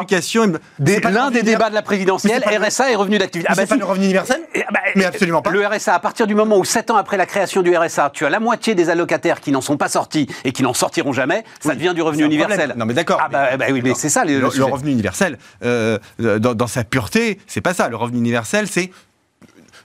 L'un 1.11 1.31
des 1.31 1.43
débats 1.43 1.69
de 1.69 1.75
la 1.75 1.81
présidentielle, 1.81 2.43
RSA 2.45 2.91
et 2.91 2.95
revenu 2.95 3.17
d'activité. 3.17 3.49
Mais 3.49 3.55
c'est 3.63 3.67
pas 3.67 3.75
le 3.75 3.85
revenu 3.85 4.05
universel 4.05 4.41
Eh, 4.53 4.63
bah, 4.71 4.79
Mais 4.95 5.05
absolument 5.05 5.41
pas. 5.41 5.49
Le 5.51 5.65
RSA, 5.65 5.93
à 5.93 5.99
partir 5.99 6.27
du 6.27 6.35
moment 6.35 6.57
où 6.57 6.65
7 6.65 6.91
ans 6.91 6.97
après 6.97 7.17
la 7.17 7.25
création 7.25 7.61
du 7.61 7.75
RSA, 7.75 8.11
tu 8.13 8.25
as 8.25 8.29
la 8.29 8.39
moitié 8.39 8.75
des 8.75 8.89
allocataires 8.89 9.41
qui 9.41 9.51
n'en 9.51 9.61
sont 9.61 9.77
pas 9.77 9.89
sortis 9.89 10.27
et 10.43 10.51
qui 10.51 10.63
n'en 10.63 10.73
sortiront 10.73 11.13
jamais, 11.13 11.43
ça 11.59 11.69
Oui, 11.69 11.75
devient 11.77 11.93
du 11.93 12.01
revenu 12.01 12.23
un 12.23 12.27
universel. 12.27 12.57
problème. 12.57 12.77
Non, 12.77 12.85
mais 12.85 12.93
d'accord, 12.93 13.19
Ah 13.23 13.29
bah, 13.29 13.57
bah 13.57 13.65
oui, 13.71 13.81
mais 13.83 13.93
c'est 13.95 14.09
ça 14.09 14.23
le, 14.25 14.33
le, 14.33 14.39
le 14.39 14.45
le 14.45 14.51
sujet. 14.51 14.63
revenu 14.63 14.91
universel, 14.91 15.37
euh, 15.63 15.97
dans, 16.19 16.53
dans 16.53 16.67
sa 16.67 16.83
pureté, 16.83 17.39
c'est 17.47 17.61
pas 17.61 17.73
ça. 17.73 17.89
Le 17.89 17.95
revenu 17.95 18.17
universel, 18.19 18.67
c'est 18.67 18.91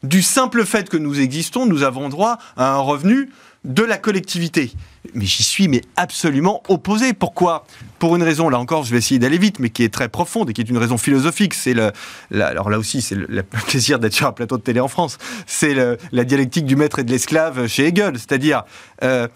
du 0.03 0.23
simple 0.23 0.65
fait 0.65 0.89
que 0.89 0.97
nous 0.97 1.21
existons, 1.21 1.67
nous 1.67 1.83
avons 1.83 2.09
droit 2.09 2.39
à 2.57 2.73
un 2.73 2.79
revenu 2.79 3.31
de 3.65 3.83
la 3.83 3.99
collectivité. 3.99 4.73
Mais 5.15 5.25
j'y 5.25 5.43
suis 5.43 5.69
mais 5.69 5.83
absolument 5.97 6.63
opposé. 6.69 7.13
Pourquoi? 7.13 7.67
Pour 7.99 8.17
une 8.17 8.23
raison, 8.23 8.49
là 8.49 8.59
encore, 8.59 8.85
je 8.85 8.91
vais 8.91 8.99
essayer 8.99 9.19
d'aller 9.19 9.39
vite, 9.39 9.59
mais 9.59 9.71
qui 9.71 9.83
est 9.83 9.93
très 9.93 10.09
profonde 10.09 10.51
et 10.51 10.53
qui 10.53 10.61
est 10.61 10.69
une 10.69 10.79
raison 10.79 10.99
philosophique. 10.99 11.55
C'est 11.55 11.75
le, 11.75 11.93
alors 12.33 12.71
là 12.71 12.79
aussi, 12.79 13.03
c'est 13.03 13.15
le, 13.29 13.43
plaisir 13.43 13.99
d'être 13.99 14.15
sur 14.15 14.27
un 14.27 14.33
plateau 14.33 14.57
de 14.57 14.63
télé 14.63 14.81
en 14.81 14.89
France. 14.89 15.19
C'est 15.47 15.75
la 16.13 16.25
dialectique 16.25 16.67
du 16.67 16.77
maître 16.77 16.99
et 16.99 17.05
de 17.05 17.11
l'esclave 17.11 17.67
chez 17.67 17.87
Hegel, 17.87 18.15
c'est-à-dire 18.19 18.65
euh, 19.03 19.29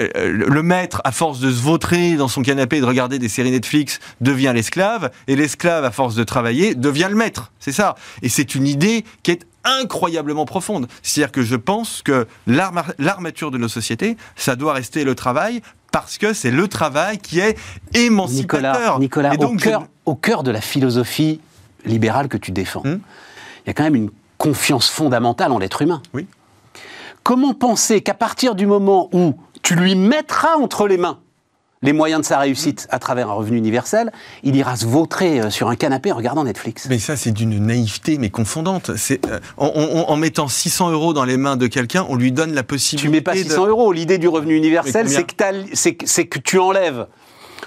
euh, 0.00 0.32
le 0.32 0.62
maître, 0.62 1.00
à 1.04 1.12
force 1.12 1.40
de 1.40 1.50
se 1.50 1.60
vautrer 1.60 2.14
dans 2.14 2.28
son 2.28 2.42
canapé 2.42 2.76
et 2.76 2.80
de 2.80 2.86
regarder 2.86 3.18
des 3.18 3.28
séries 3.28 3.50
Netflix, 3.50 4.00
devient 4.20 4.52
l'esclave, 4.54 5.10
et 5.26 5.36
l'esclave, 5.36 5.84
à 5.84 5.90
force 5.90 6.14
de 6.14 6.24
travailler, 6.24 6.74
devient 6.74 7.08
le 7.10 7.16
maître. 7.16 7.52
C'est 7.58 7.72
ça. 7.72 7.94
Et 8.22 8.28
c'est 8.28 8.54
une 8.54 8.66
idée 8.66 9.04
qui 9.22 9.32
est 9.32 9.46
incroyablement 9.80 10.44
profonde. 10.44 10.88
C'est-à-dire 11.02 11.32
que 11.32 11.42
je 11.42 11.56
pense 11.56 12.02
que 12.02 12.26
l'arma- 12.46 12.84
l'armature 12.98 13.50
de 13.50 13.58
nos 13.58 13.68
sociétés, 13.68 14.16
ça 14.36 14.56
doit 14.56 14.72
rester 14.72 15.04
le 15.04 15.14
travail, 15.14 15.60
parce 15.92 16.18
que 16.18 16.32
c'est 16.32 16.50
le 16.50 16.68
travail 16.68 17.18
qui 17.18 17.40
est 17.40 17.56
émancipateur. 17.94 18.98
Nicolas, 18.98 19.30
Nicolas 19.30 19.34
Et 19.34 19.36
donc, 19.38 19.54
au, 19.56 19.58
je- 19.58 19.64
cœur, 19.64 19.86
au 20.06 20.14
cœur 20.14 20.42
de 20.42 20.50
la 20.50 20.60
philosophie 20.60 21.40
libérale 21.84 22.28
que 22.28 22.36
tu 22.36 22.50
défends, 22.52 22.82
il 22.84 22.90
Hmm. 22.92 23.00
y 23.66 23.70
a 23.70 23.72
quand 23.74 23.84
même 23.84 23.94
une 23.94 24.10
confiance 24.36 24.88
fondamentale 24.88 25.52
en 25.52 25.58
l'être 25.58 25.82
humain. 25.82 26.02
Oui. 26.14 26.26
Comment 27.22 27.54
penser 27.54 28.00
qu'à 28.00 28.14
partir 28.14 28.54
du 28.54 28.66
moment 28.66 29.08
où 29.12 29.34
tu 29.62 29.74
lui 29.74 29.94
mettras 29.94 30.56
entre 30.56 30.86
les 30.86 30.96
mains 30.96 31.18
les 31.82 31.92
moyens 31.92 32.22
de 32.22 32.26
sa 32.26 32.38
réussite 32.38 32.86
à 32.90 32.98
travers 32.98 33.30
un 33.30 33.34
revenu 33.34 33.56
universel, 33.56 34.12
il 34.42 34.56
ira 34.56 34.76
se 34.76 34.86
vautrer 34.86 35.40
euh, 35.40 35.50
sur 35.50 35.68
un 35.68 35.76
canapé 35.76 36.12
en 36.12 36.16
regardant 36.16 36.44
Netflix. 36.44 36.86
Mais 36.88 36.98
ça, 36.98 37.16
c'est 37.16 37.30
d'une 37.30 37.58
naïveté, 37.64 38.18
mais 38.18 38.30
confondante. 38.30 38.96
C'est 38.96 39.24
euh, 39.26 39.38
en, 39.56 40.16
mettant 40.16 40.48
600 40.48 40.90
euros 40.90 41.12
dans 41.12 41.24
les 41.24 41.36
mains 41.36 41.56
de 41.56 41.66
quelqu'un, 41.66 42.06
on 42.08 42.16
lui 42.16 42.32
donne 42.32 42.54
la 42.54 42.62
possibilité. 42.62 43.08
Tu 43.08 43.12
mets 43.12 43.20
pas 43.20 43.34
600 43.34 43.66
euros. 43.66 43.92
L'idée 43.92 44.18
du 44.18 44.28
revenu 44.28 44.56
universel, 44.56 45.08
c'est 45.08 45.94
que, 45.94 46.22
que 46.22 46.38
tu 46.38 46.58
enlèves 46.58 47.06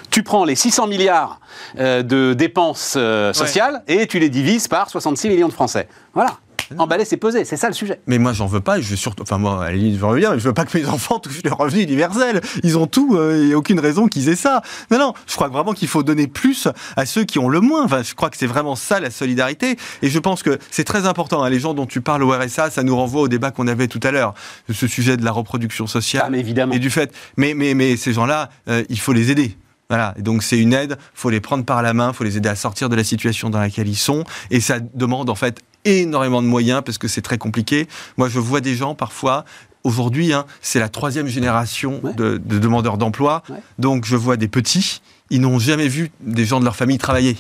tu 0.10 0.24
prends 0.24 0.46
les 0.46 0.56
600 0.56 0.88
milliards 0.88 1.40
euh, 1.78 2.02
de 2.02 2.34
dépenses 2.34 2.98
sociales 3.34 3.84
et 3.88 4.08
tu 4.08 4.20
les 4.20 4.30
divises 4.30 4.68
par 4.68 4.90
66 4.90 5.30
millions 5.30 5.48
de 5.48 5.54
Français. 5.54 5.88
Voilà. 6.14 6.38
Emballer, 6.78 7.06
c'est 7.06 7.18
peser, 7.18 7.46
c'est 7.46 7.58
ça 7.58 7.68
le 7.68 7.74
sujet. 7.74 8.00
Mais 8.08 8.18
moi, 8.18 8.34
j'en 8.34 8.48
veux 8.48 8.60
pas. 8.60 8.80
Je 8.80 8.90
veux 8.90 8.96
surtout, 8.96 9.24
enfin 9.24 9.38
moi, 9.38 9.66
à 9.66 9.72
j'en 9.72 10.10
veux 10.12 10.18
bien, 10.18 10.32
mais 10.32 10.40
je 10.40 10.48
veux 10.48 10.54
pas 10.54 10.66
que 10.66 10.78
mes 10.78 10.86
enfants 10.90 11.20
touchent 11.20 11.44
le 11.44 11.52
revenu 11.52 11.82
universel. 11.82 12.42
Ils 12.64 12.78
ont 12.78 12.88
tout, 12.88 13.16
euh, 13.16 13.40
il 13.42 13.48
n'y 13.48 13.54
a 13.54 13.58
aucune 13.58 13.80
raison 13.80 14.08
qu'ils 14.08 14.30
aient 14.30 14.36
ça. 14.36 14.62
Non, 14.90 15.00
non, 15.00 15.14
je 15.28 15.36
crois 15.36 15.48
vraiment 15.48 15.74
qu'il 15.74 15.88
faut 15.88 16.04
donner 16.04 16.28
plus 16.28 16.68
à 16.96 17.06
ceux 17.06 17.24
qui 17.24 17.40
ont 17.40 17.50
le 17.50 17.62
moins. 17.62 17.84
Enfin, 17.84 18.04
je 18.04 18.14
crois 18.14 18.30
que 18.30 18.38
c'est 18.38 18.48
vraiment 18.48 18.76
ça 18.76 19.00
la 19.00 19.12
solidarité. 19.12 19.78
Et 20.02 20.10
je 20.10 20.20
pense 20.20 20.44
que 20.44 20.58
c'est 20.70 20.84
très 20.84 21.06
important. 21.06 21.44
Hein, 21.44 21.50
les 21.50 21.60
gens 21.60 21.74
dont 21.74 21.86
tu 21.86 22.02
parles 22.02 22.24
au 22.24 22.32
RSA, 22.32 22.70
ça 22.70 22.84
nous 22.84 22.96
renvoie 22.96 23.22
au 23.22 23.28
débat 23.28 23.52
qu'on 23.52 23.68
avait 23.68 23.88
tout 23.88 24.02
à 24.04 24.12
l'heure, 24.12 24.34
ce 24.72 24.88
sujet 24.88 25.18
de 25.18 25.26
la 25.26 25.32
reproduction 25.32 25.88
sociale. 25.88 26.32
Ah, 26.34 26.38
évidemment. 26.38 26.74
Et 26.74 26.80
du 26.80 26.90
fait. 26.90 27.14
Mais, 27.38 27.54
mais, 27.54 27.74
mais 27.74 27.98
ces 27.98 28.14
gens-là, 28.14 28.50
euh, 28.68 28.84
il 28.90 29.00
faut 29.00 29.14
les 29.14 29.32
aider. 29.32 29.56
Voilà. 29.92 30.14
Et 30.18 30.22
donc 30.22 30.42
c'est 30.42 30.58
une 30.58 30.72
aide, 30.72 30.98
faut 31.14 31.30
les 31.30 31.42
prendre 31.42 31.66
par 31.66 31.82
la 31.82 31.94
main, 31.94 32.14
faut 32.14 32.24
les 32.24 32.38
aider 32.38 32.48
à 32.48 32.56
sortir 32.56 32.88
de 32.88 32.96
la 32.96 33.04
situation 33.04 33.50
dans 33.50 33.60
laquelle 33.60 33.90
ils 33.90 33.98
sont, 33.98 34.24
et 34.50 34.62
ça 34.62 34.80
demande 34.80 35.30
en 35.30 35.36
fait 35.36 35.60
énormément 35.86 36.42
de 36.42 36.48
moyens 36.48 36.82
parce 36.86 36.98
que 36.98 37.08
c'est 37.08 37.22
très 37.22 37.38
compliqué. 37.38 37.88
Moi, 38.18 38.30
je 38.30 38.40
vois 38.40 38.62
des 38.62 38.76
gens 38.76 38.96
parfois 38.96 39.46
aujourd'hui, 39.84 40.34
hein, 40.34 40.46
c'est 40.62 40.80
la 40.80 40.90
troisième 40.90 41.28
génération 41.28 42.02
de, 42.16 42.38
demandeurs 42.38 42.98
d'emploi. 42.98 43.44
Donc, 43.80 44.06
je 44.06 44.16
vois 44.16 44.38
des 44.38 44.48
petits, 44.48 45.02
ils 45.30 45.42
n'ont 45.42 45.60
jamais 45.60 45.88
vu 45.88 46.12
des 46.22 46.46
gens 46.46 46.60
de 46.60 46.66
leur 46.66 46.76
famille 46.76 46.98
travailler. 46.98 47.38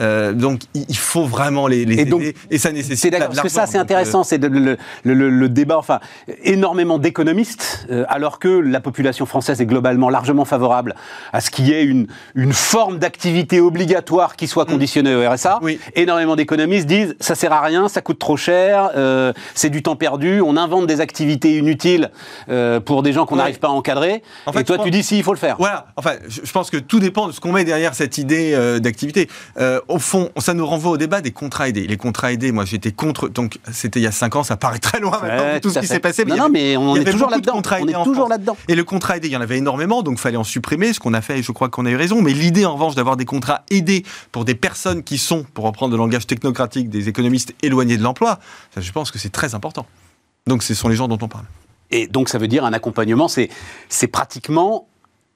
Euh, 0.00 0.32
donc 0.32 0.60
il 0.74 0.96
faut 0.96 1.24
vraiment 1.24 1.66
les, 1.66 1.84
les 1.84 1.96
et 1.96 2.00
aider. 2.00 2.34
Et 2.50 2.56
ça 2.56 2.72
nécessite 2.72 3.12
d'accord 3.12 3.28
parce 3.28 3.42
que 3.42 3.48
ça 3.50 3.66
c'est 3.66 3.76
intéressant 3.76 4.20
euh, 4.20 4.24
c'est 4.24 4.42
le, 4.42 4.78
le, 5.04 5.48
débat 5.50 5.76
enfin 5.76 6.00
énormément 6.44 6.98
d'économistes 6.98 7.86
euh, 7.90 8.04
alors 8.08 8.38
que 8.38 8.48
la 8.48 8.80
population 8.80 9.26
française 9.26 9.60
est 9.60 9.66
globalement 9.66 10.08
largement 10.08 10.46
favorable 10.46 10.94
à 11.34 11.42
ce 11.42 11.50
qu'il 11.50 11.68
y 11.68 11.72
ait 11.72 11.84
une, 11.84 12.06
une 12.34 12.54
forme 12.54 12.98
d'activité 12.98 13.60
obligatoire 13.60 14.36
qui 14.36 14.46
soit 14.46 14.64
mm. 14.64 14.72
conditionnée 14.72 15.14
au 15.14 15.30
RSA 15.30 15.58
oui. 15.60 15.78
énormément 15.94 16.36
d'économistes 16.36 16.86
disent 16.86 17.14
ça 17.20 17.34
sert 17.34 17.52
à 17.52 17.60
rien 17.60 17.88
ça 17.88 18.00
coûte 18.00 18.18
trop 18.18 18.38
cher 18.38 18.90
c'est 19.54 19.70
du 19.70 19.82
temps 19.82 19.96
perdu 19.96 20.40
on 20.40 20.56
invente 20.56 20.86
des 20.86 21.02
activités 21.02 21.58
inutiles 21.58 22.10
pour 22.86 23.02
des 23.02 23.12
gens 23.12 23.26
qu'on 23.26 23.36
n'arrive 23.36 23.58
pas 23.58 23.68
à 23.68 23.72
encadrer. 23.72 24.22
En 24.46 24.52
fait, 24.52 24.60
et 24.60 24.64
toi 24.64 24.78
tu 24.78 24.90
dis 24.90 25.02
si 25.02 25.18
il 25.18 25.24
faut 25.24 25.32
le 25.32 25.38
faire. 25.38 25.56
Voilà. 25.58 25.86
Enfin 25.96 26.12
je 26.28 26.50
pense 26.50 26.70
que 26.70 26.76
tout 26.78 26.98
dépend 26.98 27.26
de 27.26 27.32
ce 27.32 27.40
qu'on 27.40 27.52
met 27.52 27.64
derrière 27.64 27.94
cette 27.94 28.16
idée 28.18 28.56
d'activité 28.80 29.28
au 29.88 29.98
fond, 29.98 30.30
ça 30.38 30.54
nous 30.54 30.66
renvoie 30.66 30.92
au 30.92 30.96
débat 30.96 31.20
des 31.20 31.30
contrats 31.30 31.68
aidés. 31.68 31.86
Les 31.86 31.96
contrats 31.96 32.32
aidés, 32.32 32.52
moi 32.52 32.64
j'étais 32.64 32.92
contre, 32.92 33.28
donc 33.28 33.58
c'était 33.72 34.00
il 34.00 34.04
y 34.04 34.06
a 34.06 34.12
5 34.12 34.36
ans, 34.36 34.42
ça 34.42 34.56
paraît 34.56 34.78
très 34.78 35.00
loin 35.00 35.18
maintenant, 35.20 35.60
tout, 35.60 35.70
ce 35.70 35.80
qui 35.80 35.86
s'est 35.86 36.00
passé. 36.00 36.24
Mais 36.24 36.36
non, 36.36 36.48
mais 36.48 36.76
on 36.76 36.96
est 36.96 37.10
toujours 37.10 37.30
là-dedans. 37.30 37.60
On 37.80 37.88
est 37.88 38.04
toujours 38.04 38.28
là-dedans. 38.28 38.56
Et 38.68 38.74
le 38.74 38.84
contrat 38.84 39.16
aidé, 39.16 39.28
il 39.28 39.32
y 39.32 39.36
en 39.36 39.40
avait 39.40 39.58
énormément, 39.58 40.02
donc 40.02 40.14
il 40.18 40.20
fallait 40.20 40.36
en 40.36 40.44
supprimer, 40.44 40.92
ce 40.92 41.00
qu'on 41.00 41.14
a 41.14 41.20
fait, 41.20 41.38
et 41.38 41.42
je 41.42 41.52
crois 41.52 41.68
qu'on 41.68 41.86
a 41.86 41.90
eu 41.90 41.96
raison. 41.96 42.22
Mais 42.22 42.32
l'idée, 42.32 42.64
en 42.64 42.74
revanche, 42.74 42.94
d'avoir 42.94 43.16
des 43.16 43.24
contrats 43.24 43.62
aidés 43.70 44.04
pour 44.30 44.44
des 44.44 44.54
personnes 44.54 45.02
qui 45.02 45.18
sont, 45.18 45.44
pour 45.54 45.64
reprendre 45.64 45.92
le 45.92 45.98
langage 45.98 46.26
technocratique 46.26 46.88
des 46.88 47.08
économistes 47.08 47.54
éloignés 47.62 47.96
de 47.96 48.02
l'emploi, 48.02 48.38
je 48.76 48.92
pense 48.92 49.10
que 49.10 49.18
c'est 49.18 49.32
très 49.32 49.54
important. 49.54 49.86
Donc 50.46 50.62
ce 50.62 50.74
sont 50.74 50.88
les 50.88 50.96
gens 50.96 51.08
dont 51.08 51.18
on 51.20 51.28
parle. 51.28 51.44
Et 51.90 52.06
donc 52.06 52.28
ça 52.28 52.38
veut 52.38 52.48
dire 52.48 52.64
un 52.64 52.72
accompagnement, 52.72 53.28
c'est 53.28 54.06
pratiquement 54.08 54.88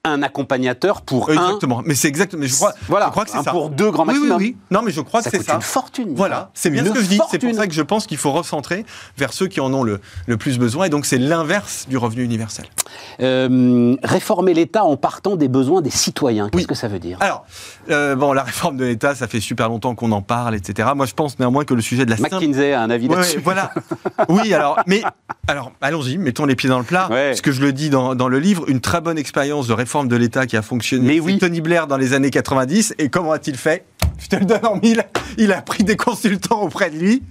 un 0.07 0.23
accompagnateur 0.23 1.03
pour 1.03 1.31
exactement. 1.31 1.83
Mais 1.85 1.95
c'est 1.95 2.09
exactement. 2.09 2.41
Mais 2.43 2.49
je 2.49 2.55
crois, 2.55 2.73
voilà, 2.89 3.07
je 3.07 3.11
crois 3.11 3.25
que 3.25 3.31
c'est 3.31 3.43
ça. 3.43 3.51
Pour 3.51 3.71
deux 3.71 3.91
grands 3.91 4.05
maximum. 4.05 4.37
Oui, 4.39 4.55
oui, 4.55 4.57
Non, 4.71 4.83
mais 4.83 4.91
je 4.93 5.01
crois 5.01 5.23
que 5.23 5.31
c'est 5.31 5.43
ça. 5.43 5.55
une 5.55 5.61
fortune. 5.63 6.13
Voilà, 6.15 6.51
c'est 6.55 6.71
bien 6.71 6.85
ce 6.85 6.91
que 6.91 7.01
je 7.01 7.07
dis. 7.07 7.21
C'est 7.31 7.39
pour 7.39 7.55
ça 7.55 7.67
que 7.67 7.75
je 7.75 7.83
pense 7.83 8.07
qu'il 8.07 8.19
faut 8.19 8.33
recentrer 8.33 8.85
vers 9.17 9.33
ceux 9.33 9.47
qui 9.47 9.61
en 9.61 9.73
ont 9.73 9.83
le, 9.83 10.01
le 10.27 10.37
plus 10.37 10.59
besoin. 10.59 10.87
Et 10.87 10.89
donc, 10.91 11.07
c'est 11.07 11.19
l'inverse 11.19 11.87
du 11.89 11.97
revenu 11.97 12.23
universel. 12.25 12.67
Euh, 13.21 13.97
réformer 14.03 14.55
l'État 14.55 14.85
en 14.85 14.97
partant 14.97 15.37
des 15.37 15.49
besoins 15.49 15.81
des 15.83 15.91
citoyens. 15.91 16.49
Qu'est-ce 16.51 16.67
que 16.67 16.75
ça 16.75 16.89
veut 16.89 16.99
dire? 16.99 17.19
Alors, 17.21 17.45
euh, 17.91 18.15
bon, 18.15 18.33
la 18.33 18.43
réforme 18.43 18.77
de 18.77 18.85
l'État, 18.85 19.15
ça 19.15 19.27
fait 19.29 19.41
super 19.41 19.69
longtemps 19.69 19.95
qu'on 19.95 20.13
en 20.13 20.23
parle, 20.23 20.55
etc. 20.55 20.91
Moi, 20.95 21.07
je 21.07 21.15
pense 21.15 21.39
néanmoins 21.39 21.65
que 21.65 21.75
le 21.75 21.81
sujet 21.83 22.05
de 22.05 22.11
la 22.11 22.17
McKinsey 22.17 22.73
a 22.73 22.83
un 22.83 22.91
avis 22.91 23.09
là-dessus. 23.09 23.41
voilà. 23.43 23.73
oui, 24.29 24.53
alors, 24.53 24.79
mais 24.87 25.03
alors, 25.49 25.73
allons-y, 25.81 26.19
mettons 26.19 26.45
les 26.45 26.57
pieds 26.57 26.69
dans 26.69 26.79
le 26.79 26.85
plat. 26.85 27.09
Ce 27.35 27.41
que 27.43 27.53
je 27.53 27.61
le 27.63 27.73
dis 27.73 27.89
dans, 27.91 28.15
dans 28.15 28.29
le 28.29 28.39
livre, 28.39 28.65
une 28.69 28.81
très 28.81 29.01
bonne 29.01 29.19
expérience 29.19 29.67
de 29.67 29.73
réforme 29.73 29.96
de 30.05 30.17
l'État 30.17 30.47
qui 30.47 30.57
a 30.57 30.63
fonctionné 30.63 31.07
mais 31.07 31.21
oui. 31.21 31.39
Tony 31.39 31.61
Blair 31.61 31.87
dans 31.87 31.97
les 31.97 32.13
années 32.13 32.31
90. 32.31 32.95
Et 32.99 33.09
comment 33.09 33.33
a-t-il 33.33 33.57
fait? 33.57 33.85
Je 34.19 34.29
te 34.29 34.37
le 34.37 34.47
donne 34.47 34.65
en 34.65 34.77
mille, 34.77 35.05
il 35.37 35.53
a 35.53 35.61
pris 35.61 35.85
des 35.85 35.97
consultants 35.97 36.63
auprès 36.63 36.91
de 36.91 36.97
lui 36.97 37.23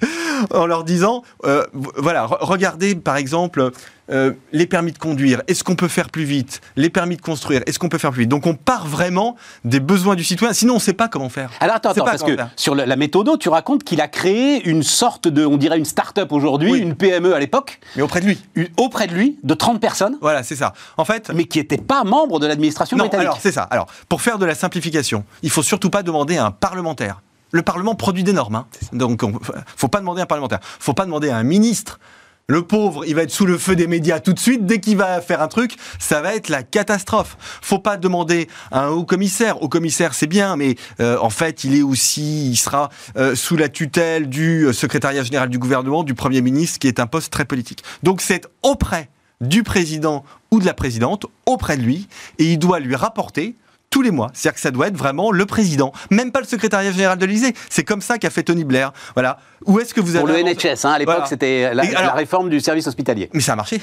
en 0.53 0.67
leur 0.67 0.83
disant, 0.83 1.23
euh, 1.45 1.65
voilà, 1.73 2.27
regardez 2.27 2.95
par 2.95 3.17
exemple 3.17 3.71
euh, 4.11 4.33
les 4.51 4.67
permis 4.67 4.91
de 4.91 4.97
conduire, 4.97 5.41
est-ce 5.47 5.63
qu'on 5.63 5.75
peut 5.75 5.87
faire 5.87 6.09
plus 6.09 6.23
vite? 6.23 6.61
Les 6.75 6.89
permis 6.89 7.17
de 7.17 7.21
construire, 7.21 7.61
est-ce 7.65 7.79
qu'on 7.79 7.89
peut 7.89 7.97
faire 7.97 8.11
plus 8.11 8.21
vite? 8.21 8.29
Donc 8.29 8.45
on 8.45 8.53
part 8.53 8.85
vraiment 8.87 9.35
des 9.63 9.79
besoins 9.79 10.15
du 10.15 10.23
citoyen, 10.23 10.53
sinon 10.53 10.73
on 10.73 10.77
ne 10.77 10.81
sait 10.81 10.93
pas 10.93 11.07
comment 11.07 11.29
faire. 11.29 11.49
Alors 11.59 11.77
attends, 11.77 11.89
attends 11.91 12.05
parce 12.05 12.23
que 12.23 12.37
sur 12.55 12.75
la, 12.75 12.95
méthode, 12.95 13.39
tu 13.39 13.49
racontes 13.49 13.83
qu'il 13.83 14.01
a 14.01 14.07
créé 14.07 14.67
une 14.67 14.83
sorte 14.83 15.27
de, 15.27 15.45
on 15.45 15.57
dirait 15.57 15.77
une 15.77 15.85
start-up 15.85 16.31
aujourd'hui, 16.31 16.77
une 16.77 16.95
PME 16.95 17.33
à 17.33 17.39
l'époque. 17.39 17.79
Mais 17.95 18.01
auprès 18.01 18.21
de 18.21 18.25
lui. 18.25 18.39
auprès 18.77 19.07
de 19.07 19.13
lui, 19.13 19.39
de 19.43 19.53
30 19.53 19.81
personnes. 19.81 20.17
Voilà, 20.21 20.43
c'est 20.43 20.55
ça. 20.55 20.73
En 20.97 21.05
fait. 21.05 21.31
Mais 21.33 21.45
qui 21.45 21.57
n'étaient 21.57 21.77
pas 21.77 22.03
membres 22.03 22.39
de 22.39 22.47
l'administration 22.47 22.97
britannique. 22.97 23.25
Alors 23.25 23.39
c'est 23.41 23.51
ça. 23.51 23.63
Alors 23.63 23.87
pour 24.07 24.21
faire 24.21 24.37
de 24.37 24.45
la 24.45 24.55
simplification, 24.55 25.23
il 25.41 25.49
faut 25.49 25.63
surtout 25.63 25.89
pas 25.89 26.03
demander 26.03 26.37
à 26.37 26.45
un 26.45 26.51
parlementaire. 26.51 27.21
Le 27.51 27.61
Parlement 27.61 27.95
produit 27.95 28.23
des 28.23 28.33
normes. 28.33 28.55
Hein. 28.55 28.65
Donc, 28.91 29.23
il 29.23 29.31
faut 29.77 29.87
pas 29.87 29.99
demander 29.99 30.19
à 30.19 30.23
un 30.23 30.27
parlementaire. 30.27 30.59
faut 30.61 30.93
pas 30.93 31.05
demander 31.05 31.29
à 31.29 31.37
un 31.37 31.43
ministre 31.43 31.99
le 32.47 32.61
pauvre, 32.61 33.05
il 33.07 33.15
va 33.15 33.23
être 33.23 33.31
sous 33.31 33.47
le 33.47 33.57
feu 33.57 33.75
des 33.75 33.87
médias 33.87 34.19
tout 34.19 34.33
de 34.33 34.39
suite. 34.39 34.67
Dès 34.67 34.79
qu'il 34.79 34.97
va 34.97 35.19
faire 35.19 35.41
un 35.41 35.47
truc, 35.47 35.75
ça 35.97 36.21
va 36.21 36.35
être 36.35 36.49
la 36.49 36.61
catastrophe. 36.61 37.37
Faut 37.39 37.79
pas 37.79 37.97
demander 37.97 38.47
à 38.71 38.85
un 38.85 38.89
haut 38.89 39.03
commissaire. 39.03 39.63
Haut 39.63 39.69
commissaire, 39.69 40.13
c'est 40.13 40.27
bien, 40.27 40.55
mais 40.55 40.75
euh, 40.99 41.17
en 41.19 41.31
fait, 41.31 41.63
il 41.63 41.75
est 41.75 41.81
aussi, 41.81 42.51
il 42.51 42.55
sera 42.55 42.89
euh, 43.17 43.35
sous 43.35 43.57
la 43.57 43.67
tutelle 43.67 44.29
du 44.29 44.65
euh, 44.65 44.73
secrétariat 44.73 45.23
général 45.23 45.49
du 45.49 45.57
gouvernement, 45.57 46.03
du 46.03 46.13
premier 46.13 46.41
ministre, 46.41 46.77
qui 46.77 46.87
est 46.87 46.99
un 46.99 47.07
poste 47.07 47.33
très 47.33 47.45
politique. 47.45 47.83
Donc, 48.03 48.21
c'est 48.21 48.45
auprès 48.61 49.09
du 49.41 49.63
président 49.63 50.23
ou 50.51 50.59
de 50.59 50.65
la 50.65 50.75
présidente, 50.75 51.25
auprès 51.47 51.77
de 51.77 51.81
lui, 51.81 52.07
et 52.37 52.53
il 52.53 52.59
doit 52.59 52.79
lui 52.79 52.95
rapporter 52.95 53.55
tous 53.95 54.01
les 54.01 54.11
mois. 54.11 54.29
C'est-à-dire 54.33 54.55
que 54.55 54.59
ça 54.59 54.71
doit 54.71 54.89
être 54.89 54.97
vraiment 54.97 55.31
le 55.31 55.45
président, 55.45 55.93
même 56.11 56.33
pas 56.33 56.41
le 56.41 56.45
secrétariat 56.45 56.91
général 56.91 57.17
de 57.17 57.25
l'Élysée. 57.25 57.53
C'est 57.69 57.85
comme 57.85 58.01
ça 58.01 58.17
qu'a 58.17 58.29
fait 58.29 58.43
Tony 58.43 58.65
Blair. 58.65 58.91
Voilà. 59.13 59.39
Où 59.65 59.79
est-ce 59.79 59.93
que 59.93 60.01
vous 60.01 60.17
avez 60.17 60.25
Pour 60.25 60.35
le 60.35 60.43
NHS, 60.43 60.83
hein, 60.83 60.91
à 60.91 60.99
l'époque, 60.99 61.23
c'était 61.29 61.73
la, 61.73 62.11
réforme 62.11 62.49
du 62.49 62.59
service 62.59 62.87
hospitalier. 62.87 63.29
Mais 63.31 63.39
ça 63.39 63.53
a 63.53 63.55
marché. 63.55 63.79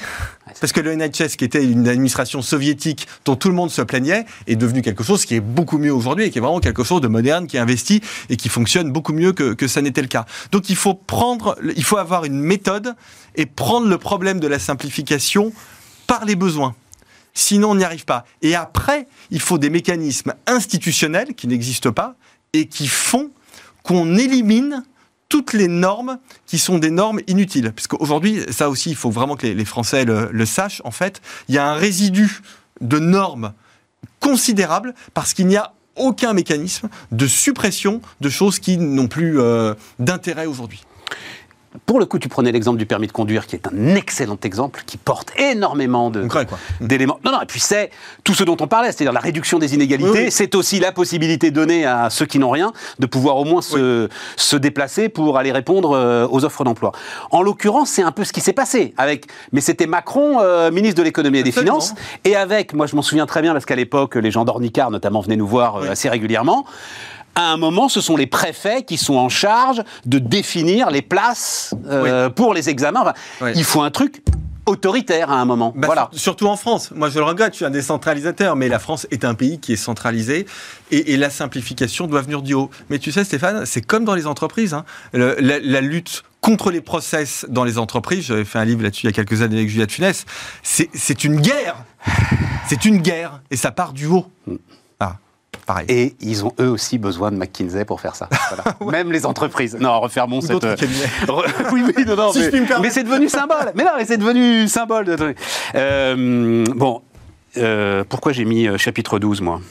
Parce 0.61 0.71
que 0.71 0.81
le 0.81 0.93
NHS, 0.93 1.35
qui 1.35 1.45
était 1.45 1.63
une 1.63 1.87
administration 1.87 2.43
soviétique 2.43 3.07
dont 3.25 3.35
tout 3.35 3.47
le 3.47 3.55
monde 3.55 3.71
se 3.71 3.81
plaignait, 3.81 4.25
est 4.45 4.55
devenu 4.55 4.83
quelque 4.83 5.03
chose 5.03 5.25
qui 5.25 5.33
est 5.33 5.39
beaucoup 5.39 5.79
mieux 5.79 5.91
aujourd'hui 5.91 6.25
et 6.25 6.29
qui 6.29 6.37
est 6.37 6.41
vraiment 6.41 6.59
quelque 6.59 6.83
chose 6.83 7.01
de 7.01 7.07
moderne, 7.07 7.47
qui 7.47 7.57
est 7.57 7.61
investi 7.61 7.99
et 8.29 8.37
qui 8.37 8.49
fonctionne 8.49 8.91
beaucoup 8.91 9.13
mieux 9.13 9.33
que, 9.33 9.55
que 9.55 9.67
ça 9.67 9.81
n'était 9.81 10.03
le 10.03 10.07
cas. 10.07 10.25
Donc 10.51 10.69
il 10.69 10.75
faut 10.75 10.93
prendre, 10.93 11.57
il 11.75 11.83
faut 11.83 11.97
avoir 11.97 12.25
une 12.25 12.39
méthode 12.39 12.93
et 13.33 13.47
prendre 13.47 13.87
le 13.87 13.97
problème 13.97 14.39
de 14.39 14.47
la 14.47 14.59
simplification 14.59 15.51
par 16.05 16.23
les 16.25 16.35
besoins. 16.35 16.75
Sinon, 17.33 17.71
on 17.71 17.75
n'y 17.75 17.83
arrive 17.83 18.05
pas. 18.05 18.25
Et 18.41 18.55
après, 18.55 19.07
il 19.31 19.39
faut 19.39 19.57
des 19.57 19.69
mécanismes 19.69 20.33
institutionnels 20.45 21.33
qui 21.33 21.47
n'existent 21.47 21.91
pas 21.91 22.15
et 22.53 22.67
qui 22.67 22.87
font 22.87 23.31
qu'on 23.83 24.17
élimine 24.17 24.83
toutes 25.29 25.53
les 25.53 25.67
normes 25.67 26.19
qui 26.45 26.59
sont 26.59 26.77
des 26.77 26.91
normes 26.91 27.19
inutiles. 27.27 27.71
Puisqu'aujourd'hui, 27.75 28.41
ça 28.51 28.69
aussi, 28.69 28.91
il 28.91 28.95
faut 28.95 29.09
vraiment 29.09 29.35
que 29.35 29.47
les, 29.47 29.65
Français 29.65 30.05
le, 30.05 30.45
sachent, 30.45 30.81
en 30.85 30.91
fait, 30.91 31.21
il 31.49 31.55
y 31.55 31.57
a 31.57 31.67
un 31.67 31.73
résidu 31.73 32.41
de 32.81 32.99
normes 32.99 33.53
considérable 34.19 34.93
parce 35.13 35.33
qu'il 35.33 35.47
n'y 35.47 35.57
a 35.57 35.73
aucun 35.95 36.33
mécanisme 36.33 36.87
de 37.11 37.27
suppression 37.27 38.01
de 38.21 38.29
choses 38.29 38.59
qui 38.59 38.77
n'ont 38.77 39.07
plus 39.07 39.39
euh, 39.39 39.73
d'intérêt 39.99 40.45
aujourd'hui. 40.45 40.83
Pour 41.85 41.99
le 41.99 42.05
coup, 42.05 42.19
tu 42.19 42.29
prenais 42.29 42.51
l'exemple 42.51 42.77
du 42.77 42.85
permis 42.85 43.07
de 43.07 43.11
conduire, 43.11 43.47
qui 43.47 43.55
est 43.55 43.67
un 43.67 43.95
excellent 43.95 44.37
exemple, 44.43 44.83
qui 44.85 44.97
porte 44.97 45.33
énormément 45.39 46.11
d'éléments. 46.81 47.19
Non, 47.25 47.31
non, 47.31 47.41
et 47.41 47.45
puis 47.45 47.59
c'est 47.59 47.89
tout 48.23 48.33
ce 48.33 48.43
dont 48.43 48.57
on 48.59 48.67
parlait, 48.67 48.91
c'est-à-dire 48.91 49.13
la 49.13 49.19
réduction 49.19 49.59
des 49.59 49.73
inégalités. 49.73 50.29
C'est 50.29 50.55
aussi 50.55 50.79
la 50.79 50.91
possibilité 50.91 51.51
donnée 51.51 51.85
à 51.85 52.09
ceux 52.09 52.25
qui 52.25 52.39
n'ont 52.39 52.51
rien 52.51 52.73
de 52.99 53.05
pouvoir 53.05 53.37
au 53.37 53.45
moins 53.45 53.61
se, 53.61 54.09
se, 54.35 54.55
déplacer 54.55 55.09
pour 55.09 55.37
aller 55.37 55.51
répondre 55.51 55.91
euh, 55.91 56.27
aux 56.29 56.45
offres 56.45 56.63
d'emploi. 56.63 56.91
En 57.31 57.41
l'occurrence, 57.41 57.89
c'est 57.89 58.03
un 58.03 58.11
peu 58.11 58.23
ce 58.23 58.33
qui 58.33 58.41
s'est 58.41 58.53
passé. 58.53 58.93
Avec, 58.97 59.25
mais 59.51 59.61
c'était 59.61 59.87
Macron, 59.87 60.39
euh, 60.39 60.71
ministre 60.71 60.97
de 60.99 61.03
l'économie 61.03 61.39
et 61.39 61.43
des 61.43 61.51
finances, 61.51 61.93
et 62.23 62.35
avec, 62.35 62.73
moi 62.73 62.87
je 62.87 62.95
m'en 62.95 63.01
souviens 63.01 63.25
très 63.25 63.41
bien 63.41 63.53
parce 63.53 63.65
qu'à 63.65 63.75
l'époque, 63.75 64.15
les 64.15 64.31
gens 64.31 64.45
d'Ornicar 64.45 64.91
notamment 64.91 65.21
venaient 65.21 65.35
nous 65.35 65.47
voir 65.47 65.77
euh, 65.77 65.89
assez 65.89 66.09
régulièrement 66.09 66.65
à 67.35 67.51
un 67.51 67.57
moment, 67.57 67.89
ce 67.89 68.01
sont 68.01 68.15
les 68.15 68.27
préfets 68.27 68.83
qui 68.83 68.97
sont 68.97 69.15
en 69.15 69.29
charge 69.29 69.81
de 70.05 70.19
définir 70.19 70.89
les 70.89 71.01
places 71.01 71.73
euh, 71.87 72.29
pour 72.29 72.53
les 72.53 72.69
examens. 72.69 73.13
Il 73.55 73.63
faut 73.63 73.81
un 73.81 73.91
truc 73.91 74.23
autoritaire 74.65 75.29
à 75.31 75.35
un 75.35 75.45
moment. 75.45 75.73
Bah, 75.75 75.87
voilà. 75.87 76.09
Surtout 76.13 76.47
en 76.47 76.55
France. 76.55 76.91
Moi, 76.95 77.09
je 77.09 77.19
le 77.19 77.25
regrette, 77.25 77.53
je 77.53 77.57
suis 77.57 77.65
un 77.65 77.69
décentralisateur, 77.69 78.55
mais 78.55 78.69
la 78.69 78.79
France 78.79 79.07
est 79.11 79.25
un 79.25 79.33
pays 79.33 79.59
qui 79.59 79.73
est 79.73 79.77
centralisé 79.77 80.45
et, 80.91 81.17
la 81.17 81.29
simplification 81.29 82.07
doit 82.07 82.21
venir 82.21 82.41
du 82.41 82.53
haut. 82.53 82.69
Mais 82.89 82.99
tu 82.99 83.11
sais, 83.11 83.23
Stéphane, 83.23 83.65
c'est 83.65 83.81
comme 83.81 84.05
dans 84.05 84.15
les 84.15 84.27
entreprises. 84.27 84.73
Hein. 84.73 84.85
la, 85.13 85.81
lutte 85.81 86.23
contre 86.41 86.71
les 86.71 86.81
process 86.81 87.45
dans 87.49 87.63
les 87.63 87.77
entreprises, 87.77 88.25
j'avais 88.25 88.45
fait 88.45 88.59
un 88.59 88.65
livre 88.65 88.83
là-dessus 88.83 89.05
il 89.05 89.09
y 89.09 89.09
a 89.09 89.13
quelques 89.13 89.41
années 89.41 89.57
avec 89.57 89.69
Juliette 89.69 89.91
Funès, 89.91 90.25
c'est 90.61 91.23
une 91.23 91.39
guerre. 91.39 91.77
C'est 92.67 92.85
une 92.85 92.97
guerre 92.97 93.41
et 93.51 93.57
ça 93.57 93.71
part 93.71 93.93
du 93.93 94.07
haut. 94.07 94.25
Et 95.87 96.15
ils 96.19 96.45
ont 96.45 96.51
eux 96.59 96.69
aussi 96.69 96.97
besoin 96.97 97.31
de 97.31 97.37
McKinsey 97.37 97.85
pour 97.85 98.01
faire 98.01 98.15
ça. 98.15 98.29
Même 98.81 99.11
les 99.11 99.25
entreprises. 99.25 99.77
Non, 99.79 99.99
refermons 99.99 100.41
cette. 100.41 100.63
Euh, 100.63 100.75
oui, 101.71 101.83
oui, 101.85 102.05
non, 102.05 102.15
non. 102.15 102.31
mais, 102.81 102.89
c'est 102.89 103.03
devenu 103.03 103.29
symbole. 103.29 103.71
Mais 103.75 103.83
non, 103.83 103.91
mais 103.97 104.05
c'est 104.05 104.17
devenu 104.17 104.67
symbole. 104.67 105.05
De... 105.05 105.35
Euh, 105.75 106.65
bon, 106.75 107.01
euh, 107.57 108.03
pourquoi 108.07 108.33
j'ai 108.33 108.45
mis 108.45 108.67
chapitre 108.77 109.19
12, 109.19 109.41
moi? 109.41 109.61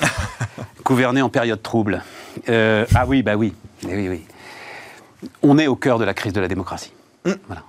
Gouverner 0.84 1.22
en 1.22 1.28
période 1.28 1.62
trouble. 1.62 2.02
ah 2.48 3.04
oui, 3.06 3.22
bah 3.22 3.36
oui. 3.36 3.54
oui, 3.84 4.08
oui. 4.08 4.22
On 5.42 5.58
est 5.58 5.66
au 5.66 5.76
cœur 5.76 5.98
de 5.98 6.04
la 6.04 6.14
crise 6.14 6.32
de 6.32 6.40
la 6.40 6.48
démocratie. 6.48 6.92
Mm. 7.24 7.32
Voilà. 7.46 7.62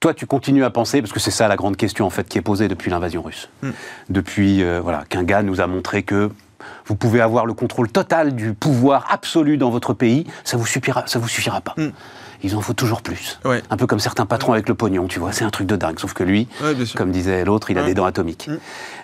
Toi, 0.00 0.14
tu 0.14 0.26
continues 0.26 0.64
à 0.64 0.70
penser, 0.70 1.00
parce 1.02 1.12
que 1.12 1.20
c'est 1.20 1.32
ça 1.32 1.48
la 1.48 1.56
grande 1.56 1.76
question 1.76 2.06
en 2.06 2.10
fait 2.10 2.28
qui 2.28 2.38
est 2.38 2.42
posée 2.42 2.68
depuis 2.68 2.90
l'invasion 2.90 3.22
russe, 3.22 3.48
hmm. 3.62 3.70
depuis 4.10 4.62
euh, 4.62 4.80
voilà 4.80 5.04
qu'un 5.08 5.24
gars 5.24 5.42
nous 5.42 5.60
a 5.60 5.66
montré 5.66 6.04
que 6.04 6.30
vous 6.86 6.94
pouvez 6.94 7.20
avoir 7.20 7.46
le 7.46 7.54
contrôle 7.54 7.88
total 7.88 8.34
du 8.34 8.52
pouvoir 8.52 9.06
absolu 9.10 9.58
dans 9.58 9.70
votre 9.70 9.94
pays, 9.94 10.26
ça 10.44 10.56
vous 10.56 10.66
suffira, 10.66 11.04
ça 11.06 11.18
vous 11.18 11.28
suffira 11.28 11.60
pas. 11.60 11.74
Hmm. 11.76 11.90
Il 12.44 12.54
en 12.54 12.60
faut 12.60 12.72
toujours 12.72 13.02
plus. 13.02 13.40
Un 13.44 13.76
peu 13.76 13.88
comme 13.88 13.98
certains 13.98 14.24
patrons 14.24 14.52
avec 14.52 14.68
le 14.68 14.74
pognon, 14.76 15.08
tu 15.08 15.18
vois, 15.18 15.32
c'est 15.32 15.44
un 15.44 15.50
truc 15.50 15.66
de 15.66 15.74
dingue. 15.74 15.98
Sauf 15.98 16.12
que 16.14 16.22
lui, 16.22 16.46
comme 16.94 17.10
disait 17.10 17.44
l'autre, 17.44 17.72
il 17.72 17.78
a 17.78 17.82
des 17.82 17.94
dents 17.94 18.04
atomiques. 18.04 18.46
Hmm. 18.48 18.58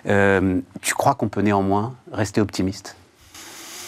Euh, 0.07 0.59
tu 0.81 0.93
crois 0.93 1.15
qu'on 1.15 1.27
peut 1.27 1.41
néanmoins 1.41 1.93
rester 2.13 2.39
optimiste? 2.39 2.95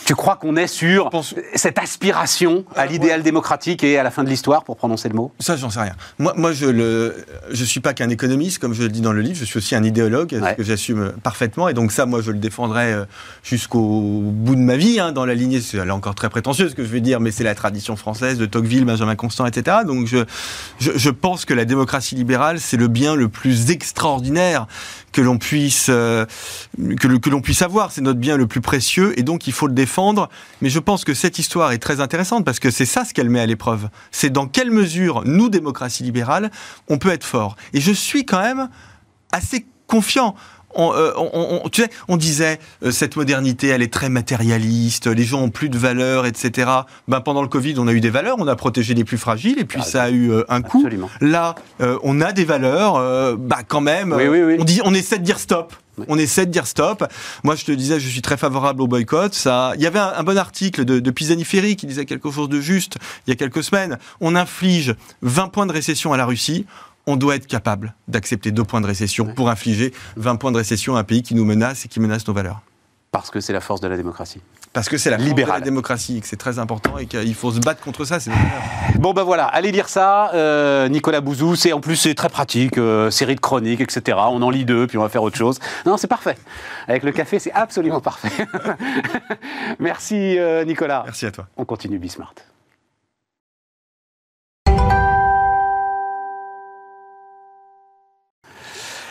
Tu 0.07 0.15
crois 0.15 0.37
qu'on 0.37 0.55
est 0.55 0.67
sur 0.67 1.09
cette 1.53 1.77
aspiration 1.77 2.63
à 2.77 2.85
l'idéal 2.85 3.23
démocratique 3.23 3.83
et 3.83 3.97
à 3.97 4.03
la 4.03 4.09
fin 4.09 4.23
de 4.23 4.29
l'histoire, 4.29 4.63
pour 4.63 4.77
prononcer 4.77 5.09
le 5.09 5.15
mot? 5.15 5.33
Ça, 5.37 5.57
j'en 5.57 5.69
sais 5.69 5.81
rien. 5.81 5.95
Moi, 6.17 6.33
moi 6.37 6.53
je 6.53 6.65
ne 6.65 7.13
je 7.51 7.65
suis 7.65 7.81
pas 7.81 7.93
qu'un 7.93 8.07
économiste, 8.07 8.59
comme 8.59 8.73
je 8.73 8.83
le 8.83 8.87
dis 8.87 9.01
dans 9.01 9.11
le 9.11 9.19
livre, 9.19 9.37
je 9.37 9.43
suis 9.43 9.57
aussi 9.57 9.75
un 9.75 9.83
idéologue, 9.83 10.29
que 10.55 10.63
j'assume 10.63 11.11
parfaitement. 11.23 11.67
Et 11.67 11.73
donc 11.73 11.91
ça, 11.91 12.05
moi, 12.05 12.21
je 12.21 12.31
le 12.31 12.37
défendrai 12.37 12.93
euh, 12.93 13.03
jusqu'au 13.43 13.81
bout 13.81 14.55
de 14.55 14.61
ma 14.61 14.77
vie, 14.77 15.01
hein, 15.01 15.11
dans 15.11 15.25
la 15.25 15.33
lignée, 15.33 15.59
c'est 15.59 15.77
encore 15.91 16.15
très 16.15 16.29
prétentieux 16.29 16.69
ce 16.69 16.75
que 16.75 16.85
je 16.85 16.89
veux 16.89 17.01
dire, 17.01 17.19
mais 17.19 17.31
c'est 17.31 17.43
la 17.43 17.55
tradition 17.55 17.97
française 17.97 18.37
de 18.37 18.45
Tocqueville, 18.45 18.85
Benjamin 18.85 19.17
Constant, 19.17 19.45
etc. 19.45 19.79
Donc 19.85 20.07
je, 20.07 20.23
je, 20.79 20.91
je 20.95 21.09
pense 21.09 21.43
que 21.43 21.53
la 21.53 21.65
démocratie 21.65 22.15
libérale, 22.15 22.61
c'est 22.61 22.77
le 22.77 22.87
bien 22.87 23.13
le 23.13 23.27
plus 23.27 23.71
extraordinaire 23.71 24.67
que 25.17 25.21
l'on 25.23 25.39
puisse, 25.39 25.87
euh, 25.89 26.27
que, 26.99 27.29
l'on 27.29 27.41
puisse 27.41 27.63
avoir. 27.63 27.91
C'est 27.91 28.01
notre 28.01 28.19
bien 28.19 28.37
le 28.37 28.45
plus 28.45 28.61
précieux 28.61 29.19
et 29.19 29.23
donc 29.23 29.47
il 29.47 29.53
faut 29.53 29.65
le 29.65 29.73
défendre. 29.73 30.29
Mais 30.61 30.69
je 30.69 30.77
pense 30.77 31.03
que 31.03 31.15
cette 31.15 31.39
histoire 31.39 31.71
est 31.71 31.79
très 31.79 32.01
intéressante 32.01 32.45
parce 32.45 32.59
que 32.59 32.69
c'est 32.69 32.85
ça 32.85 33.03
ce 33.03 33.15
qu'elle 33.15 33.31
met 33.31 33.39
à 33.39 33.47
l'épreuve. 33.47 33.89
C'est 34.11 34.29
dans 34.29 34.45
quelle 34.45 34.69
mesure, 34.69 35.23
nous, 35.25 35.49
démocratie 35.49 36.03
libérale, 36.03 36.51
on 36.87 36.99
peut 36.99 37.09
être 37.09 37.23
fort. 37.23 37.55
Et 37.73 37.81
je 37.81 37.91
suis 37.91 38.25
quand 38.25 38.41
même 38.41 38.69
assez 39.31 39.65
confiant. 39.87 40.35
Euh, 40.75 41.13
on, 41.15 41.69
tu 41.69 41.81
sais, 41.81 41.89
on 42.07 42.17
disait 42.17 42.59
euh, 42.83 42.91
cette 42.91 43.15
modernité, 43.15 43.67
elle 43.67 43.81
est 43.81 43.91
très 43.91 44.09
matérialiste, 44.09 45.07
les 45.07 45.23
gens 45.23 45.41
ont 45.41 45.49
plus 45.49 45.69
de 45.69 45.77
valeurs, 45.77 46.25
etc. 46.25 46.69
Ben, 47.07 47.21
pendant 47.21 47.41
le 47.41 47.47
Covid, 47.47 47.75
on 47.77 47.87
a 47.87 47.93
eu 47.93 48.01
des 48.01 48.09
valeurs, 48.09 48.35
on 48.39 48.47
a 48.47 48.55
protégé 48.55 48.93
les 48.93 49.03
plus 49.03 49.17
fragiles, 49.17 49.59
et 49.59 49.65
puis 49.65 49.81
ça 49.81 50.03
a 50.03 50.09
eu 50.09 50.31
euh, 50.31 50.43
un 50.49 50.61
coût. 50.61 50.87
Là, 51.21 51.55
on 52.03 52.21
a 52.21 52.31
des 52.31 52.45
valeurs, 52.45 53.37
bah 53.37 53.59
quand 53.67 53.81
même, 53.81 54.13
on 54.13 54.63
dit, 54.63 54.81
on 54.83 54.93
essaie 54.93 55.17
de 55.17 55.23
dire 55.23 55.39
stop. 55.39 55.73
On 56.07 56.17
essaie 56.19 56.45
de 56.45 56.51
dire 56.51 56.67
stop. 56.67 57.03
Moi, 57.43 57.55
je 57.55 57.65
te 57.65 57.71
disais, 57.71 57.99
je 57.99 58.07
suis 58.07 58.21
très 58.21 58.37
favorable 58.37 58.83
au 58.83 58.87
boycott. 58.87 59.33
Ça, 59.33 59.73
il 59.75 59.81
y 59.81 59.87
avait 59.87 59.97
un, 59.99 60.23
bon 60.23 60.37
article 60.37 60.85
de, 60.85 60.99
de 60.99 61.11
Pisani-Ferry 61.11 61.75
qui 61.75 61.87
disait 61.87 62.05
quelque 62.05 62.29
chose 62.29 62.49
de 62.49 62.61
juste 62.61 62.97
il 63.25 63.31
y 63.31 63.33
a 63.33 63.35
quelques 63.35 63.63
semaines. 63.63 63.97
On 64.21 64.35
inflige 64.35 64.93
20 65.23 65.47
points 65.47 65.65
de 65.65 65.73
récession 65.73 66.13
à 66.13 66.17
la 66.17 66.25
Russie 66.25 66.67
on 67.07 67.15
doit 67.15 67.35
être 67.35 67.47
capable 67.47 67.95
d'accepter 68.07 68.51
deux 68.51 68.65
points 68.65 68.81
de 68.81 68.85
récession 68.85 69.25
pour 69.25 69.49
infliger 69.49 69.93
20 70.17 70.35
points 70.35 70.51
de 70.51 70.57
récession 70.57 70.95
à 70.95 70.99
un 70.99 71.03
pays 71.03 71.23
qui 71.23 71.33
nous 71.33 71.45
menace 71.45 71.85
et 71.85 71.87
qui 71.87 71.99
menace 71.99 72.27
nos 72.27 72.33
valeurs. 72.33 72.61
Parce 73.11 73.31
que 73.31 73.39
c'est 73.39 73.53
la 73.53 73.61
force 73.61 73.81
de 73.81 73.87
la 73.87 73.95
démocratie. 73.95 74.41
Parce 74.73 74.89
que 74.89 74.97
c'est 74.97 75.09
la 75.09 75.17
libérale 75.17 75.55
de 75.55 75.61
la 75.61 75.65
démocratie, 75.65 76.21
que 76.21 76.27
c'est 76.27 76.35
très 76.35 76.59
important 76.59 76.97
et 76.97 77.07
qu'il 77.07 77.33
faut 77.33 77.51
se 77.51 77.59
battre 77.59 77.81
contre 77.81 78.05
ça. 78.05 78.19
Bon 78.99 79.13
ben 79.13 79.23
voilà, 79.23 79.45
allez 79.45 79.71
lire 79.71 79.89
ça, 79.89 80.29
euh, 80.33 80.87
Nicolas 80.89 81.21
Bouzou. 81.21 81.55
C'est 81.55 81.73
en 81.73 81.79
plus 81.79 81.95
c'est 81.95 82.13
très 82.13 82.29
pratique, 82.29 82.77
euh, 82.77 83.09
série 83.09 83.35
de 83.35 83.39
chroniques, 83.39 83.81
etc. 83.81 84.17
On 84.29 84.41
en 84.41 84.49
lit 84.49 84.65
deux, 84.65 84.85
puis 84.85 84.97
on 84.97 85.01
va 85.01 85.09
faire 85.09 85.23
autre 85.23 85.37
chose. 85.37 85.59
Non, 85.85 85.97
c'est 85.97 86.07
parfait. 86.07 86.37
Avec 86.87 87.03
le 87.03 87.11
café, 87.11 87.39
c'est 87.39 87.53
absolument 87.53 88.01
parfait. 88.01 88.45
Merci 89.79 90.37
euh, 90.37 90.65
Nicolas. 90.65 91.03
Merci 91.05 91.25
à 91.25 91.31
toi. 91.31 91.47
On 91.55 91.65
continue 91.65 91.97
Bismart. 91.97 92.35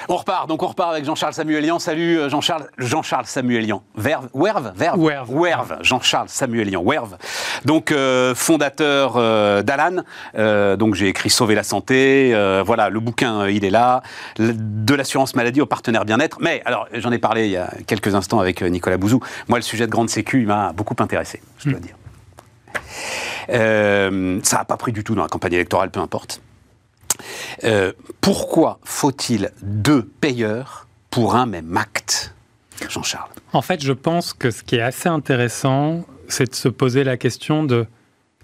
On 0.08 0.16
repart, 0.16 0.48
donc 0.48 0.62
on 0.62 0.68
repart 0.68 0.92
avec 0.92 1.04
Jean-Charles 1.04 1.34
Samuelian. 1.34 1.80
Salut 1.80 2.18
euh, 2.18 2.28
Jean-Charles, 2.28 2.68
Jean-Charles 2.78 3.26
Samuelian. 3.26 3.82
Verve, 3.96 4.28
Werve, 4.34 4.72
Verve, 4.76 5.00
Werve, 5.00 5.78
Jean-Charles 5.82 6.28
Samuelian, 6.28 6.80
Werve. 6.84 7.16
Donc 7.64 7.90
euh, 7.90 8.32
fondateur 8.34 9.14
euh, 9.16 9.62
d'Alan. 9.62 10.04
donc 10.76 10.94
j'ai 10.94 11.08
écrit 11.08 11.30
Sauver 11.30 11.56
la 11.56 11.64
santé. 11.64 12.30
voilà, 12.64 12.88
le 12.88 13.00
bouquin 13.00 13.48
il 13.48 13.64
est 13.64 13.70
là. 13.70 14.02
De 14.38 14.94
l'assurance 14.94 15.34
maladie 15.34 15.60
au 15.60 15.66
partenaire 15.66 16.04
bien-être. 16.04 16.38
Mais 16.40 16.62
alors 16.64 16.86
j'en 16.92 17.10
ai 17.10 17.18
parlé 17.18 17.46
il 17.46 17.52
y 17.52 17.56
a 17.56 17.72
quelques 17.86 18.14
instants 18.14 18.38
avec 18.38 18.62
Nicolas 18.62 18.98
Bouzou. 18.98 19.18
Moi 19.48 19.58
le 19.58 19.62
sujet 19.62 19.86
de 19.86 19.90
grande 19.90 20.08
sécu 20.08 20.38
il 20.40 20.46
m'a 20.46 20.72
beaucoup 20.72 20.94
intéressé, 21.00 21.42
je 21.58 21.70
dois 21.70 21.80
hmm. 21.80 21.82
dire. 21.82 21.96
ça 24.44 24.58
n'a 24.58 24.64
pas 24.64 24.76
pris 24.76 24.92
du 24.92 25.02
tout 25.02 25.16
dans 25.16 25.22
la 25.22 25.28
campagne 25.28 25.54
électorale, 25.54 25.90
peu 25.90 26.00
importe. 26.00 26.40
Euh, 27.64 27.92
pourquoi 28.20 28.78
faut-il 28.84 29.52
deux 29.62 30.02
payeurs 30.02 30.86
pour 31.10 31.36
un 31.36 31.46
même 31.46 31.76
acte 31.76 32.34
Jean-Charles? 32.88 33.30
En 33.52 33.62
fait, 33.62 33.82
je 33.82 33.92
pense 33.92 34.32
que 34.32 34.50
ce 34.50 34.62
qui 34.62 34.76
est 34.76 34.82
assez 34.82 35.08
intéressant, 35.08 36.04
c'est 36.28 36.50
de 36.50 36.54
se 36.54 36.68
poser 36.68 37.04
la 37.04 37.16
question 37.16 37.64
de 37.64 37.86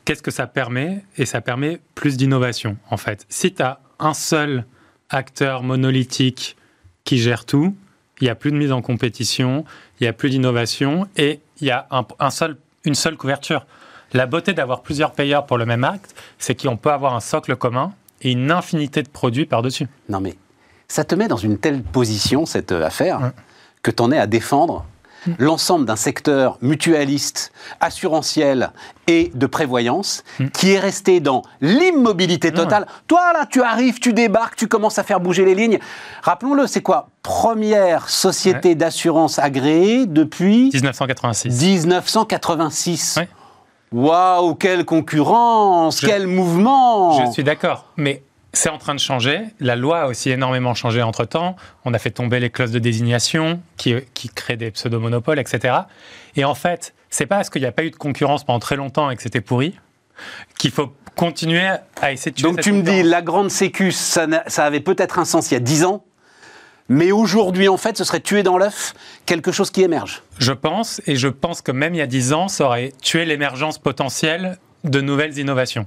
qu'est-ce 0.05 0.23
que 0.23 0.31
ça 0.31 0.47
permet 0.47 1.05
Et 1.19 1.27
ça 1.27 1.41
permet 1.41 1.81
plus 1.95 2.17
d'innovation, 2.17 2.77
en 2.91 2.97
fait. 2.97 3.27
Si 3.29 3.53
tu 3.53 3.63
as 3.63 3.81
un 3.99 4.15
seul 4.15 4.65
acteur 5.11 5.63
monolithique 5.63 6.57
qui 7.05 7.19
gère 7.19 7.45
tout, 7.45 7.77
il 8.21 8.25
n'y 8.25 8.31
a 8.31 8.35
plus 8.35 8.53
de 8.53 8.57
mise 8.57 8.73
en 8.73 8.83
compétition, 8.83 9.65
il 10.01 10.05
n'y 10.05 10.09
a 10.09 10.13
plus 10.13 10.31
d'innovation 10.31 11.09
et 11.17 11.41
il 11.61 11.67
y 11.67 11.71
a 11.71 11.87
un 12.19 12.31
seul, 12.31 12.57
une 12.85 12.95
seule 12.95 13.17
couverture. 13.17 13.67
La 14.13 14.27
beauté 14.27 14.53
d'avoir 14.53 14.83
plusieurs 14.83 15.13
payeurs 15.13 15.47
pour 15.47 15.59
le 15.59 15.67
même 15.67 15.85
acte, 15.85 16.15
c'est 16.39 16.61
qu'on 16.61 16.77
peut 16.77 16.93
avoir 16.93 17.15
un 17.15 17.21
socle 17.21 17.57
commun 17.57 17.95
et 18.23 18.33
une 18.33 18.51
infinité 18.51 19.03
de 19.03 19.09
produits 19.09 19.47
par-dessus. 19.47 19.87
Non 20.09 20.21
mais 20.21 20.37
ça 20.89 21.05
te 21.05 21.15
met 21.15 21.27
dans 21.27 21.39
une 21.39 21.59
telle 21.59 21.83
position, 21.83 22.45
cette 22.45 22.73
euh, 22.73 22.85
affaire, 22.85 23.33
que 23.83 23.91
tu 23.91 24.03
en 24.03 24.13
es 24.13 24.19
à 24.19 24.27
défendre 24.27 24.85
mm. 25.27 25.33
l'ensemble 25.39 25.87
d'un 25.87 25.97
secteur 25.97 26.59
mutualiste, 26.61 27.51
assurantiel 27.81 28.73
et 29.07 29.33
de 29.35 29.47
prévoyance 29.47 30.23
mm. 30.39 30.49
qui 30.49 30.73
est 30.73 30.79
resté 30.79 31.21
dans 31.21 31.43
l'immobilité 31.63 32.53
totale. 32.53 32.87
Toi, 33.07 33.33
là, 33.33 33.47
tu 33.47 33.63
arrives, 33.63 34.01
tu 34.01 34.13
débarques, 34.13 34.57
tu 34.57 34.69
commences 34.69 34.99
à 34.99 35.03
faire 35.03 35.21
bouger 35.21 35.47
les 35.47 35.55
lignes. 35.55 35.79
Rappelons-le, 36.23 36.67
c'est 36.67 36.83
quoi? 36.83 37.09
Première 37.23 38.11
société 38.11 38.75
d'assurance 38.75 39.39
agréée 39.39 40.05
depuis 40.05 40.71
1986. 40.75 41.65
1986. 41.65 43.19
Waouh, 43.93 44.55
quelle 44.55 44.85
concurrence, 44.85 46.01
quel 46.01 46.27
mouvement 46.27 47.27
Je 47.27 47.33
suis 47.33 47.45
d'accord, 47.45 47.87
mais 47.97 48.23
c'est 48.53 48.69
en 48.69 48.79
train 48.79 48.95
de 48.95 49.01
changer. 49.01 49.41
La 49.61 49.77
loi 49.77 50.01
a 50.01 50.07
aussi 50.07 50.31
énormément 50.31 50.75
changé 50.75 51.03
entre-temps. 51.03 51.57
On 51.85 51.95
a 51.95 51.99
fait 51.99 52.11
tomber 52.11 52.41
les 52.41 52.51
clauses 52.51 52.73
de 52.73 52.79
désignation 52.79 53.61
qui, 53.77 53.95
qui 54.15 54.29
créent 54.29 54.57
des 54.57 54.71
pseudo-monopoles, 54.71 55.39
etc. 55.39 55.75
Et 56.37 56.45
en 56.45 56.55
fait, 56.55 56.95
c'est 57.11 57.27
pas 57.27 57.37
parce 57.37 57.51
qu'il 57.51 57.63
n'y 57.63 57.69
a 57.69 57.73
pas 57.73 57.85
eu 57.85 57.91
de 57.91 57.97
concurrence 57.97 58.45
pendant 58.45 58.59
très 58.59 58.77
longtemps 58.77 59.11
et 59.11 59.17
que 59.17 59.23
c'était 59.23 59.41
pourri 59.41 59.79
qu'il 60.59 60.71
faut 60.71 60.93
continuer 61.17 61.69
à 62.01 62.13
essayer 62.13 62.31
de 62.31 62.37
tuer 62.37 62.49
Donc 62.49 62.61
tu 62.61 62.73
me 62.73 62.83
dis, 62.83 63.03
la 63.03 63.23
grande 63.23 63.51
sécu, 63.51 63.93
ça, 63.93 64.27
ça 64.47 64.65
avait 64.65 64.81
peut-être 64.81 65.19
un 65.19 65.25
sens 65.25 65.51
il 65.51 65.55
y 65.55 65.57
a 65.57 65.61
10 65.61 65.85
ans 65.85 66.05
mais 66.93 67.11
aujourd'hui, 67.11 67.69
en 67.69 67.79
fait, 67.79 67.97
ce 67.97 68.05
serait 68.05 68.21
tuer 68.21 68.43
dans 68.43 68.59
l'œuf 68.59 68.93
quelque 69.25 69.51
chose 69.51 69.71
qui 69.71 69.83
émerge. 69.83 70.23
Je 70.39 70.53
pense, 70.53 71.01
et 71.07 71.17
je 71.17 71.29
pense 71.29 71.63
que 71.63 71.73
même 71.73 71.95
il 71.95 71.99
y 71.99 72.03
a 72.03 72.07
10 72.07 72.35
ans, 72.35 72.49
ça 72.49 72.67
aurait 72.67 72.93
tué 73.01 73.25
l'émergence 73.25 73.79
potentielle 73.79 74.59
de 74.85 75.01
nouvelles 75.01 75.39
innovations. 75.39 75.87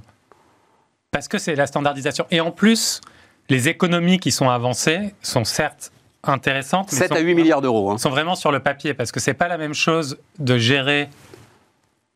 Parce 1.12 1.28
que 1.28 1.38
c'est 1.38 1.54
la 1.54 1.68
standardisation. 1.68 2.26
Et 2.32 2.40
en 2.40 2.50
plus, 2.50 3.00
les 3.48 3.68
économies 3.68 4.18
qui 4.18 4.32
sont 4.32 4.50
avancées 4.50 5.14
sont 5.22 5.44
certes 5.44 5.92
intéressantes. 6.24 6.90
7 6.90 7.12
à 7.12 7.20
8 7.20 7.34
milliards 7.36 7.62
d'euros. 7.62 7.92
Hein. 7.92 7.98
sont 7.98 8.10
vraiment 8.10 8.34
sur 8.34 8.50
le 8.50 8.58
papier, 8.58 8.92
parce 8.92 9.12
que 9.12 9.20
c'est 9.20 9.34
pas 9.34 9.46
la 9.46 9.58
même 9.58 9.74
chose 9.74 10.18
de 10.40 10.58
gérer 10.58 11.08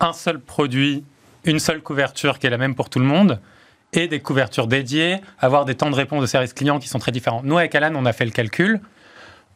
un 0.01 0.12
seul 0.12 0.41
produit, 0.41 1.05
une 1.45 1.61
seule 1.61 1.80
couverture 1.80 2.41
qui 2.41 2.49
est 2.49 2.51
la 2.51 2.59
même 2.59 2.74
pour 2.74 2.91
tout 2.91 2.99
le 2.99 3.05
monde, 3.05 3.38
et 3.93 4.09
des 4.09 4.20
couvertures 4.20 4.66
dédiées, 4.66 5.18
avoir 5.38 5.64
des 5.64 5.74
temps 5.74 5.91
de 5.91 5.97
réponse 5.97 6.22
de 6.22 6.26
service 6.26 6.53
client 6.53 6.78
qui 6.78 6.88
sont 6.88 6.99
très 6.99 7.12
différents. 7.12 7.43
Nous, 7.45 7.59
avec 7.59 7.74
Alan, 7.74 7.93
on 7.97 8.07
a 8.07 8.12
fait 8.12 8.24
le 8.24 8.30
calcul. 8.30 8.80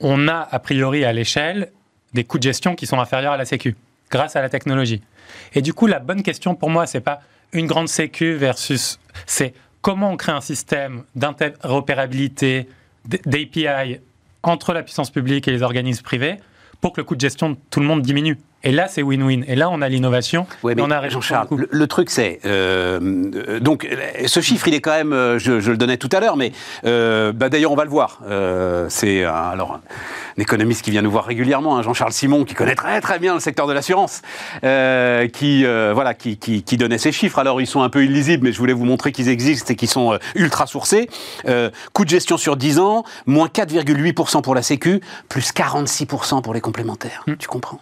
On 0.00 0.28
a, 0.28 0.48
a 0.50 0.58
priori, 0.58 1.04
à 1.04 1.12
l'échelle, 1.12 1.70
des 2.14 2.24
coûts 2.24 2.38
de 2.38 2.42
gestion 2.42 2.74
qui 2.74 2.86
sont 2.86 2.98
inférieurs 2.98 3.32
à 3.32 3.36
la 3.36 3.44
Sécu, 3.44 3.76
grâce 4.10 4.36
à 4.36 4.42
la 4.42 4.48
technologie. 4.48 5.02
Et 5.54 5.62
du 5.62 5.72
coup, 5.72 5.86
la 5.86 6.00
bonne 6.00 6.22
question 6.22 6.54
pour 6.54 6.70
moi, 6.70 6.86
c'est 6.86 7.00
pas 7.00 7.20
une 7.52 7.66
grande 7.66 7.88
Sécu 7.88 8.34
versus. 8.34 8.98
C'est 9.26 9.54
comment 9.82 10.10
on 10.10 10.16
crée 10.16 10.32
un 10.32 10.40
système 10.40 11.04
d'interopérabilité, 11.14 12.68
d'API 13.04 14.00
entre 14.42 14.72
la 14.72 14.82
puissance 14.82 15.10
publique 15.10 15.46
et 15.46 15.52
les 15.52 15.62
organismes 15.62 16.02
privés 16.02 16.36
pour 16.80 16.92
que 16.92 17.00
le 17.00 17.04
coût 17.04 17.14
de 17.14 17.20
gestion 17.20 17.50
de 17.50 17.56
tout 17.70 17.80
le 17.80 17.86
monde 17.86 18.02
diminue. 18.02 18.38
Et 18.64 18.72
là, 18.72 18.88
c'est 18.88 19.02
win-win. 19.02 19.44
Et 19.46 19.54
là, 19.54 19.68
on 19.70 19.82
a 19.82 19.88
l'innovation. 19.88 20.46
Ouais, 20.62 20.74
on 20.78 20.90
a 20.90 21.08
Jean-Charles, 21.10 21.48
le, 21.70 21.86
truc, 21.86 22.08
c'est 22.08 22.40
euh, 22.46 22.98
euh, 23.34 23.60
donc 23.60 23.86
ce 24.26 24.40
chiffre, 24.40 24.66
il 24.68 24.74
est 24.74 24.80
quand 24.80 24.96
même. 24.96 25.12
Euh, 25.12 25.38
je, 25.38 25.52
le 25.52 25.76
donnais 25.76 25.98
tout 25.98 26.08
à 26.12 26.20
l'heure, 26.20 26.36
mais 26.36 26.52
bah, 26.82 27.48
d'ailleurs, 27.50 27.72
on 27.72 27.76
va 27.76 27.84
le 27.84 27.90
voir. 27.90 28.20
c'est 28.88 29.24
alors 29.24 29.80
un 30.36 30.42
économiste 30.42 30.82
qui 30.82 30.90
vient 30.90 31.02
nous 31.02 31.10
voir 31.10 31.26
régulièrement, 31.26 31.76
hein, 31.76 31.82
Jean-Charles 31.82 32.12
Simon, 32.12 32.44
qui 32.44 32.54
connaît 32.54 32.74
très 32.74 33.00
très 33.00 33.18
bien 33.18 33.34
le 33.34 33.40
secteur 33.40 33.66
de 33.66 33.72
l'assurance, 33.72 34.22
qui 34.62 35.64
voilà, 35.64 36.14
qui, 36.14 36.38
qui, 36.38 36.62
qui, 36.62 36.76
donnait 36.78 36.98
ces 36.98 37.12
chiffres. 37.12 37.38
Alors, 37.38 37.60
ils 37.60 37.66
sont 37.66 37.82
un 37.82 37.90
peu 37.90 38.02
illisibles, 38.04 38.44
mais 38.44 38.52
je 38.52 38.58
voulais 38.58 38.72
vous 38.72 38.86
montrer 38.86 39.12
qu'ils 39.12 39.28
existent 39.28 39.72
et 39.72 39.76
qu'ils 39.76 39.90
sont 39.90 40.18
ultra 40.34 40.66
sourcés. 40.66 41.10
coût 41.92 42.04
de 42.04 42.10
gestion 42.10 42.38
sur 42.38 42.56
10 42.56 42.78
ans, 42.78 43.04
moins 43.26 43.48
4,8% 43.48 44.40
pour 44.40 44.54
la 44.54 44.62
Sécu, 44.62 45.00
plus 45.28 45.52
46% 45.52 46.40
pour 46.40 46.54
les 46.54 46.60
complémentaires. 46.62 47.24
Mmh. 47.26 47.34
Tu 47.36 47.48
comprends? 47.48 47.80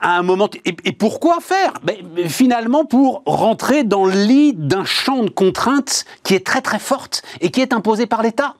À 0.00 0.16
un 0.16 0.22
moment, 0.22 0.48
et, 0.64 0.92
pourquoi 0.92 1.40
faire? 1.40 1.74
Ben, 1.82 1.96
Finalement, 2.28 2.84
pour 2.84 3.22
rentrer 3.26 3.84
dans 3.84 4.04
le 4.04 4.12
lit 4.12 4.54
d'un 4.54 4.84
champ 4.84 5.22
de 5.22 5.30
contraintes 5.30 6.04
qui 6.22 6.34
est 6.34 6.44
très 6.44 6.60
très 6.60 6.78
forte 6.78 7.22
et 7.40 7.50
qui 7.50 7.60
est 7.60 7.72
imposé 7.72 8.06
par 8.06 8.22
l'État. 8.22 8.54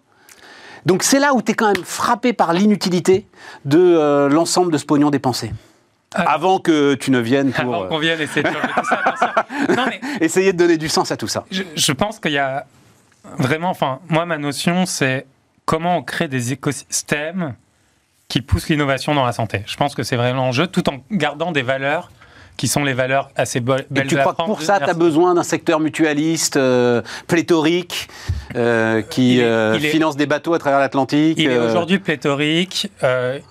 Donc 0.87 1.03
c'est 1.03 1.19
là 1.19 1.35
où 1.35 1.43
tu 1.43 1.53
es 1.53 1.55
quand 1.55 1.73
même 1.73 1.85
frappé 1.85 2.33
par 2.33 2.53
l'inutilité 2.53 3.27
de 3.65 3.79
euh, 3.79 4.29
l'ensemble 4.29 4.73
de 4.73 4.79
ce 4.79 4.85
pognon 4.85 5.11
dépensé. 5.11 5.53
Euh, 6.19 6.23
avant 6.27 6.59
que 6.59 6.95
tu 6.95 7.11
ne 7.11 7.21
viennes 7.21 7.53
pour... 7.53 7.75
Avant 7.75 7.89
qu'on 7.89 7.99
vienne 7.99 8.21
essayer 8.21 8.43
de 8.43 8.49
tout 8.49 8.85
ça, 8.85 9.35
Essayer 10.21 10.53
de 10.53 10.59
donner 10.59 10.77
du 10.77 10.89
sens 10.89 11.11
à 11.13 11.17
tout 11.17 11.29
ça. 11.29 11.45
Je, 11.51 11.63
je 11.75 11.93
pense 11.93 12.19
qu'il 12.19 12.33
y 12.33 12.39
a 12.39 12.67
vraiment... 13.39 13.71
Enfin, 13.71 14.01
moi, 14.09 14.27
ma 14.27 14.39
notion, 14.39 14.85
c'est 14.85 15.27
comment 15.65 15.99
on 15.99 16.03
crée 16.03 16.29
des 16.29 16.53
écosystèmes 16.53 17.55
qui 18.33 18.41
pousse 18.41 18.71
l'innovation 18.71 19.15
dans 19.15 19.27
la 19.27 19.33
santé. 19.33 19.61
Je 19.67 19.77
pense 19.77 19.95
que 19.95 20.03
c'est 20.03 20.17
vraiment 20.17 20.47
l'enjeu, 20.47 20.67
tout 20.67 20.89
en 20.89 21.05
gardant 21.11 21.53
des 21.53 21.61
valeurs 21.61 22.11
qui 22.57 22.67
sont 22.67 22.83
les 22.83 22.95
valeurs 22.95 23.29
assez 23.37 23.61
belles. 23.61 23.85
Et 23.95 24.07
tu 24.07 24.17
crois 24.17 24.33
que 24.33 24.45
pour 24.45 24.63
ça, 24.63 24.81
tu 24.81 24.89
as 24.89 24.95
besoin 24.95 25.35
d'un 25.35 25.43
secteur 25.43 25.81
mutualiste, 25.81 26.57
euh, 26.57 27.03
pléthorique, 27.27 28.09
euh, 28.57 29.03
qui 29.03 29.43
euh, 29.43 29.79
finance 29.79 30.17
des 30.17 30.25
bateaux 30.25 30.55
à 30.55 30.59
travers 30.59 30.79
l'Atlantique 30.79 31.37
Il 31.39 31.51
est 31.51 31.59
aujourd'hui 31.59 31.99
pléthorique, 31.99 32.91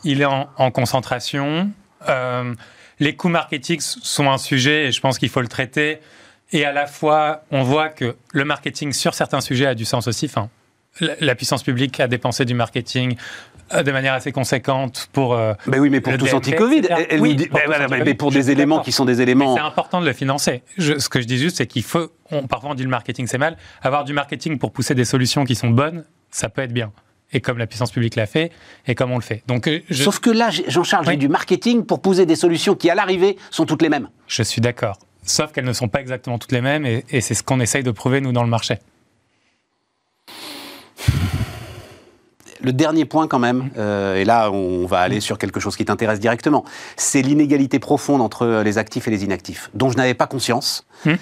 il 0.04 0.22
est 0.22 0.26
en, 0.26 0.50
en 0.58 0.72
concentration. 0.72 1.70
les 3.00 3.16
coûts 3.16 3.30
marketing 3.30 3.80
sont 3.82 4.32
un 4.32 4.40
sujet 4.40 4.88
et 4.88 4.92
je 4.92 5.00
pense 5.00 5.20
qu'il 5.20 5.30
faut 5.30 5.42
le 5.42 5.48
traiter. 5.48 6.00
Et 6.54 6.66
à 6.66 6.72
la 6.72 6.88
fois, 6.88 7.44
on 7.52 7.62
voit 7.62 7.90
que 7.90 8.16
le 8.34 8.46
marketing 8.46 8.94
sur 8.94 9.14
certains 9.14 9.42
sujets 9.42 9.68
a 9.68 9.76
du 9.76 9.86
sens 9.86 10.08
aussi. 10.08 10.26
Enfin, 10.26 10.50
la 11.00 11.36
puissance 11.36 11.64
publique 11.64 12.00
a 12.00 12.08
dépensé 12.08 12.46
du 12.46 12.54
marketing 12.54 13.16
de 13.84 13.92
manière 13.92 14.14
assez 14.14 14.32
conséquente 14.32 15.10
pour. 15.14 15.34
Euh, 15.34 15.54
ben 15.68 15.80
oui, 15.80 15.90
mais 15.90 16.02
pour 16.02 16.18
tous 16.18 16.34
anti-Covid. 16.34 16.88
Oui, 17.20 17.50
mais 18.04 18.14
pour 18.14 18.32
des 18.32 18.52
éléments 18.52 18.82
qui 18.82 18.92
sont 18.92 19.06
des 19.06 19.22
éléments. 19.22 19.56
C'est 19.56 19.62
important 19.62 20.02
de 20.02 20.06
le 20.06 20.14
financer. 20.14 20.64
ce 20.78 21.10
que 21.10 21.22
je 21.22 21.28
dis 21.28 21.38
juste, 21.38 21.58
c'est 21.58 21.68
qu'il 21.68 21.84
faut. 21.84 22.12
On, 22.32 22.48
parfois, 22.48 22.72
on 22.72 22.76
dit 22.76 22.84
le 22.84 22.90
marketing, 22.90 23.28
c'est 23.28 23.38
mal. 23.38 23.58
Avoir 23.82 24.04
du 24.04 24.14
marketing 24.14 24.58
pour 24.58 24.72
pousser 24.72 24.96
des 24.96 25.06
solutions 25.06 25.44
qui 25.44 25.56
sont 25.56 25.70
bonnes, 25.70 26.06
ça 26.30 26.50
peut 26.50 26.62
être 26.62 26.74
bien. 26.74 26.92
Et 27.34 27.40
comme 27.40 27.58
la 27.58 27.68
puissance 27.68 27.92
publique 27.92 28.16
l'a 28.16 28.26
fait, 28.26 28.52
et 28.88 28.96
comme 28.96 29.12
on 29.12 29.16
le 29.16 29.22
fait. 29.22 29.44
Donc, 29.48 29.68
euh, 29.68 29.80
Sauf 29.90 30.20
que 30.20 30.30
là, 30.30 30.50
Jean-Charles, 30.68 31.06
j'ai 31.08 31.16
du 31.16 31.30
marketing 31.30 31.86
pour 31.86 32.02
pousser 32.02 32.26
des 32.26 32.36
solutions 32.36 32.76
qui, 32.76 32.90
à 32.90 32.96
l'arrivée, 32.96 33.38
sont 33.52 33.66
toutes 33.66 33.82
les 33.82 33.90
mêmes. 33.90 34.10
Je 34.28 34.44
suis 34.44 34.60
d'accord. 34.60 34.98
Sauf 35.24 35.52
qu'elles 35.52 35.66
ne 35.66 35.74
sont 35.74 35.88
pas 35.88 36.02
exactement 36.02 36.38
toutes 36.40 36.52
les 36.52 36.62
mêmes, 36.62 36.86
et, 36.86 37.06
et 37.10 37.22
c'est 37.22 37.34
ce 37.34 37.44
qu'on 37.44 37.62
essaye 37.62 37.84
de 37.84 37.92
prouver, 37.92 38.20
nous, 38.20 38.34
dans 38.34 38.44
le 38.44 38.50
marché. 38.50 38.80
Le 42.64 42.74
dernier 42.74 43.06
point 43.06 43.28
quand 43.28 43.40
même, 43.40 43.70
euh, 43.78 44.16
et 44.16 44.26
là 44.26 44.52
on 44.52 44.86
va 44.86 45.00
aller 45.00 45.20
sur 45.20 45.38
quelque 45.38 45.60
chose 45.60 45.76
qui 45.76 45.86
t'intéresse 45.86 46.20
directement, 46.20 46.66
c'est 46.96 47.22
l'inégalité 47.22 47.80
profonde 47.80 48.22
entre 48.22 48.62
les 48.64 48.78
actifs 48.78 49.08
et 49.08 49.12
les 49.12 49.24
inactifs, 49.24 49.70
dont 49.74 49.90
je 49.90 49.98
n'avais 49.98 50.14
pas 50.14 50.28
conscience, 50.28 50.86
hmm. 51.06 51.14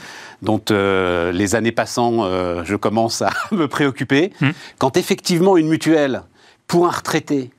dont 0.41 0.61
euh, 0.71 1.31
les 1.31 1.55
années 1.55 1.71
passant, 1.71 2.23
euh, 2.23 2.63
je 2.65 2.75
commence 2.75 3.21
à 3.21 3.31
me 3.51 3.67
préoccuper. 3.67 4.33
Hmm. 4.41 4.51
Quand 4.77 4.97
effectivement 4.97 5.57
une 5.57 5.67
mutuelle, 5.67 6.23
pour 6.67 6.85
un 6.87 6.91
retraité, 6.91 7.51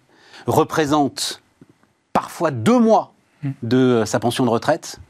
représente 0.46 1.42
parfois 2.12 2.50
deux 2.50 2.78
mois 2.78 3.12
hmm. 3.42 3.50
de 3.62 4.02
sa 4.06 4.20
pension 4.20 4.44
de 4.44 4.50
retraite, 4.50 5.00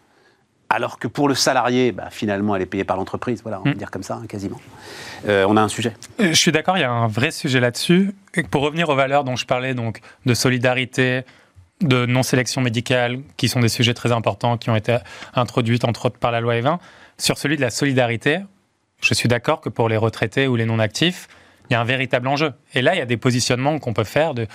alors 0.70 1.00
que 1.00 1.08
pour 1.08 1.28
le 1.28 1.34
salarié, 1.34 1.90
bah, 1.90 2.08
finalement, 2.10 2.54
elle 2.54 2.62
est 2.62 2.66
payée 2.66 2.84
par 2.84 2.96
l'entreprise. 2.96 3.42
Voilà, 3.42 3.60
on 3.60 3.64
va 3.64 3.74
dire 3.74 3.90
comme 3.90 4.04
ça, 4.04 4.14
hein, 4.14 4.26
quasiment. 4.28 4.60
Euh, 5.28 5.44
on 5.48 5.56
a 5.56 5.60
un 5.60 5.68
sujet. 5.68 5.94
Euh, 6.20 6.28
je 6.28 6.34
suis 6.34 6.52
d'accord, 6.52 6.78
il 6.78 6.80
y 6.80 6.84
a 6.84 6.90
un 6.90 7.08
vrai 7.08 7.32
sujet 7.32 7.58
là-dessus. 7.58 8.14
Pour 8.50 8.62
revenir 8.62 8.88
aux 8.88 8.94
valeurs 8.94 9.24
dont 9.24 9.34
je 9.34 9.46
parlais, 9.46 9.74
donc 9.74 10.00
de 10.26 10.32
solidarité, 10.32 11.22
de 11.80 12.06
non-sélection 12.06 12.60
médicale, 12.60 13.20
qui 13.36 13.48
sont 13.48 13.60
des 13.60 13.68
sujets 13.68 13.94
très 13.94 14.12
importants, 14.12 14.56
qui 14.56 14.70
ont 14.70 14.76
été 14.76 14.98
introduits 15.34 15.80
entre 15.82 16.06
autres 16.06 16.18
par 16.18 16.30
la 16.30 16.40
loi 16.40 16.54
E20, 16.54 16.78
sur 17.18 17.36
celui 17.36 17.56
de 17.56 17.62
la 17.62 17.70
solidarité, 17.70 18.40
je 19.02 19.14
suis 19.14 19.28
d'accord 19.28 19.60
que 19.60 19.68
pour 19.68 19.88
les 19.88 19.96
retraités 19.96 20.46
ou 20.46 20.56
les 20.56 20.66
non-actifs, 20.66 21.26
il 21.70 21.74
y 21.74 21.76
a 21.76 21.80
un 21.80 21.84
véritable 21.84 22.26
enjeu. 22.26 22.52
Et 22.74 22.82
là, 22.82 22.94
il 22.94 22.98
y 22.98 23.00
a 23.00 23.06
des 23.06 23.16
positionnements 23.16 23.78
qu'on 23.78 23.92
peut 23.92 24.04
faire 24.04 24.34
de, 24.34 24.46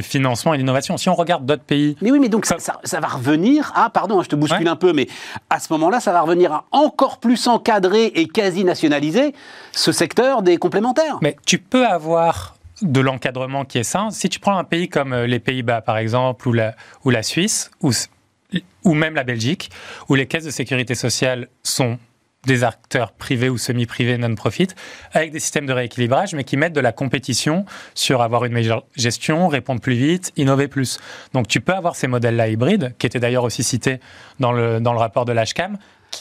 financement 0.00 0.54
et 0.54 0.58
d'innovation. 0.58 0.96
Si 0.96 1.08
on 1.08 1.14
regarde 1.14 1.44
d'autres 1.44 1.64
pays. 1.64 1.96
Mais 2.00 2.12
oui, 2.12 2.20
mais 2.20 2.28
donc 2.28 2.46
ça, 2.46 2.56
va 3.00 3.08
revenir 3.08 3.72
à, 3.74 3.90
pardon, 3.90 4.22
je 4.22 4.28
te 4.28 4.36
bouscule 4.36 4.68
un 4.68 4.76
peu, 4.76 4.92
mais 4.92 5.08
à 5.50 5.58
ce 5.58 5.72
moment-là, 5.72 5.98
ça 5.98 6.12
va 6.12 6.20
revenir 6.20 6.52
à 6.52 6.64
encore 6.70 7.18
plus 7.18 7.48
encadrer 7.48 8.06
et 8.14 8.28
quasi 8.28 8.62
nationaliser 8.62 9.34
ce 9.72 9.90
secteur 9.90 10.42
des 10.42 10.58
complémentaires. 10.58 11.18
Mais 11.22 11.36
tu 11.44 11.58
peux 11.58 11.86
avoir 11.86 12.54
de 12.82 13.00
l'encadrement 13.00 13.64
qui 13.64 13.78
est 13.78 13.84
sain. 13.84 14.10
Si 14.10 14.28
tu 14.28 14.38
prends 14.38 14.56
un 14.56 14.64
pays 14.64 14.88
comme 14.88 15.12
euh, 15.12 15.26
les 15.26 15.38
Pays-Bas, 15.38 15.82
par 15.82 15.98
exemple, 15.98 16.48
ou 16.48 16.52
la, 16.52 16.74
ou 17.04 17.10
la 17.10 17.22
Suisse, 17.22 17.70
ou, 17.82 17.90
ou 18.84 18.94
même 18.94 19.14
la 19.14 19.24
Belgique, 19.24 19.70
où 20.08 20.14
les 20.14 20.26
caisses 20.26 20.44
de 20.44 20.50
sécurité 20.50 20.94
sociale 20.94 21.48
sont 21.62 21.98
des 22.46 22.64
acteurs 22.64 23.12
privés 23.12 23.50
ou 23.50 23.58
semi-privés 23.58 24.16
non-profit, 24.16 24.68
avec 25.12 25.30
des 25.30 25.40
systèmes 25.40 25.66
de 25.66 25.72
rééquilibrage, 25.72 26.34
mais 26.34 26.44
qui 26.44 26.56
mettent 26.56 26.72
de 26.72 26.80
la 26.80 26.92
compétition 26.92 27.66
sur 27.94 28.22
avoir 28.22 28.44
une 28.44 28.52
meilleure 28.52 28.84
gestion, 28.96 29.48
répondre 29.48 29.80
plus 29.80 29.94
vite, 29.94 30.32
innover 30.36 30.68
plus. 30.68 30.98
Donc 31.34 31.48
tu 31.48 31.60
peux 31.60 31.74
avoir 31.74 31.96
ces 31.96 32.06
modèles-là 32.06 32.48
hybrides, 32.48 32.94
qui 32.98 33.06
étaient 33.06 33.20
d'ailleurs 33.20 33.44
aussi 33.44 33.62
cités 33.62 34.00
dans 34.38 34.52
le, 34.52 34.80
dans 34.80 34.92
le 34.92 34.98
rapport 34.98 35.26
de 35.26 35.32
l'HCAM, 35.32 35.76